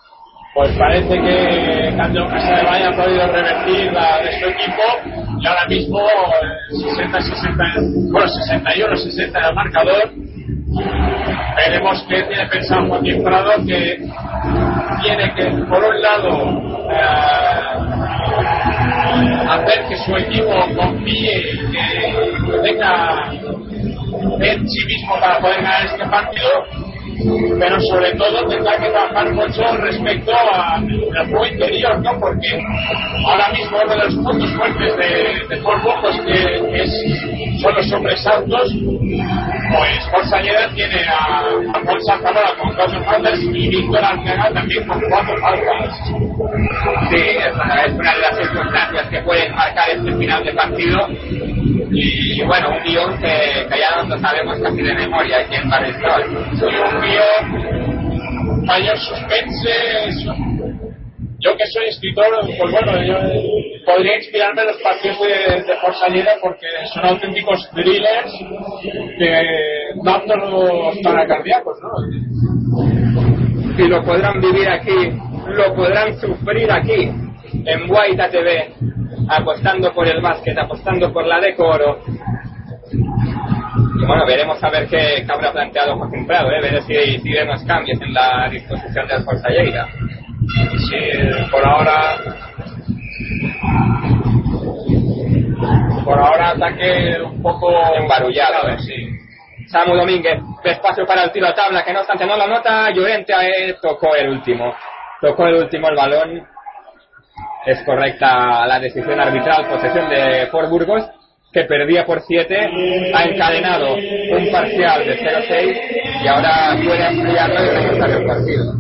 [0.54, 4.84] pues parece que Cándido Casadevall ha podido revertir la de su equipo
[5.40, 10.12] y ahora mismo eh, 60-60, bueno, 61-60 en el marcador.
[11.56, 13.98] Veremos qué tiene pensado Joaquín Prado que
[15.04, 17.82] tiene que, por un lado, eh,
[19.50, 23.32] hacer que su equipo confíe y que tenga
[24.40, 26.50] en sí mismo para poder ganar este partido
[27.60, 32.20] pero sobre todo tendrá que trabajar mucho respecto al juego interior, ¿no?
[32.20, 32.60] Porque
[33.28, 38.26] ahora mismo uno de los puntos fuertes de, de Burgos que es, son los hombres
[38.26, 38.74] altos,
[40.12, 41.40] pues Lleida tiene a,
[41.74, 45.98] a Zamora con cuatro faltas y Víctor Arteaga también con cuatro faltas.
[47.10, 51.08] Sí, es una, de las circunstancias que pueden marcar este final de partido.
[51.94, 56.48] Y bueno, un guion que, que ya no sabemos casi de memoria aquí en Barristol.
[58.64, 59.70] Mayor suspense.
[61.40, 63.16] Yo que soy escritor, pues bueno, yo
[63.86, 68.32] podría inspirarme en los partidos de, de Forza Lleida porque son auténticos thrillers
[69.18, 69.32] que
[70.04, 71.90] dan los paracardíacos, ¿no?
[73.78, 75.12] Y lo podrán vivir aquí,
[75.48, 77.10] lo podrán sufrir aquí,
[77.66, 78.74] en Guaita TV,
[79.28, 82.04] apostando por el básquet, apostando por la decoro.
[84.02, 86.60] Y bueno, veremos a ver qué, qué habrá planteado Joaquín Prado, ¿eh?
[86.60, 89.88] ver si, si vemos cambios en la disposición del Forza Lleida.
[90.90, 90.98] Sí,
[91.52, 92.18] por ahora.
[96.04, 98.80] Por ahora ataque un poco embarullado, ¿eh?
[98.80, 99.08] sí.
[99.68, 103.34] Samu Domínguez, espacio para el tiro a tabla, que no obstante no lo nota, Llorente
[103.34, 104.76] eh, tocó el último.
[105.22, 106.48] Tocó el último el balón.
[107.68, 111.08] Es correcta la decisión arbitral, posesión de Fort Burgos,
[111.52, 117.70] que perdía por 7, ha encadenado un parcial de 0-6 y ahora puede ampliarlo y
[117.70, 118.74] remontar el partido.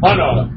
[0.00, 0.50] Bueno,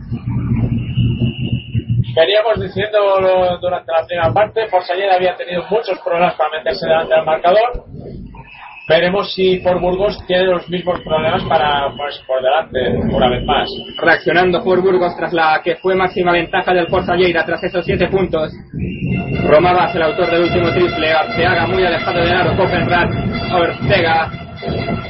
[2.15, 7.25] veníamos diciendo durante la primera parte, Lleida había tenido muchos problemas para meterse delante del
[7.25, 7.85] marcador.
[8.87, 13.69] Veremos si por Burgos tiene los mismos problemas para ponerse por delante una vez más.
[13.97, 18.07] Reaccionando por Burgos tras la que fue máxima ventaja del Forza Lleida tras esos 7
[18.07, 18.53] puntos.
[19.45, 23.09] Romabas, el autor del último triple, Arteaga muy alejado de Aro, Copenrad,
[23.53, 24.31] Ortega,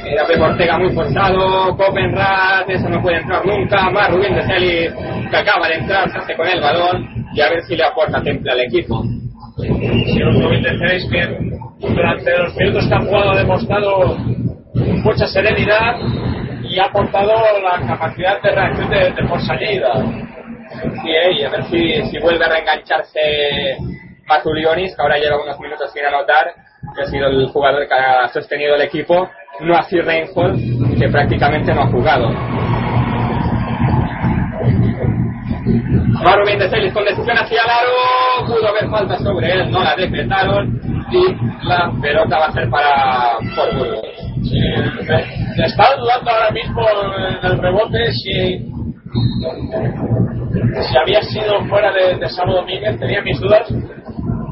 [0.04, 4.92] era Pepe Ortega muy forzado, Copenrad, eso no puede entrar nunca, más Rubén de Celis,
[5.30, 8.20] que acaba de entrar, se hace con el balón y a ver si le aporta
[8.22, 9.04] temple al equipo.
[9.58, 11.20] Si os comentaréis que
[11.80, 14.16] durante los minutos que ha jugado ha demostrado
[15.02, 15.96] mucha serenidad
[16.62, 17.32] y ha aportado
[17.62, 19.92] la capacidad de reacción de, de Forza Lleida.
[21.02, 23.78] Sí, eh, y a ver si, si vuelve a reengancharse
[24.26, 26.54] Mazulionis, que ahora lleva unos minutos sin anotar,
[26.94, 29.28] que ha sido el jugador que ha sostenido el equipo,
[29.60, 32.28] no así Reinhold, que prácticamente no ha jugado.
[36.22, 40.80] Maru Celis con decisión hacia el aro, pudo haber falta sobre él, no la decretaron
[41.10, 44.00] y la pelota va a ser para por Burgos.
[44.42, 44.58] Sí,
[45.08, 46.82] me- estaba dudando ahora mismo
[47.42, 48.58] en el rebote si,
[50.82, 53.68] si había sido fuera de, de Sábado Domínguez, tenía mis dudas.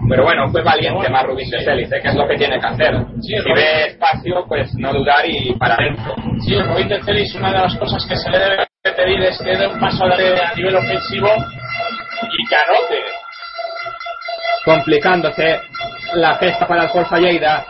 [0.08, 2.00] Pero bueno, fue valiente más Rubín Celis, ¿eh?
[2.00, 2.94] que es lo que tiene que hacer.
[3.20, 3.54] Sí, si Rubín.
[3.56, 6.14] ve espacio, pues no dudar y para adentro.
[6.40, 9.66] Sí, de Celis, una de las cosas que se le debe pedir es que dé
[9.66, 11.28] un paso a nivel ofensivo
[12.22, 13.04] y que anote.
[14.64, 15.60] complicándose
[16.14, 17.64] la gesta para el Forza Lleida.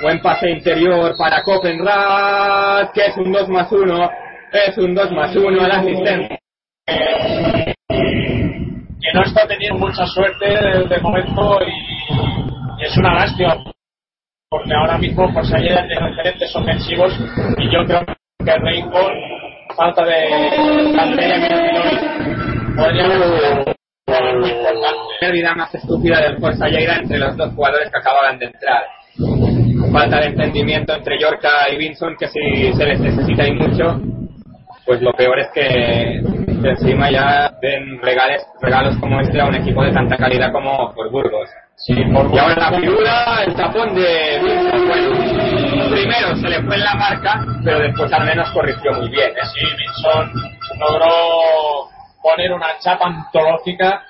[0.00, 4.10] Buen pase interior para Copenrad, que es un 2 más 1.
[4.52, 6.38] Es un 2 más 1 al asistente.
[6.86, 7.74] que
[9.14, 13.56] no está teniendo mucha suerte de, momento y, y es una lástima
[14.52, 17.10] porque ahora mismo pues ayer tiene referentes ofensivos
[17.56, 19.08] y yo creo que Rainbow
[19.74, 20.28] falta de
[22.76, 27.98] podría haber sido muy importante pérdida más estúpida Forza Lleida entre los dos jugadores que
[27.98, 28.82] acababan de entrar.
[29.92, 34.00] Falta de entendimiento entre Yorka y Vinson, que si se les necesita y mucho,
[34.84, 36.22] pues lo peor es que
[36.68, 41.10] encima ya den regales, regalos como este a un equipo de tanta calidad como por
[41.10, 41.48] Burgos.
[41.88, 44.38] Y ahora la figura, el tapón de
[44.86, 49.30] bueno, primero se le fue en la marca, pero después al menos corrigió muy bien.
[49.30, 49.46] ¿eh?
[49.52, 50.32] sí Vinson
[50.78, 51.90] logró
[52.22, 54.04] poner una chapa antológica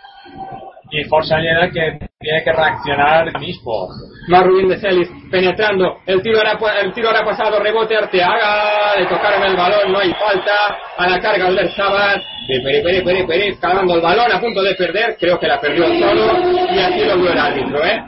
[0.93, 3.89] y Forza Lleida que tiene que reaccionar mismo
[4.29, 5.97] Más Rubín de Celis penetrando.
[6.07, 8.95] El tiro era, el tiro era pasado, rebote Arteaga.
[8.99, 10.53] Le tocaron el balón, no hay falta.
[10.99, 12.21] A la carga Alder Sabat.
[12.47, 15.17] Peri, peri, peri, peri, clavando el balón a punto de perder.
[15.19, 16.39] Creo que la perdió solo.
[16.71, 18.03] Y así lo vio el árbitro, ¿eh?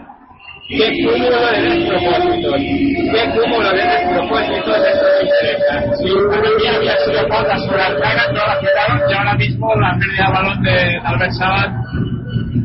[0.68, 2.56] Qué cúmulo de despropósitos.
[2.56, 4.78] Qué cúmulo de despropósitos.
[5.22, 5.96] Interesa.
[5.96, 9.98] Sí, para mí había sido falta sobre Arteaga, no la quitaron y ahora mismo la
[9.98, 11.70] pérdida de balón de de Albert Sabat
[12.34, 12.63] que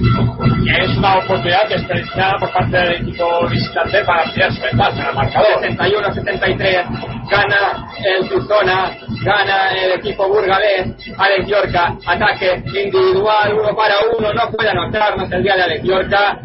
[0.00, 5.14] es una oportunidad desperdiciada por parte del equipo visitante para ampliar su ventaja en el
[5.14, 5.60] marcador.
[5.60, 13.94] 61-73, gana el su zona, gana el equipo burgalés, Alex Yorca, ataque individual, uno para
[14.16, 16.40] uno, no puede anotar, no es el día de Alex Yorca,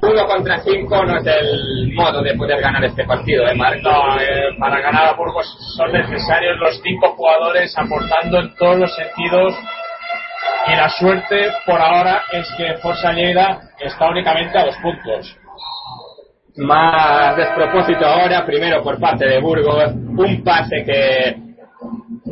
[0.00, 3.82] uno contra cinco no es el modo de poder ganar este partido, ¿eh, Marc?
[3.82, 8.94] No, eh, para ganar a Burgos son necesarios los cinco jugadores aportando en todos los
[8.94, 9.54] sentidos
[10.66, 15.36] y la suerte por ahora es que Forza Lleida está únicamente a dos puntos.
[16.56, 21.48] Más despropósito ahora, primero por parte de Burgos, un pase que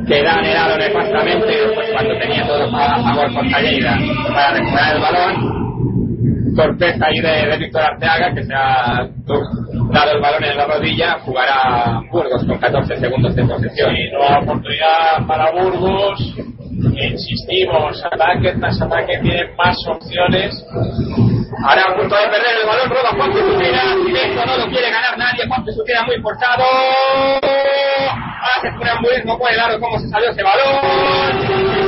[0.06, 3.96] que da anhelado nefastamente pues cuando tenía todo a favor por Calleira
[4.28, 5.56] para recuperar el balón
[6.56, 9.08] torpeza ahí de, de Víctor Arteaga que se ha
[9.92, 14.38] dado el balón en la rodilla jugará Burgos con 14 segundos de posesión Sí, nueva
[14.40, 16.34] oportunidad para Burgos.
[16.94, 20.64] Insistimos, ataque tras ataque tienen más opciones.
[21.64, 23.82] Ahora a punto de perder el balón, roba Juan Pesutera.
[24.24, 25.46] Esto no lo quiere ganar nadie.
[25.46, 26.64] Juan Pesutera muy forzado.
[27.42, 30.80] Ahora se pone muy no puede cómo se salió ese balón.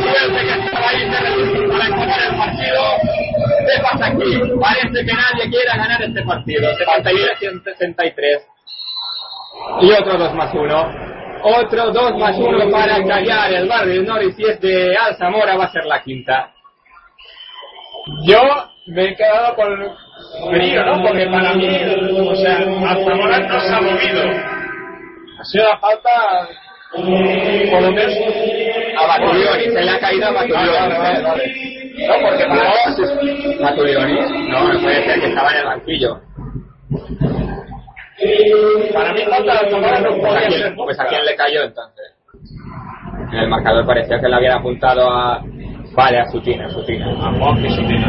[0.03, 2.83] Suerte que estaba ahí para encontrar el partido.
[3.67, 4.41] ¿Qué pasa aquí?
[4.61, 6.73] Parece que nadie quiera ganar este partido.
[6.73, 8.43] 73-63.
[9.81, 11.08] Y otro 2 más 1.
[11.43, 14.35] Otro 2 más 1 para callar el barrio Norris.
[14.37, 16.53] Si es de Alzamora, va a ser la quinta.
[18.25, 18.41] Yo
[18.87, 19.69] me he quedado con
[20.51, 21.03] frío, ¿no?
[21.03, 24.23] Porque para mí, o sea, Alzamora no se ha movido.
[25.41, 26.11] Ha sido la falta,
[26.93, 28.15] por lo menos,
[28.99, 30.33] a Batulioni, se le ha caído a.
[30.33, 31.69] Vale, vale, vale.
[32.09, 32.73] No, porque para
[33.61, 36.21] Batulioni, no, no puede ser que estaba en el banquillo.
[38.93, 42.15] Para mí falta Alzamora no Pues a, quién, pues a quién le cayó entonces.
[43.33, 45.41] En el marcador parecía que le habían apuntado a.
[45.95, 47.09] Vale, a Sutina, a Sutina.
[47.11, 48.09] A Juan Pisutina.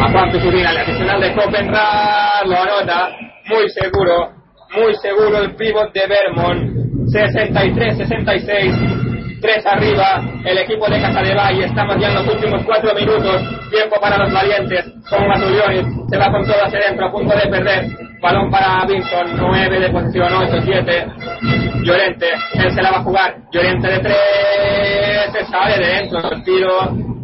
[0.00, 3.10] A Juan Pisutina, el adicional de Copenhague, lo anota.
[3.46, 4.30] Muy seguro,
[4.76, 6.78] muy seguro el pivot de Vermont.
[7.08, 9.07] 63-66.
[9.40, 13.42] 3 arriba, el equipo de Casa de Valle, estamos ya en los últimos 4 minutos,
[13.70, 17.48] tiempo para los valientes, son Mazuliones, se va con todo hacia dentro, a punto de
[17.48, 17.86] perder,
[18.20, 21.06] balón para Vinson, 9 de posición, 8, 7,
[21.82, 24.16] Llorente, él se la va a jugar, Llorente de 3,
[25.32, 27.18] se sale de dentro, el tiro,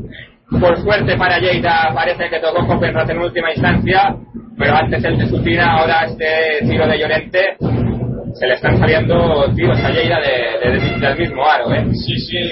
[0.60, 4.14] Por suerte para Lleida parece que tocó Copenhague en última instancia,
[4.56, 7.56] pero antes el de Sutina, ahora este tiro de Llorente,
[8.34, 11.86] se le están saliendo tiros a Lleida de, de- de- del mismo aro, ¿eh?
[11.92, 12.50] Sí, sí,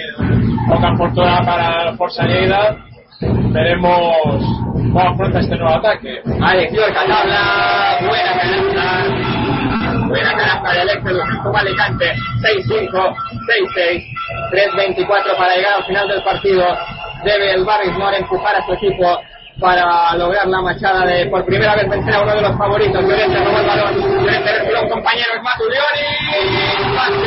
[0.68, 2.76] poca fortuna para Forza Lleida.
[3.20, 4.16] Veremos
[4.72, 6.20] cómo afronta este nuevo ataque.
[6.40, 11.20] Alex Llorca tabla, buena canasta, buena canasta del ex del
[11.54, 12.12] Alicante,
[12.66, 13.14] 6-5,
[13.76, 14.04] 6-6,
[14.96, 16.64] 3-24 para llegar al final del partido.
[17.24, 19.20] Debe el Barrismore empujar a su equipo
[19.62, 23.00] para lograr la machada de por primera vez vencer a uno de los favoritos.
[23.02, 25.40] Llorente robó el balón, Llorente recibe a un compañero, es
[26.96, 27.22] pase,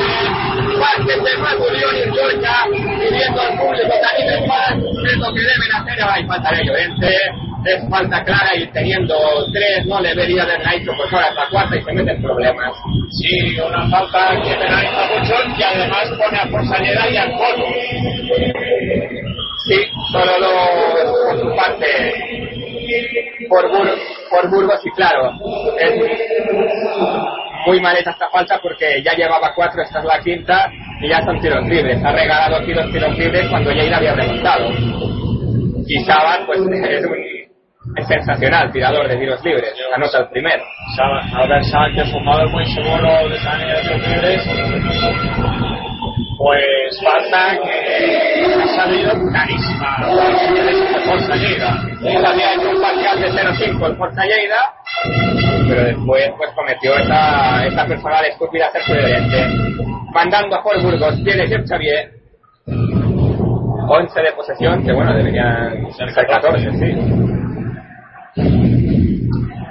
[0.79, 2.67] pase de Matulioni, Llorca,
[2.99, 6.03] pidiendo al público anime más, es lo que deben hacer.
[6.03, 7.17] Hay falta de Llorente,
[7.65, 9.15] es falta clara y teniendo
[9.51, 12.73] tres no le debería haber hecho pues ahora hasta cuarta y se meten problemas.
[13.11, 17.65] Sí, una falta que penaliza mucho y además pone a Forza Lleida y al Colo.
[19.67, 19.75] Sí,
[20.11, 20.51] solo lo,
[21.29, 21.87] por su parte
[23.49, 23.97] por, Bur-
[24.29, 25.31] por Burgos y claro,
[25.79, 25.93] es
[27.65, 30.71] muy maleta esta falta porque ya llevaba cuatro, esta es la quinta
[31.01, 32.03] y ya son tiros libres.
[32.03, 34.69] Ha regalado aquí dos tiros libres cuando Lleida había remontado.
[35.87, 36.59] Y Sabat pues
[36.89, 37.35] es un
[37.97, 40.63] es sensacional tirador de tiros libres, anota el primero.
[40.95, 45.84] Sabat, que es un jugador muy seguro de línea de tiros libres,
[46.37, 49.97] pues falta que ha salido clarísima
[50.53, 51.81] de Forza Lleida.
[52.03, 54.73] Él había hecho un parcial de 0-5 en Forza Lleida,
[55.67, 59.49] pero después pues cometió esta, esta personal estúpida ser.
[60.13, 62.11] Mandando a Fort Burgos, tiene Jeff Xavier,
[62.67, 66.95] 11 de posesión, que bueno, deberían ser 14, sí.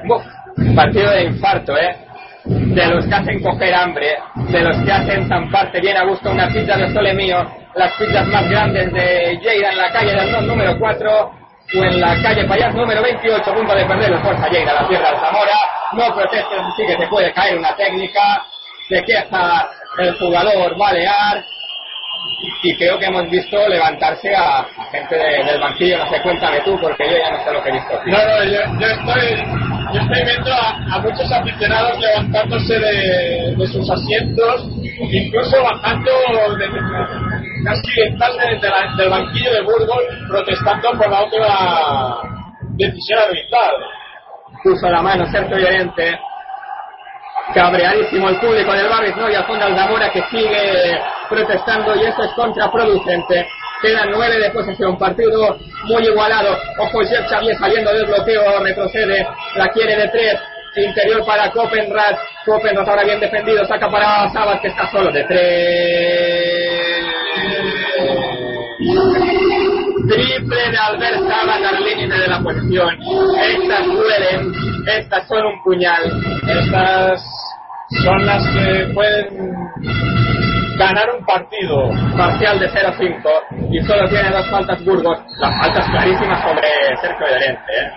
[0.06, 0.22] Uf,
[0.74, 2.03] partido de infarto, ¿eh?
[2.44, 6.48] De los que hacen coger hambre, de los que hacen zamparte bien a gusto una
[6.48, 7.38] pizza de sole mío,
[7.74, 11.10] las pizzas más grandes de Lleida en la calle del Norte número 4
[11.76, 14.86] o en la calle Payas número 28, a punto de perder el Fuerza Lleida, la
[14.88, 15.58] tierra de Zamora.
[15.92, 18.44] No protestes, sí que te puede caer una técnica,
[18.88, 21.42] se queja el jugador Balear,
[22.62, 26.78] y creo que hemos visto levantarse a, gente de- del banquillo, no sé, cuéntame tú,
[26.80, 28.00] porque yo ya no sé lo que he visto.
[28.06, 29.44] No, no, yo, yo estoy,
[29.94, 34.66] yo estoy viendo a, a muchos aficionados levantándose de, sus asientos,
[35.10, 36.10] incluso bajando
[37.64, 39.98] casi de- del banquillo de Burgos
[40.28, 42.16] protestando por la otra
[42.76, 43.74] decisión arbitral.
[44.62, 46.18] Puso la mano Sergio Llorente,
[47.54, 49.30] cabreadísimo el público del Barris, ¿no?
[49.30, 50.98] Y al fondo Aldamora que sigue
[51.28, 53.46] protestando y eso es contraproducente.
[53.82, 56.56] Quedan nueve de posesión, partido muy igualado.
[56.78, 59.26] Ojo, Jeff Xavier saliendo del bloqueo, retrocede,
[59.56, 60.34] la quiere de tres.
[60.76, 62.16] Interior para Copenrad.
[62.44, 67.04] Copenrad ahora bien defendido, saca para Sabas que está solo de tres.
[70.08, 72.98] Triple de Albert Sabas al límite de la posición.
[73.40, 74.52] Estas duelen,
[74.86, 76.22] estas son un puñal.
[76.48, 77.22] Estas
[78.04, 79.54] son las que pueden
[80.78, 81.90] ganar un partido.
[82.16, 85.18] Parcial de 0-5 y solo tiene dos faltas Burgos.
[85.38, 86.68] Las faltas clarísimas sobre
[87.00, 87.72] Sergio Llorente.
[87.72, 87.90] ¿eh?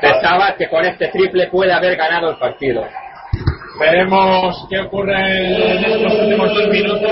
[0.00, 2.84] Pensaba que con este triple puede haber ganado el partido.
[3.80, 5.14] Veremos qué ocurre
[5.76, 7.10] en estos últimos dos minutos.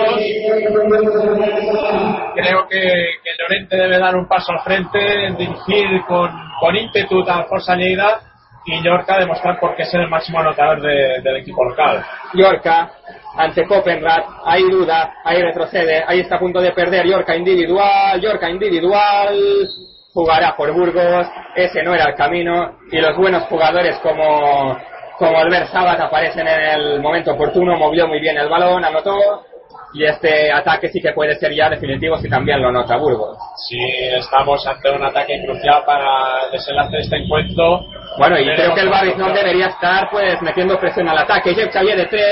[2.35, 4.99] Creo que, que Llorente debe dar un paso al frente,
[5.39, 6.31] dirigir con,
[6.61, 8.21] con ímpetu a Forza Lleida
[8.67, 12.05] y Llorca demostrar por qué es el máximo anotador de- del equipo local.
[12.35, 12.91] Yorca
[13.37, 18.51] ante Copenrad, ahí duda, ahí retrocede, ahí está a punto de perder Yorca individual, Yorca
[18.51, 19.69] individual,
[20.13, 24.77] jugará por Burgos, ese no era el camino, y los buenos jugadores como,
[25.19, 29.45] como Albert Sabat aparecen en el momento oportuno, movió muy bien el balón, anotó,
[29.93, 33.37] y este ataque sí que puede ser ya definitivo si también lo nota Burgos.
[33.69, 33.79] Sí,
[34.17, 37.85] estamos ante un ataque crucial para el desenlace de este encuentro.
[38.19, 41.55] Bueno, y creo que el no debería estar pues metiendo presión al ataque.
[41.55, 42.31] Jeff Xavier de tres.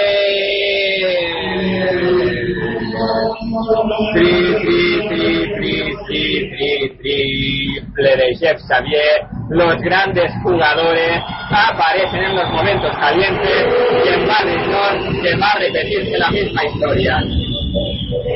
[2.99, 5.75] Tri, tri, tri, tri,
[6.07, 9.27] tri, tri, triple de Jeff Xavier.
[9.51, 13.66] Los grandes jugadores aparecen en los momentos calientes
[14.05, 17.23] y en no que va a repetirse la misma historia.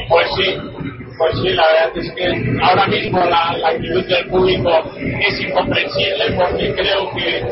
[0.08, 0.56] Pues sí,
[1.22, 6.74] pues sí, la verdad es que ahora mismo la, actitud del público es incomprensible porque
[6.74, 7.42] creo que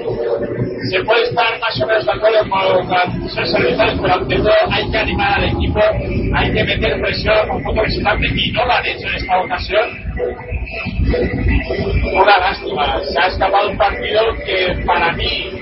[0.91, 4.73] se puede estar más o menos de acuerdo con las decisiones arbitrales, pero ante todo
[4.73, 5.81] hay que animar al equipo,
[6.35, 9.91] hay que meter presión un poco visitante y no lo han hecho en esta ocasión.
[12.13, 15.53] Una lástima, se ha escapado un partido que para mí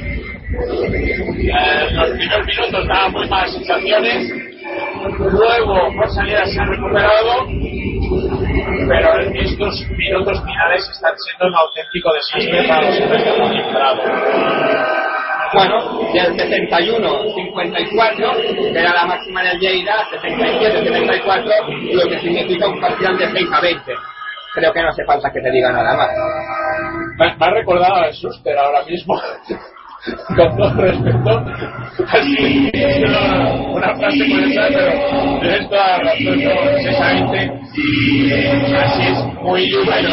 [0.50, 4.47] eh, los primeros minutos daba muy malas sensaciones.
[5.18, 7.46] Luego, Forza Lleida se ha recuperado,
[8.88, 12.98] pero estos minutos finales están siendo un auténtico desastre para los
[13.38, 14.02] Joaquín Prado.
[15.54, 23.16] Bueno, del 61-54, que era la máxima del Lleida, 77-74, lo que significa un parcial
[23.16, 23.94] de 6 a 20.
[24.54, 26.10] Creo que no hace falta que te diga nada más.
[27.16, 29.18] Me, me ha recordado a Schuster ahora mismo.
[30.36, 31.44] Con todo respeto,
[32.08, 32.70] así
[33.74, 37.58] una, frase curiosa, pero tienes toda la razón, no, precisamente
[38.76, 40.08] así es muy bueno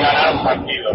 [0.00, 0.90] ganar un partido.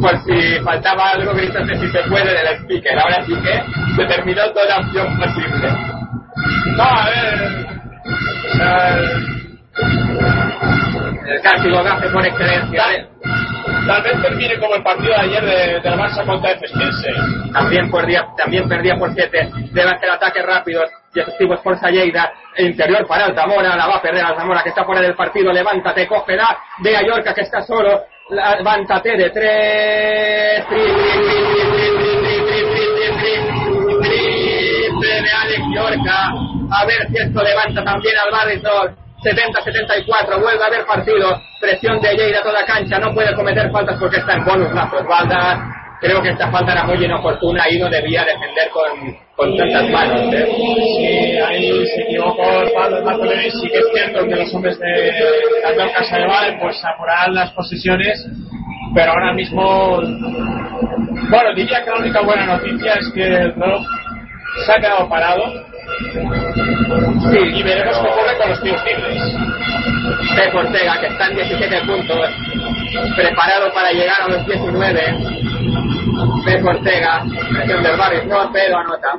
[0.00, 2.98] Por si faltaba algo, de si se puede del speaker.
[2.98, 3.62] Ahora sí que
[3.96, 5.68] se terminó toda opción posible.
[6.76, 7.66] No, a ver,
[8.56, 8.98] sea,
[11.26, 12.82] El castigo gafe por excelencia.
[12.94, 13.08] ¿eh?
[13.86, 17.08] Tal vez termine como el partido de ayer de, del Barça contra Efesquense.
[17.52, 19.50] También perdía, también perdía por 7.
[19.72, 22.32] Debe hacer ataques rápidos y efectivos por Lleida.
[22.58, 23.76] Interior para Altamora.
[23.76, 25.52] La va a perder Altamora que está fuera del partido.
[25.52, 26.58] Levántate, cógela.
[26.78, 28.02] Ve a Yorca que está solo.
[28.30, 30.66] Levántate de 3.
[34.02, 36.32] Triple de Alex Yorca.
[36.70, 39.01] A ver si esto levanta también al Barrisol.
[39.22, 43.96] 70-74, vuelve a haber partido, presión de Lleida a toda cancha, no puede cometer faltas
[43.98, 45.58] porque está en bonus las espaldas.
[46.00, 50.34] Creo que esta falta era muy inoportuna y no debía defender con, con tantas manos.
[50.34, 50.48] ¿eh?
[50.56, 52.42] Sí, ahí se equivocó
[52.74, 53.54] Pablo Martínez.
[53.60, 55.12] Sí que es cierto que los hombres de
[55.64, 58.26] Andor Casadevall pues apurarán las posiciones,
[58.96, 60.00] pero ahora mismo,
[61.30, 63.86] bueno, diría que la única buena noticia es que el reloj
[64.66, 65.71] se ha quedado parado.
[67.30, 69.36] Sí, y veremos qué ocurre con los tiros libres.
[70.36, 72.30] Pep Ortega, que está en 17 puntos,
[73.16, 75.00] preparado para llegar a los 19.
[76.44, 79.14] Pep Ortega, presión del barrio, no, pero anota.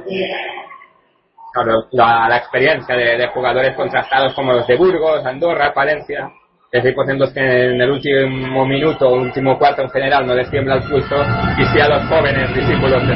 [1.53, 6.31] Claro, la, la experiencia de, jugadores contrastados como los de Burgos, Andorra, Palencia,
[6.71, 10.75] equipos en los que en el último minuto, último cuarto en general, no les tiembla
[10.75, 11.15] el pulso,
[11.57, 13.15] y sí a los jóvenes discípulos de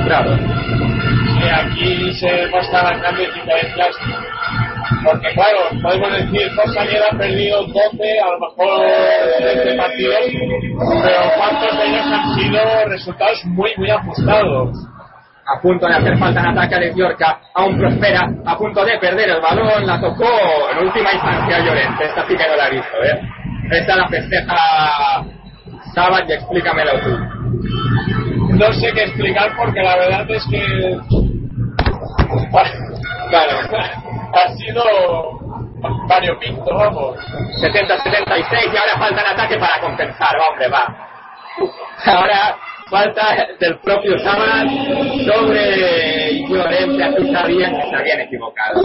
[1.39, 3.95] Y aquí se el cambio de diferencias.
[5.03, 8.87] Porque claro, podemos decir, Lleida ha perdido 12, a lo mejor
[9.37, 10.19] 13 partidos,
[11.03, 14.71] pero ¿cuántos de ellos han sido resultados muy, muy ajustados?
[15.47, 18.97] a punto de hacer falta en ataque a Alex Yorca, aún prospera, a punto de
[18.97, 20.27] perder el balón, la tocó
[20.71, 23.21] en última instancia Llorente, esta sí que no la he visto, ¿eh?
[23.71, 24.55] Esta la festeja
[25.93, 27.17] Sabat y explícamelo tú.
[28.55, 30.97] No sé qué explicar porque la verdad es que
[33.29, 33.59] Claro,
[34.33, 34.83] ha sido
[36.07, 37.17] variopinto, vamos.
[37.61, 40.95] 70-76 y ahora falta en ataque para compensar, hombre, va.
[42.05, 42.55] Ahora
[42.89, 44.65] falta del propio Sabat
[45.25, 48.81] sobre Llorente, aquí sabían que se habían equivocado.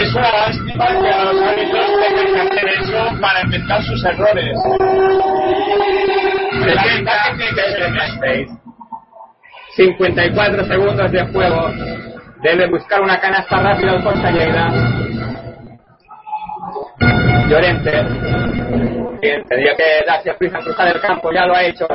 [0.00, 4.56] Es una lástima que a los árbitros tengan que hacer eso para inventar sus errores.
[6.64, 8.48] 76.
[9.76, 11.70] 54 segundos de juego.
[12.42, 14.70] Debe buscar una canasta rápida Forza Lleida.
[17.48, 17.90] Llorente.
[19.20, 21.86] Tendría que darse prisa en cruzar el campo, ya lo ha hecho.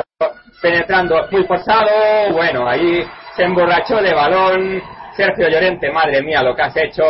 [0.62, 2.32] Penetrando muy forzado.
[2.32, 3.04] Bueno, ahí
[3.34, 4.82] se emborrachó de balón.
[5.16, 7.02] Sergio Llorente, madre mía, lo que has hecho.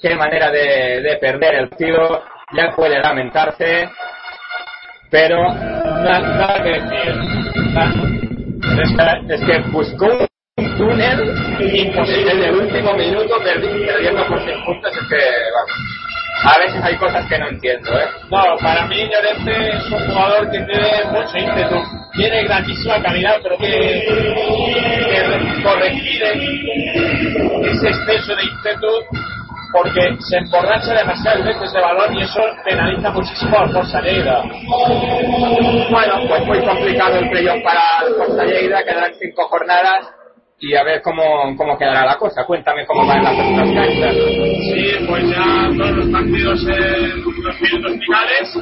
[0.00, 2.22] Qué manera de, de perder el tiro.
[2.54, 3.88] Ya puede lamentarse.
[5.10, 5.42] Pero
[7.74, 7.92] Nada.
[8.82, 10.06] Es que, buscó
[10.56, 11.34] un túnel
[11.74, 14.92] imposible en el último minuto perdi- perdiendo por 100 puntos.
[14.96, 15.16] Es que,
[15.54, 15.70] vamos,
[16.44, 18.06] a veces hay cosas que no entiendo, ¿eh?
[18.30, 21.76] No, para mí Llorente es un jugador que tiene mucho ímpetu,
[22.14, 28.86] tiene grandísima calidad, pero que, que corregir ese exceso de ímpetu
[29.72, 34.42] porque se emborracha demasiadas veces de balón y eso penaliza muchísimo al Forza Lleida.
[35.90, 40.18] Bueno, pues muy complicado el playoff para el Forza Lleida, quedan cinco jornadas
[40.60, 42.44] y a ver cómo, cómo quedará la cosa.
[42.44, 44.14] Cuéntame cómo van las otras canchas.
[44.14, 48.58] Sí, pues ya todos los partidos en los minutos finales.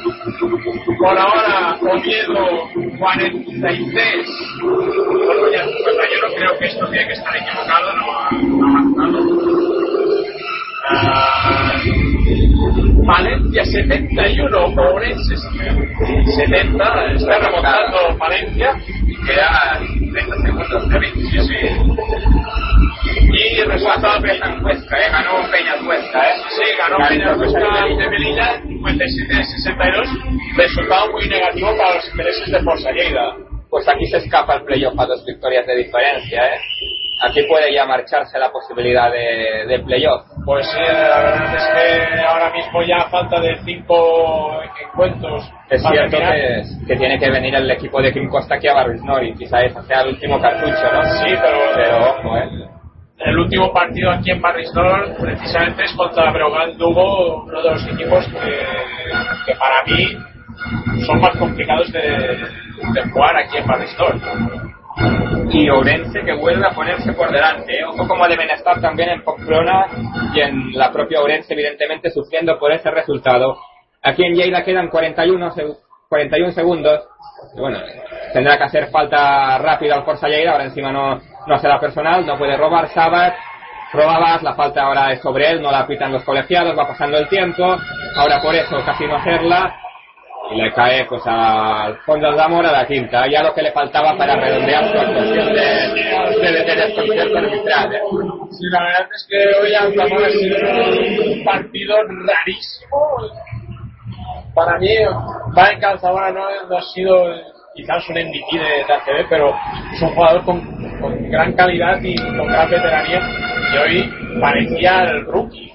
[0.99, 2.69] Por ahora, Oviedo
[2.99, 4.27] 46.
[4.61, 8.96] Bueno, ya, bueno, yo no creo que esto tiene que estar equivocado, no.
[13.05, 15.35] Valencia 71, Ourense
[16.35, 21.79] 70, está remontando Valencia y queda 30 segundos de 27.
[23.29, 25.09] Y resultado Peña Huesca, ¿eh?
[25.11, 26.35] ganó Peña Huesca, ¿eh?
[26.49, 32.91] sí, ganó Peña Huesca de Melilla 57-62, resultado muy negativo para los intereses de Forza
[32.91, 33.35] Lleida.
[33.69, 36.59] Pues aquí se escapa el playoff a dos victorias de diferencia, ¿eh?
[37.23, 40.23] Aquí puede ya marcharse la posibilidad de, de playoff.
[40.45, 45.51] Pues sí, la verdad es que ahora mismo ya falta de cinco encuentros.
[45.69, 49.23] Es cierto que, que tiene que venir el equipo de Kim Costa aquí a Barrisnor
[49.23, 51.03] y quizá ese sea el último cartucho, ¿no?
[51.03, 52.49] Sí, pero, Pero ojo, ¿eh?
[53.19, 58.25] el último partido aquí en Barrisnor precisamente es contra Brogan Lugo, uno de los equipos
[58.27, 60.17] que, que para mí
[61.05, 64.15] son más complicados de, de jugar aquí en Barrisnor.
[65.51, 67.79] Y Ourense que vuelve a ponerse por delante.
[67.79, 67.83] ¿eh?
[67.85, 69.85] Ojo como deben estar también en Pamplona
[70.33, 73.57] y en la propia Ourense, evidentemente, sufriendo por ese resultado.
[74.03, 75.77] Aquí en Lleida quedan 41, seg-
[76.09, 77.01] 41 segundos.
[77.55, 77.79] Bueno,
[78.33, 80.51] tendrá que hacer falta rápida al Forza Lleida.
[80.51, 81.15] Ahora encima no,
[81.47, 83.33] no la personal, no puede robar Sabat.
[83.91, 87.29] Probabas, la falta ahora es sobre él, no la pitan los colegiados, va pasando el
[87.29, 87.63] tiempo.
[88.17, 89.75] Ahora por eso casi no hacerla.
[90.51, 93.27] Y le cae pues al fondo de Zamora a la quinta.
[93.27, 97.93] Ya lo que le faltaba para redondear su actuación de, de, de desconcierto arbitral.
[97.93, 97.99] ¿eh?
[98.51, 100.57] Sí, la verdad es que hoy Zamora ha sido
[101.31, 101.95] un partido
[102.25, 102.97] rarísimo.
[104.55, 104.89] Para mí,
[105.53, 107.25] Brian Calzamora no, no ha sido
[107.75, 109.55] quizás un MVP de, de ACB, pero
[109.93, 113.21] es un jugador con, con gran calidad y con gran veteranía.
[113.73, 115.71] Y hoy parecía el rookie.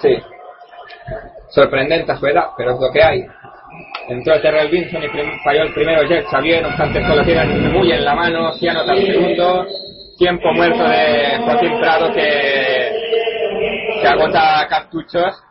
[0.00, 0.18] Sí.
[1.54, 3.24] Sorprendente a su edad, pero es lo que hay.
[4.08, 5.08] Entró Terrell Vinson y
[5.44, 8.92] falló el primero Jet Xavier, un antes lo tienen muy en la mano, si anota
[8.92, 9.66] el segundo.
[10.18, 12.92] Tiempo muerto de Joaquín Prado que,
[14.00, 15.42] que agota cartuchos,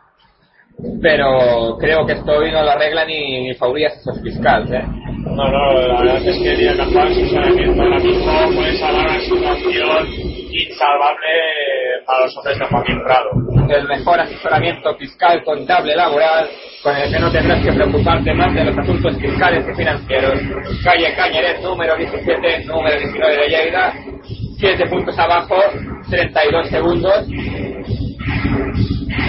[1.02, 4.84] pero creo que esto hoy no lo arregla ni, ni Faurías esos fiscales, ¿eh?
[5.24, 9.20] No, no, la verdad es que ni el mejor asesoramiento ahora mismo puede salvar una
[9.20, 10.08] situación
[10.50, 11.28] insalvable
[12.06, 13.30] para los hombres de Joaquín Prado.
[13.70, 16.48] el mejor asesoramiento fiscal, contable, laboral,
[16.82, 20.38] con el que no tendrás que preocuparte más de los asuntos fiscales y financieros.
[20.84, 23.94] Calle Cañeres, número 17, número 19 de Lleida,
[24.58, 25.56] 7 puntos abajo,
[26.10, 27.26] 32 segundos.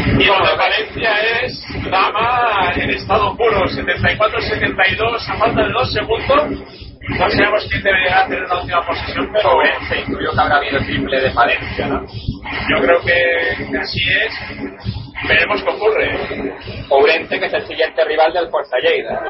[0.06, 1.12] Y de Valencia
[1.42, 6.64] es dama en estado puro, 74-72 a falta de dos segundos.
[7.10, 9.60] No sabemos quién debería tener la última posesión, pero
[9.90, 12.06] se incluyó que habrá habido triple de Valencia, ¿no?
[12.70, 14.34] yo creo que así es.
[15.28, 16.54] Veremos qué ocurre.
[16.90, 19.24] Ourense, que es el siguiente rival del Forza Lleida.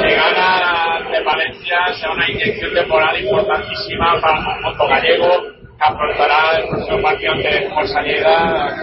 [0.00, 6.58] Si gana de Valencia, será una inyección temporal importantísima para el conjunto gallego, que afrontará
[6.58, 8.76] el próximo partido ante Forza Lleida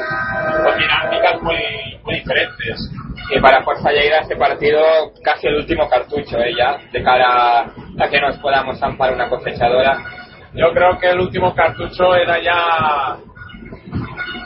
[0.64, 2.92] con dinámicas muy, muy diferentes.
[3.30, 4.82] Y para Forza Lleida este partido
[5.24, 6.54] casi el último cartucho, ¿eh?
[6.58, 7.62] Ya, de cara
[8.00, 9.98] a que nos podamos zampar una cosechadora.
[10.54, 13.18] Yo creo que el último cartucho era ya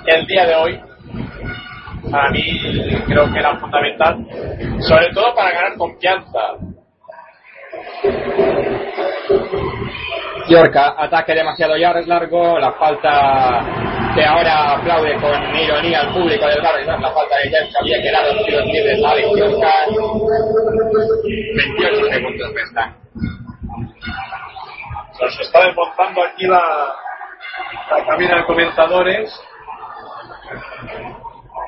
[0.07, 0.81] el día de hoy.
[2.11, 2.43] Para mí
[3.07, 4.25] creo que era fundamental,
[4.79, 6.39] sobre todo para ganar confianza.
[10.51, 13.63] Yorca, ataque demasiado largo, la falta
[14.13, 18.31] que ahora aplaude con ironía al público del barrio, la falta de que había quedado
[18.31, 19.71] en tiros libres Alex Yorca.
[21.55, 22.95] 28 segundos restan.
[25.21, 26.61] Nos está desmontando aquí la,
[27.91, 29.41] la cabina de comentadores.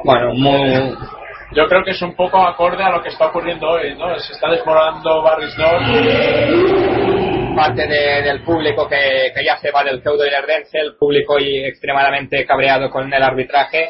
[0.03, 0.97] Bueno, muy...
[1.51, 4.19] Yo creo que es un poco acorde a lo que está ocurriendo hoy, ¿no?
[4.19, 7.12] Se está desmoronando Barris North.
[7.55, 11.38] Parte de- del público que, que ya se va del feudo del Rense, el público
[11.39, 13.89] y extremadamente cabreado con el arbitraje,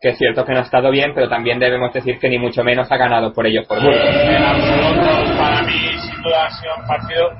[0.00, 2.62] que es cierto que no ha estado bien, pero también debemos decir que ni mucho
[2.62, 3.98] menos ha ganado por ello por Burgos.
[4.04, 7.30] En absoluto, para mí, sin duda, ha sido un partido.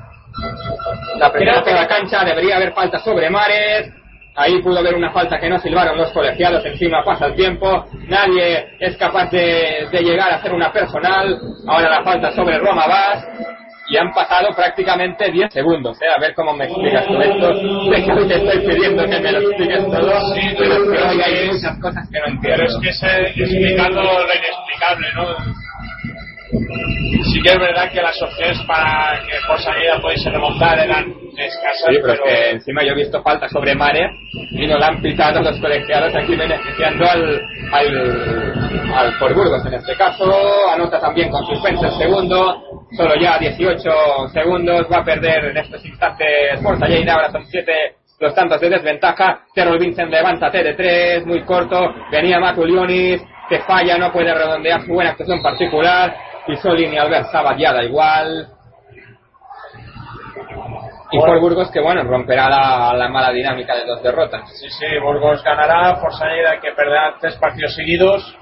[1.17, 3.89] La primera de la cancha debería haber falta sobre Mares.
[4.35, 6.63] Ahí pudo haber una falta que no silbaron los colegiados.
[6.63, 7.87] Encima pasa el tiempo.
[8.07, 11.39] Nadie es capaz de, de llegar a hacer una personal.
[11.67, 13.25] Ahora la falta sobre Roma Vaz.
[13.89, 15.97] Y han pasado prácticamente 10 segundos.
[16.01, 16.05] ¿eh?
[16.15, 17.53] A ver cómo me explicas tú esto.
[17.55, 20.33] Sé que te estoy pidiendo que me lo expliques todo.
[20.35, 22.41] Sí, pero es que pero es hay es- muchas cosas que no entiendo.
[22.57, 23.03] Pero es que es
[23.37, 25.67] explicando lo inexplicable, ¿no?
[27.31, 31.87] Sí que es verdad que las opciones para que Forza Lleida pudiese remontar eran escasas,
[31.89, 34.09] Sí, pero es pero que encima yo he visto falta sobre Mare
[34.51, 37.41] y no la han pitado los colegiados aquí beneficiando al,
[37.73, 38.53] al,
[38.95, 40.25] al Fort Burgos en este caso.
[40.73, 42.63] Anota también con suspenso el segundo.
[42.95, 44.87] Solo ya 18 segundos.
[44.91, 47.13] Va a perder en estos instantes Forza Lleida.
[47.13, 49.41] Ahora son 7 los tantos de desventaja.
[49.53, 51.93] Terrell Vincent levántate de 3, muy corto.
[52.11, 56.15] Venía Matulionis, que falla, no puede redondear su buena actuación particular.
[56.47, 58.47] Y Solin y Albert Sabat ya da igual.
[61.11, 64.49] Y Fort Burgos que bueno, romperá la, la mala dinámica de dos derrotas.
[64.59, 68.37] sí, sí, Burgos ganará, Forza Lleida que perderá tres partidos seguidos.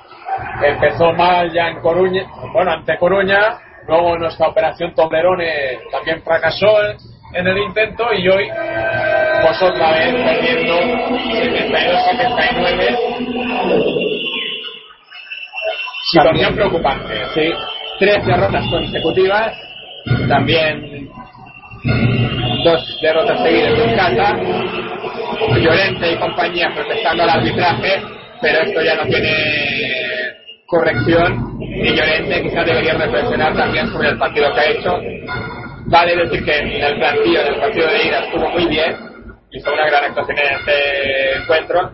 [0.63, 6.67] Empezó mal ya en Coruña, bueno, ante Coruña, luego nuestra operación Toblerone también fracasó.
[7.33, 8.47] en el intento y hoy
[9.41, 12.97] pues otra vez perdiendo 72-79
[16.11, 17.51] situación preocupante Sí,
[17.99, 19.53] tres derrotas consecutivas,
[20.27, 21.09] también
[22.63, 24.35] dos derrotas seguidas en casa,
[25.57, 28.01] Llorente y compañía protestando al arbitraje,
[28.41, 29.29] pero esto ya no tiene
[30.67, 34.99] corrección y Llorente quizás debería reflexionar también sobre el partido que ha hecho.
[35.87, 38.97] Vale decir que en el plantillo del partido de ida estuvo muy bien,
[39.51, 41.91] hizo una gran actuación en este encuentro,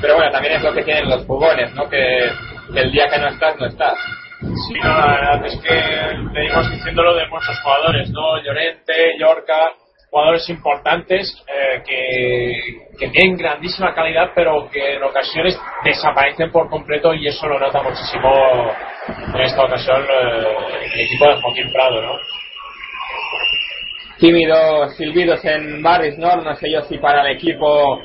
[0.00, 1.88] pero bueno, también es lo que tienen los jugones, ¿no?
[1.88, 2.30] Que,
[2.74, 3.94] el día que no estás, no estás.
[4.40, 5.74] Sí, no, la verdad es que
[6.32, 8.42] venimos diciéndolo de muchos jugadores, ¿no?
[8.42, 9.72] Llorente, Yorca,
[10.16, 17.28] jugadores importantes eh, que, tienen grandísima calidad, pero que en ocasiones desaparecen por completo y
[17.28, 18.32] eso lo nota muchísimo
[19.34, 22.12] en esta ocasión eh, el equipo de Joaquín Prado, ¿no?
[24.18, 26.34] tímidos silbidos en Barris, ¿no?
[26.36, 28.00] No sé yo si para el equipo,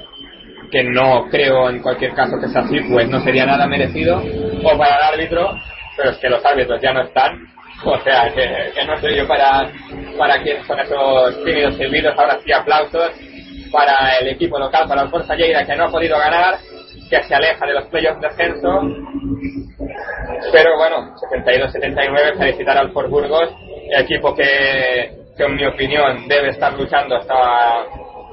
[0.69, 4.21] que no creo en cualquier caso que sea así, pues no sería nada merecido,
[4.61, 5.57] o para el árbitro,
[5.95, 7.39] pero es que los árbitros ya no están,
[7.85, 9.71] o sea, que, no sé yo para,
[10.17, 13.11] para quién son esos tímidos silbidos, ahora sí aplausos
[13.71, 16.57] para el equipo local, para el Forza Lleida, que no ha podido ganar,
[17.09, 18.81] que se aleja de los playoffs de ascenso,
[20.51, 23.49] pero bueno, 72-79, felicitar al Fort Burgos,
[23.97, 27.85] equipo que, que en mi opinión debe estar luchando hasta,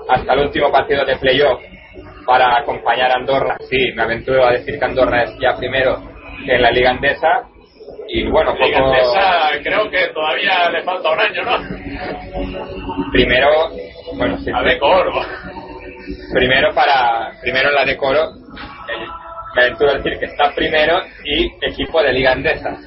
[0.09, 1.61] hasta el último partido de playoff
[2.27, 3.57] para acompañar a Andorra.
[3.69, 5.99] Sí, me aventuro a decir que Andorra es ya primero
[6.47, 7.49] en la Liga Andesa.
[8.09, 8.65] Y bueno, poco...
[8.65, 13.13] Liga Andesa, creo que todavía le falta un año, ¿no?
[13.13, 13.71] Primero,
[14.15, 14.51] bueno, sí.
[14.55, 15.13] A Decoro.
[16.33, 18.31] Primero para, primero la Decoro,
[19.55, 22.79] me aventuro a decir que está primero y equipo de Liga Andesa.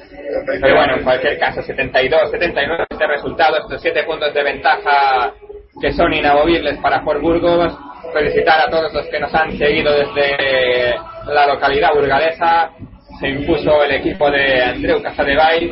[0.60, 5.34] Pero bueno, en cualquier caso, 72, 79 este resultado, estos 7 puntos de ventaja
[5.80, 7.72] que son inamovibles para Fort Burgos.
[8.12, 10.96] Felicitar a todos los que nos han seguido desde
[11.26, 12.70] la localidad burgalesa.
[13.22, 15.70] Se impuso el equipo de Andreu Casadevall.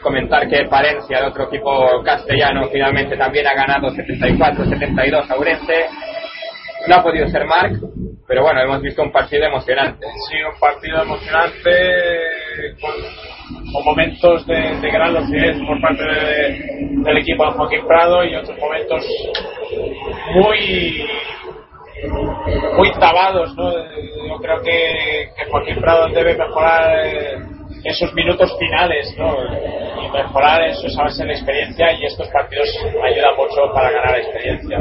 [0.00, 5.84] Comentar que Palencia, el otro equipo castellano, finalmente también ha ganado 74-72 a Urense.
[6.86, 7.74] No ha podido ser Marc,
[8.26, 10.06] pero bueno, hemos visto un partido emocionante.
[10.30, 11.70] Sí, un partido emocionante
[12.80, 12.92] con,
[13.70, 18.34] con momentos de, de, gran lucidez por parte de, del equipo de Joaquín Prado y
[18.34, 19.06] otros momentos
[20.36, 21.06] muy
[22.76, 23.72] muy tabados, ¿no?
[23.72, 27.38] Yo creo que, que Joaquín Prado debe mejorar eh,
[27.84, 29.36] esos minutos finales, ¿no?
[30.02, 32.68] Y mejorar en sus avances en experiencia y estos partidos
[33.04, 34.78] ayudan mucho para ganar experiencia.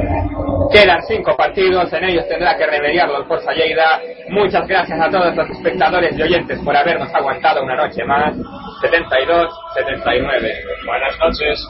[0.72, 4.02] Quedan cinco partidos, en ellos tendrá que remediarlo el Forza Lleida.
[4.30, 8.36] Muchas gracias a todos los espectadores y oyentes por habernos aguantado una noche más.
[8.82, 10.54] 72-79.
[10.86, 11.68] Buenas noches.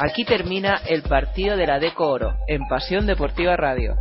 [0.00, 3.94] Aquí termina el partido de la Deco Oro en Pasión Deportiva Radio.